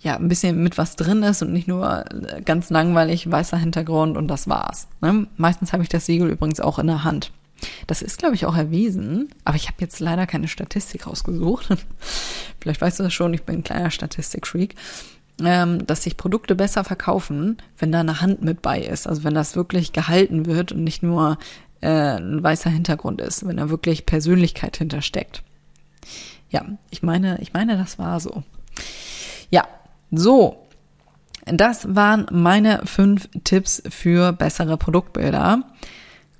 ja, 0.00 0.16
ein 0.16 0.28
bisschen 0.28 0.62
mit 0.62 0.76
was 0.76 0.96
drin 0.96 1.22
ist 1.22 1.40
und 1.40 1.52
nicht 1.52 1.68
nur 1.68 2.04
ganz 2.44 2.68
langweilig 2.68 3.30
weißer 3.30 3.56
Hintergrund 3.56 4.18
und 4.18 4.28
das 4.28 4.46
war's. 4.46 4.88
Ne? 5.00 5.26
Meistens 5.38 5.72
habe 5.72 5.82
ich 5.82 5.88
das 5.88 6.04
Siegel 6.04 6.28
übrigens 6.28 6.60
auch 6.60 6.78
in 6.78 6.86
der 6.86 7.04
Hand. 7.04 7.32
Das 7.86 8.02
ist, 8.02 8.18
glaube 8.18 8.34
ich, 8.34 8.44
auch 8.44 8.56
erwiesen, 8.56 9.30
aber 9.44 9.56
ich 9.56 9.68
habe 9.68 9.78
jetzt 9.80 10.00
leider 10.00 10.26
keine 10.26 10.48
Statistik 10.48 11.06
rausgesucht. 11.06 11.68
Vielleicht 12.60 12.82
weißt 12.82 12.98
du 12.98 13.04
das 13.04 13.14
schon, 13.14 13.32
ich 13.32 13.44
bin 13.44 13.56
ein 13.56 13.64
kleiner 13.64 13.90
Statistikfreak 13.90 14.74
ähm, 15.42 15.86
dass 15.86 16.04
sich 16.04 16.16
Produkte 16.16 16.54
besser 16.54 16.84
verkaufen, 16.84 17.58
wenn 17.78 17.92
da 17.92 18.00
eine 18.00 18.20
Hand 18.20 18.42
mit 18.42 18.62
bei 18.62 18.80
ist. 18.80 19.06
Also 19.06 19.24
wenn 19.24 19.34
das 19.34 19.56
wirklich 19.56 19.92
gehalten 19.92 20.46
wird 20.46 20.72
und 20.72 20.84
nicht 20.84 21.02
nur 21.02 21.38
äh, 21.80 22.16
ein 22.16 22.42
weißer 22.42 22.70
Hintergrund 22.70 23.20
ist, 23.20 23.46
wenn 23.46 23.56
da 23.56 23.68
wirklich 23.68 24.06
Persönlichkeit 24.06 24.76
hintersteckt. 24.76 25.42
Ja, 26.50 26.64
ich 26.90 27.02
meine, 27.02 27.38
ich 27.40 27.52
meine, 27.52 27.76
das 27.76 27.98
war 27.98 28.20
so. 28.20 28.42
Ja, 29.50 29.66
so. 30.10 30.60
Das 31.46 31.94
waren 31.94 32.26
meine 32.30 32.82
fünf 32.86 33.28
Tipps 33.42 33.82
für 33.88 34.32
bessere 34.32 34.78
Produktbilder. 34.78 35.62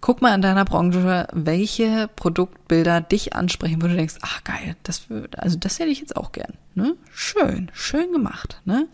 Guck 0.04 0.20
mal 0.20 0.34
in 0.34 0.42
deiner 0.42 0.66
Branche, 0.66 1.26
welche 1.32 2.10
Produktbilder 2.14 3.00
dich 3.00 3.34
ansprechen, 3.34 3.80
wo 3.80 3.86
du 3.86 3.96
denkst, 3.96 4.16
ach 4.20 4.44
geil, 4.44 4.76
das 4.82 5.08
würde, 5.08 5.42
also 5.42 5.58
das 5.58 5.78
hätte 5.78 5.88
ich 5.88 6.00
jetzt 6.00 6.14
auch 6.14 6.32
gern. 6.32 6.52
Ne? 6.74 6.94
Schön, 7.10 7.70
schön 7.72 8.12
gemacht. 8.12 8.60
Ne? 8.66 8.86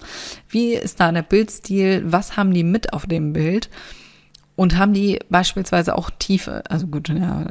Wie 0.48 0.74
ist 0.74 1.00
da 1.00 1.10
der 1.10 1.22
Bildstil? 1.22 2.04
Was 2.06 2.36
haben 2.36 2.54
die 2.54 2.62
mit 2.62 2.92
auf 2.92 3.06
dem 3.06 3.32
Bild? 3.32 3.70
Und 4.54 4.78
haben 4.78 4.92
die 4.92 5.18
beispielsweise 5.28 5.98
auch 5.98 6.10
Tiefe? 6.16 6.62
Also 6.68 6.86
gut, 6.86 7.08
ja, 7.08 7.44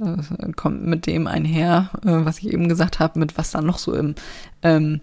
kommt 0.56 0.86
mit 0.86 1.06
dem 1.06 1.28
einher, 1.28 1.90
äh, 2.06 2.24
was 2.24 2.40
ich 2.40 2.54
eben 2.54 2.70
gesagt 2.70 3.00
habe, 3.00 3.20
mit 3.20 3.38
was 3.38 3.52
da 3.52 3.60
noch 3.60 3.78
so 3.78 3.94
im 3.94 4.16
ähm, 4.64 5.02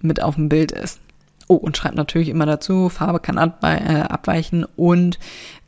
mit 0.00 0.22
auf 0.22 0.36
dem 0.36 0.48
Bild 0.48 0.70
ist. 0.70 1.00
Oh, 1.50 1.54
und 1.54 1.76
schreibt 1.78 1.96
natürlich 1.96 2.28
immer 2.28 2.44
dazu, 2.44 2.90
Farbe 2.90 3.20
kann 3.20 3.38
äh, 3.38 4.00
abweichen 4.02 4.66
und 4.76 5.18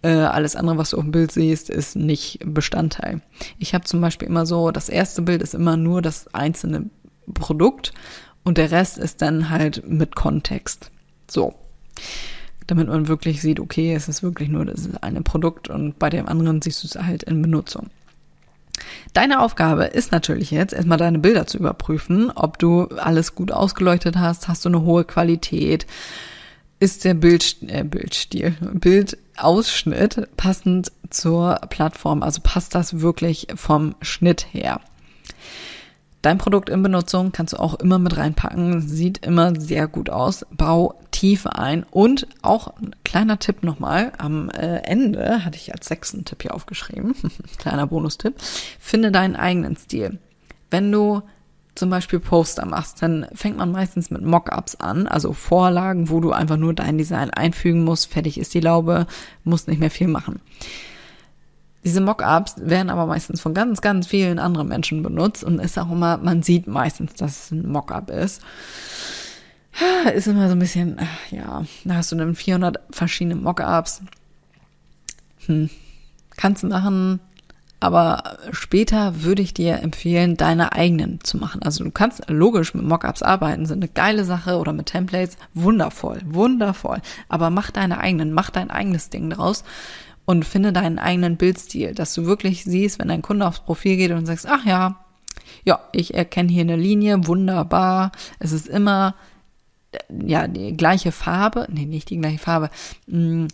äh, 0.02 0.10
alles 0.10 0.54
andere, 0.54 0.76
was 0.76 0.90
du 0.90 0.98
auf 0.98 1.04
dem 1.04 1.12
Bild 1.12 1.32
siehst, 1.32 1.70
ist 1.70 1.96
nicht 1.96 2.38
Bestandteil. 2.44 3.22
Ich 3.58 3.74
habe 3.74 3.84
zum 3.84 4.00
Beispiel 4.02 4.28
immer 4.28 4.44
so, 4.44 4.70
das 4.70 4.90
erste 4.90 5.22
Bild 5.22 5.42
ist 5.42 5.54
immer 5.54 5.78
nur 5.78 6.02
das 6.02 6.32
einzelne 6.34 6.90
Produkt 7.32 7.94
und 8.44 8.58
der 8.58 8.70
Rest 8.70 8.98
ist 8.98 9.22
dann 9.22 9.48
halt 9.48 9.88
mit 9.88 10.14
Kontext. 10.16 10.90
So. 11.30 11.54
Damit 12.66 12.88
man 12.88 13.08
wirklich 13.08 13.40
sieht, 13.40 13.58
okay, 13.58 13.94
es 13.94 14.08
ist 14.08 14.22
wirklich 14.22 14.48
nur 14.48 14.66
das 14.66 14.88
eine 15.00 15.22
Produkt 15.22 15.68
und 15.68 15.98
bei 15.98 16.10
dem 16.10 16.28
anderen 16.28 16.62
siehst 16.62 16.84
du 16.84 16.88
es 16.88 17.02
halt 17.02 17.22
in 17.22 17.42
Benutzung. 17.42 17.90
Deine 19.12 19.40
Aufgabe 19.40 19.84
ist 19.84 20.12
natürlich 20.12 20.50
jetzt 20.50 20.72
erstmal 20.72 20.98
deine 20.98 21.18
Bilder 21.18 21.46
zu 21.46 21.58
überprüfen, 21.58 22.30
ob 22.30 22.58
du 22.58 22.88
alles 22.96 23.34
gut 23.34 23.52
ausgeleuchtet 23.52 24.16
hast, 24.16 24.48
hast 24.48 24.64
du 24.64 24.68
eine 24.68 24.82
hohe 24.82 25.04
Qualität, 25.04 25.86
ist 26.78 27.04
der 27.04 27.14
Bild, 27.14 27.56
äh, 27.66 27.84
Bildstil, 27.84 28.56
Bildausschnitt 28.60 30.28
passend 30.36 30.92
zur 31.10 31.56
Plattform, 31.68 32.22
also 32.22 32.40
passt 32.42 32.74
das 32.74 33.00
wirklich 33.00 33.48
vom 33.54 33.94
Schnitt 34.00 34.46
her. 34.52 34.80
Dein 36.22 36.36
Produkt 36.36 36.68
in 36.68 36.82
Benutzung 36.82 37.32
kannst 37.32 37.54
du 37.54 37.58
auch 37.58 37.74
immer 37.74 37.98
mit 37.98 38.16
reinpacken, 38.16 38.82
sieht 38.82 39.24
immer 39.24 39.58
sehr 39.58 39.88
gut 39.88 40.10
aus. 40.10 40.44
Bau 40.50 40.94
Tiefe 41.10 41.58
ein. 41.58 41.84
Und 41.90 42.26
auch 42.42 42.76
ein 42.76 42.94
kleiner 43.04 43.38
Tipp 43.38 43.62
nochmal, 43.62 44.12
am 44.18 44.50
äh, 44.50 44.78
Ende 44.82 45.44
hatte 45.44 45.56
ich 45.56 45.72
als 45.72 45.86
sechsten 45.86 46.24
Tipp 46.26 46.42
hier 46.42 46.54
aufgeschrieben, 46.54 47.14
kleiner 47.58 47.86
Bonustipp, 47.86 48.34
finde 48.78 49.10
deinen 49.10 49.36
eigenen 49.36 49.76
Stil. 49.76 50.18
Wenn 50.70 50.92
du 50.92 51.22
zum 51.74 51.88
Beispiel 51.88 52.20
Poster 52.20 52.66
machst, 52.66 53.00
dann 53.00 53.26
fängt 53.32 53.56
man 53.56 53.72
meistens 53.72 54.10
mit 54.10 54.22
Mockups 54.22 54.76
an, 54.76 55.06
also 55.06 55.32
Vorlagen, 55.32 56.10
wo 56.10 56.20
du 56.20 56.32
einfach 56.32 56.58
nur 56.58 56.74
dein 56.74 56.98
Design 56.98 57.30
einfügen 57.30 57.84
musst, 57.84 58.12
fertig 58.12 58.38
ist 58.38 58.52
die 58.52 58.60
Laube, 58.60 59.06
musst 59.44 59.68
nicht 59.68 59.80
mehr 59.80 59.90
viel 59.90 60.08
machen. 60.08 60.40
Diese 61.84 62.00
Mockups 62.00 62.54
werden 62.56 62.90
aber 62.90 63.06
meistens 63.06 63.40
von 63.40 63.54
ganz, 63.54 63.80
ganz 63.80 64.06
vielen 64.06 64.38
anderen 64.38 64.68
Menschen 64.68 65.02
benutzt 65.02 65.42
und 65.42 65.58
ist 65.60 65.78
auch 65.78 65.90
immer, 65.90 66.18
man 66.18 66.42
sieht 66.42 66.66
meistens, 66.66 67.14
dass 67.14 67.44
es 67.44 67.50
ein 67.52 67.70
Mockup 67.70 68.10
ist. 68.10 68.42
Ist 70.14 70.26
immer 70.26 70.48
so 70.48 70.52
ein 70.52 70.58
bisschen, 70.58 70.98
ja, 71.30 71.64
da 71.84 71.94
hast 71.94 72.12
du 72.12 72.16
dann 72.16 72.34
400 72.34 72.80
verschiedene 72.90 73.36
Mockups. 73.36 74.02
Hm. 75.46 75.70
Kannst 76.36 76.62
du 76.62 76.66
machen, 76.66 77.20
aber 77.80 78.36
später 78.50 79.22
würde 79.22 79.40
ich 79.40 79.54
dir 79.54 79.80
empfehlen, 79.80 80.36
deine 80.36 80.72
eigenen 80.72 81.20
zu 81.22 81.38
machen. 81.38 81.62
Also 81.62 81.82
du 81.82 81.90
kannst 81.90 82.28
logisch 82.28 82.74
mit 82.74 82.84
Mockups 82.84 83.22
arbeiten, 83.22 83.64
sind 83.64 83.78
eine 83.78 83.88
geile 83.88 84.24
Sache 84.24 84.58
oder 84.58 84.74
mit 84.74 84.86
Templates, 84.86 85.38
wundervoll, 85.54 86.20
wundervoll. 86.26 87.00
Aber 87.30 87.48
mach 87.48 87.70
deine 87.70 87.98
eigenen, 87.98 88.32
mach 88.32 88.50
dein 88.50 88.70
eigenes 88.70 89.08
Ding 89.08 89.30
draus 89.30 89.64
und 90.30 90.44
finde 90.44 90.72
deinen 90.72 91.00
eigenen 91.00 91.36
Bildstil, 91.36 91.92
dass 91.92 92.14
du 92.14 92.24
wirklich 92.24 92.62
siehst, 92.62 93.00
wenn 93.00 93.08
dein 93.08 93.20
Kunde 93.20 93.48
aufs 93.48 93.64
Profil 93.64 93.96
geht 93.96 94.12
und 94.12 94.26
sagst, 94.26 94.46
ach 94.48 94.64
ja, 94.64 95.04
ja, 95.64 95.80
ich 95.90 96.14
erkenne 96.14 96.52
hier 96.52 96.60
eine 96.60 96.76
Linie, 96.76 97.26
wunderbar. 97.26 98.12
Es 98.38 98.52
ist 98.52 98.68
immer 98.68 99.16
ja 100.08 100.46
die 100.46 100.76
gleiche 100.76 101.10
Farbe, 101.10 101.66
nee, 101.68 101.84
nicht 101.84 102.10
die 102.10 102.18
gleiche 102.18 102.38
Farbe. 102.38 102.70
Hm, 103.08 103.48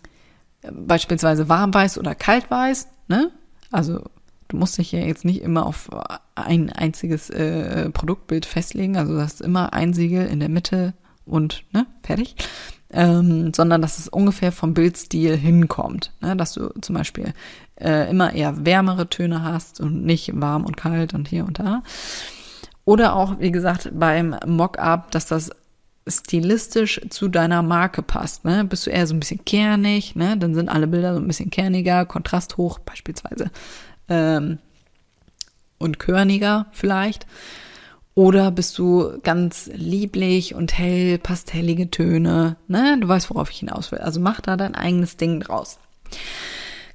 beispielsweise 0.71 1.49
warmweiß 1.49 1.97
oder 1.97 2.15
kaltweiß, 2.15 2.89
ne? 3.09 3.31
Also 3.71 4.03
du 4.49 4.59
musst 4.59 4.77
dich 4.77 4.93
ja 4.93 5.01
jetzt 5.01 5.25
nicht 5.25 5.41
immer 5.41 5.65
auf 5.65 5.89
ein 6.35 6.71
einziges 6.71 7.31
äh, 7.31 7.89
Produktbild 7.89 8.45
festlegen. 8.45 8.99
Also 8.99 9.15
du 9.15 9.23
hast 9.23 9.41
immer 9.41 9.73
ein 9.73 9.95
Siegel 9.95 10.27
in 10.27 10.41
der 10.41 10.51
Mitte 10.51 10.93
und 11.25 11.65
ne, 11.73 11.87
fertig 12.03 12.37
ähm, 12.97 13.53
sondern 13.55 13.83
dass 13.83 13.99
es 13.99 14.09
ungefähr 14.09 14.51
vom 14.51 14.73
Bildstil 14.73 15.37
hinkommt. 15.37 16.13
Ne? 16.23 16.35
Dass 16.35 16.55
du 16.55 16.71
zum 16.81 16.95
Beispiel 16.97 17.35
äh, 17.79 18.09
immer 18.11 18.33
eher 18.33 18.65
wärmere 18.65 19.11
Töne 19.11 19.43
hast 19.43 19.81
und 19.81 20.03
nicht 20.03 20.31
warm 20.35 20.65
und 20.65 20.79
kalt 20.79 21.13
und 21.13 21.29
hier 21.29 21.45
und 21.45 21.59
da. 21.59 21.83
Oder 22.87 23.15
auch, 23.15 23.39
wie 23.39 23.53
gesagt, 23.53 23.91
beim 23.93 24.35
Mockup, 24.47 25.11
dass 25.11 25.27
das 25.27 25.51
stilistisch 26.09 27.03
zu 27.11 27.29
deiner 27.29 27.63
Marke 27.63 28.01
passt. 28.01 28.47
Ne? 28.47 28.65
Bist 28.65 28.87
du 28.87 28.91
eher 28.91 29.07
so 29.07 29.15
ein 29.15 29.21
bisschen 29.21 29.45
kernig, 29.45 30.17
ne? 30.17 30.39
dann 30.39 30.55
sind 30.55 30.71
alle 30.71 30.87
Bilder 30.87 31.13
so 31.13 31.21
ein 31.21 31.27
bisschen 31.27 31.51
kerniger, 31.51 32.07
Kontrast 32.07 32.57
hoch 32.57 32.79
beispielsweise 32.79 33.51
ähm, 34.09 34.59
und 35.79 35.99
körniger 35.99 36.67
vielleicht. 36.73 37.27
Oder 38.17 38.51
bist 38.51 38.79
du 38.79 39.19
ganz 39.23 39.69
lieblich 39.75 40.55
und 40.55 40.77
hell, 40.79 41.19
pastellige 41.19 41.91
Töne? 41.91 42.57
Ne? 42.67 42.97
Du 42.99 43.07
weißt, 43.07 43.29
worauf 43.29 43.51
ich 43.51 43.59
hinaus 43.59 43.93
will. 43.93 43.99
Also 43.99 44.21
mach 44.21 44.41
da 44.41 44.57
dein 44.57 44.75
eigenes 44.75 45.19
Ding 45.19 45.39
draus. 45.41 45.79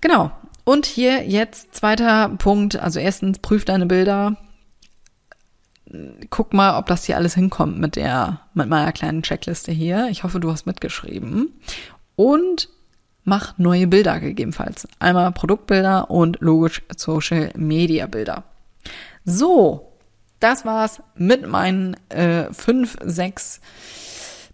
Genau. 0.02 0.32
Und 0.64 0.88
hier 0.88 1.24
jetzt 1.28 1.76
zweiter 1.76 2.30
Punkt. 2.40 2.76
Also 2.76 3.00
erstens, 3.00 3.38
prüf 3.38 3.66
deine 3.66 3.86
Bilder. 3.86 4.36
Guck 6.32 6.54
mal, 6.54 6.80
ob 6.80 6.88
das 6.88 7.06
hier 7.06 7.18
alles 7.18 7.36
hinkommt 7.36 7.78
mit 7.78 7.98
der, 7.98 8.42
mit 8.56 8.68
meiner 8.68 8.92
kleinen 8.92 9.22
Checkliste 9.22 9.72
hier. 9.72 10.08
Ich 10.10 10.24
hoffe, 10.24 10.40
du 10.40 10.52
hast 10.52 10.66
mitgeschrieben. 10.66 11.54
Und 12.16 12.68
mach 13.26 13.60
neue 13.60 13.86
Bilder 13.86 14.20
gegebenenfalls. 14.20 14.88
Einmal 14.98 15.32
Produktbilder 15.34 16.10
und 16.10 16.40
logisch 16.42 16.82
Social 16.98 17.52
Media 17.56 18.08
Bilder. 18.08 18.44
So, 19.24 19.91
das 20.42 20.66
war's 20.66 21.02
mit 21.16 21.48
meinen 21.48 21.96
äh, 22.10 22.52
fünf, 22.52 22.98
sechs 23.04 23.62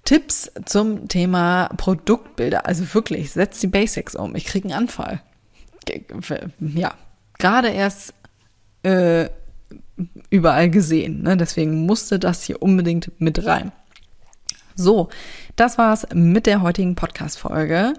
Tipps 0.05 0.51
zum 0.65 1.07
Thema 1.07 1.69
Produktbilder. 1.75 2.65
Also 2.65 2.93
wirklich, 2.93 3.31
setz 3.31 3.59
die 3.59 3.67
Basics 3.67 4.15
um. 4.15 4.35
Ich 4.35 4.45
kriege 4.45 4.67
einen 4.67 4.77
Anfall. 4.77 5.21
Ja, 6.59 6.93
gerade 7.37 7.69
erst 7.69 8.13
äh, 8.83 9.29
überall 10.29 10.69
gesehen. 10.69 11.23
Ne? 11.23 11.37
Deswegen 11.37 11.85
musste 11.85 12.19
das 12.19 12.43
hier 12.43 12.61
unbedingt 12.61 13.11
mit 13.19 13.45
rein. 13.45 13.71
So, 14.75 15.09
das 15.55 15.77
war's 15.77 16.05
mit 16.13 16.45
der 16.45 16.61
heutigen 16.61 16.95
Podcast-Folge. 16.95 17.93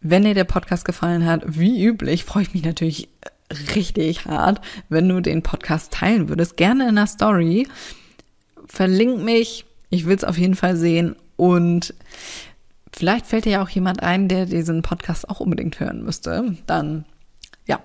Wenn 0.00 0.24
dir 0.24 0.34
der 0.34 0.44
Podcast 0.44 0.84
gefallen 0.84 1.24
hat, 1.24 1.42
wie 1.46 1.84
üblich, 1.84 2.24
freue 2.24 2.42
ich 2.42 2.54
mich 2.54 2.64
natürlich 2.64 3.08
richtig 3.74 4.26
hart, 4.26 4.60
wenn 4.88 5.08
du 5.08 5.20
den 5.20 5.42
Podcast 5.42 5.92
teilen 5.92 6.28
würdest. 6.28 6.56
Gerne 6.56 6.88
in 6.88 6.96
der 6.96 7.06
Story. 7.06 7.66
Verlink 8.66 9.22
mich. 9.22 9.64
Ich 9.90 10.06
will 10.06 10.16
es 10.16 10.24
auf 10.24 10.38
jeden 10.38 10.54
Fall 10.54 10.76
sehen. 10.76 11.16
Und 11.36 11.94
vielleicht 12.92 13.26
fällt 13.26 13.44
dir 13.44 13.52
ja 13.52 13.62
auch 13.62 13.68
jemand 13.68 14.02
ein, 14.02 14.28
der 14.28 14.46
diesen 14.46 14.82
Podcast 14.82 15.28
auch 15.28 15.40
unbedingt 15.40 15.80
hören 15.80 16.02
müsste. 16.04 16.56
Dann, 16.66 17.04
ja, 17.66 17.80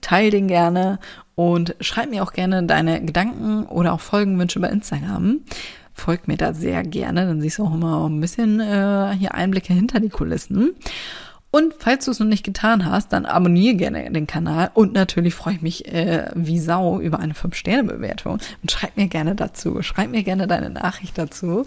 teil 0.00 0.30
den 0.30 0.48
gerne 0.48 0.98
und 1.34 1.74
schreib 1.80 2.10
mir 2.10 2.22
auch 2.22 2.32
gerne 2.32 2.64
deine 2.64 3.04
Gedanken 3.04 3.64
oder 3.66 3.92
auch 3.92 4.00
Folgenwünsche 4.00 4.60
bei 4.60 4.68
Instagram. 4.68 5.40
Folgt 5.94 6.26
mir 6.26 6.36
da 6.36 6.54
sehr 6.54 6.82
gerne, 6.84 7.26
dann 7.26 7.40
siehst 7.42 7.58
du 7.58 7.64
auch 7.64 7.74
immer 7.74 8.08
ein 8.08 8.20
bisschen 8.20 8.60
äh, 8.60 9.14
hier 9.18 9.34
Einblicke 9.34 9.74
hinter 9.74 10.00
die 10.00 10.08
Kulissen. 10.08 10.74
Und 11.52 11.74
falls 11.78 12.06
du 12.06 12.10
es 12.10 12.18
noch 12.18 12.26
nicht 12.26 12.44
getan 12.44 12.86
hast, 12.86 13.12
dann 13.12 13.26
abonniere 13.26 13.74
gerne 13.74 14.10
den 14.10 14.26
Kanal 14.26 14.70
und 14.72 14.94
natürlich 14.94 15.34
freue 15.34 15.54
ich 15.54 15.60
mich 15.60 15.86
äh, 15.86 16.30
wie 16.34 16.58
Sau 16.58 16.98
über 16.98 17.18
eine 17.18 17.34
5-Sterne-Bewertung 17.34 18.38
und 18.62 18.70
schreib 18.72 18.96
mir 18.96 19.06
gerne 19.06 19.34
dazu. 19.34 19.82
Schreib 19.82 20.10
mir 20.10 20.22
gerne 20.22 20.46
deine 20.46 20.70
Nachricht 20.70 21.18
dazu. 21.18 21.66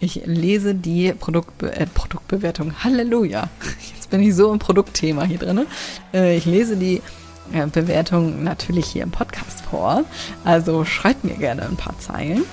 Ich 0.00 0.26
lese 0.26 0.74
die 0.74 1.14
Produktbe 1.14 1.74
äh, 1.74 1.86
Produktbewertung. 1.86 2.84
Halleluja. 2.84 3.48
Jetzt 3.94 4.10
bin 4.10 4.22
ich 4.22 4.34
so 4.34 4.52
im 4.52 4.58
Produktthema 4.58 5.24
hier 5.24 5.38
drin. 5.38 5.62
Äh, 6.12 6.36
ich 6.36 6.44
lese 6.44 6.76
die 6.76 7.00
äh, 7.54 7.66
Bewertung 7.66 8.44
natürlich 8.44 8.84
hier 8.84 9.02
im 9.02 9.12
Podcast 9.12 9.62
vor. 9.62 10.04
Also 10.44 10.84
schreib 10.84 11.24
mir 11.24 11.36
gerne 11.36 11.62
ein 11.62 11.76
paar 11.76 11.98
Zeilen. 11.98 12.44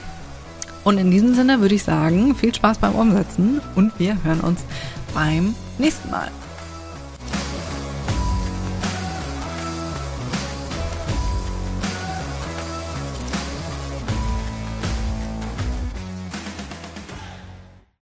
Und 0.86 0.98
in 0.98 1.12
diesem 1.12 1.36
Sinne 1.36 1.60
würde 1.60 1.76
ich 1.76 1.84
sagen, 1.84 2.36
viel 2.36 2.56
Spaß 2.56 2.78
beim 2.78 2.96
Umsetzen 2.96 3.60
und 3.76 4.00
wir 4.00 4.24
hören 4.24 4.40
uns 4.40 4.62
beim 5.14 5.56
nächsten 5.78 6.10
Mal. 6.10 6.32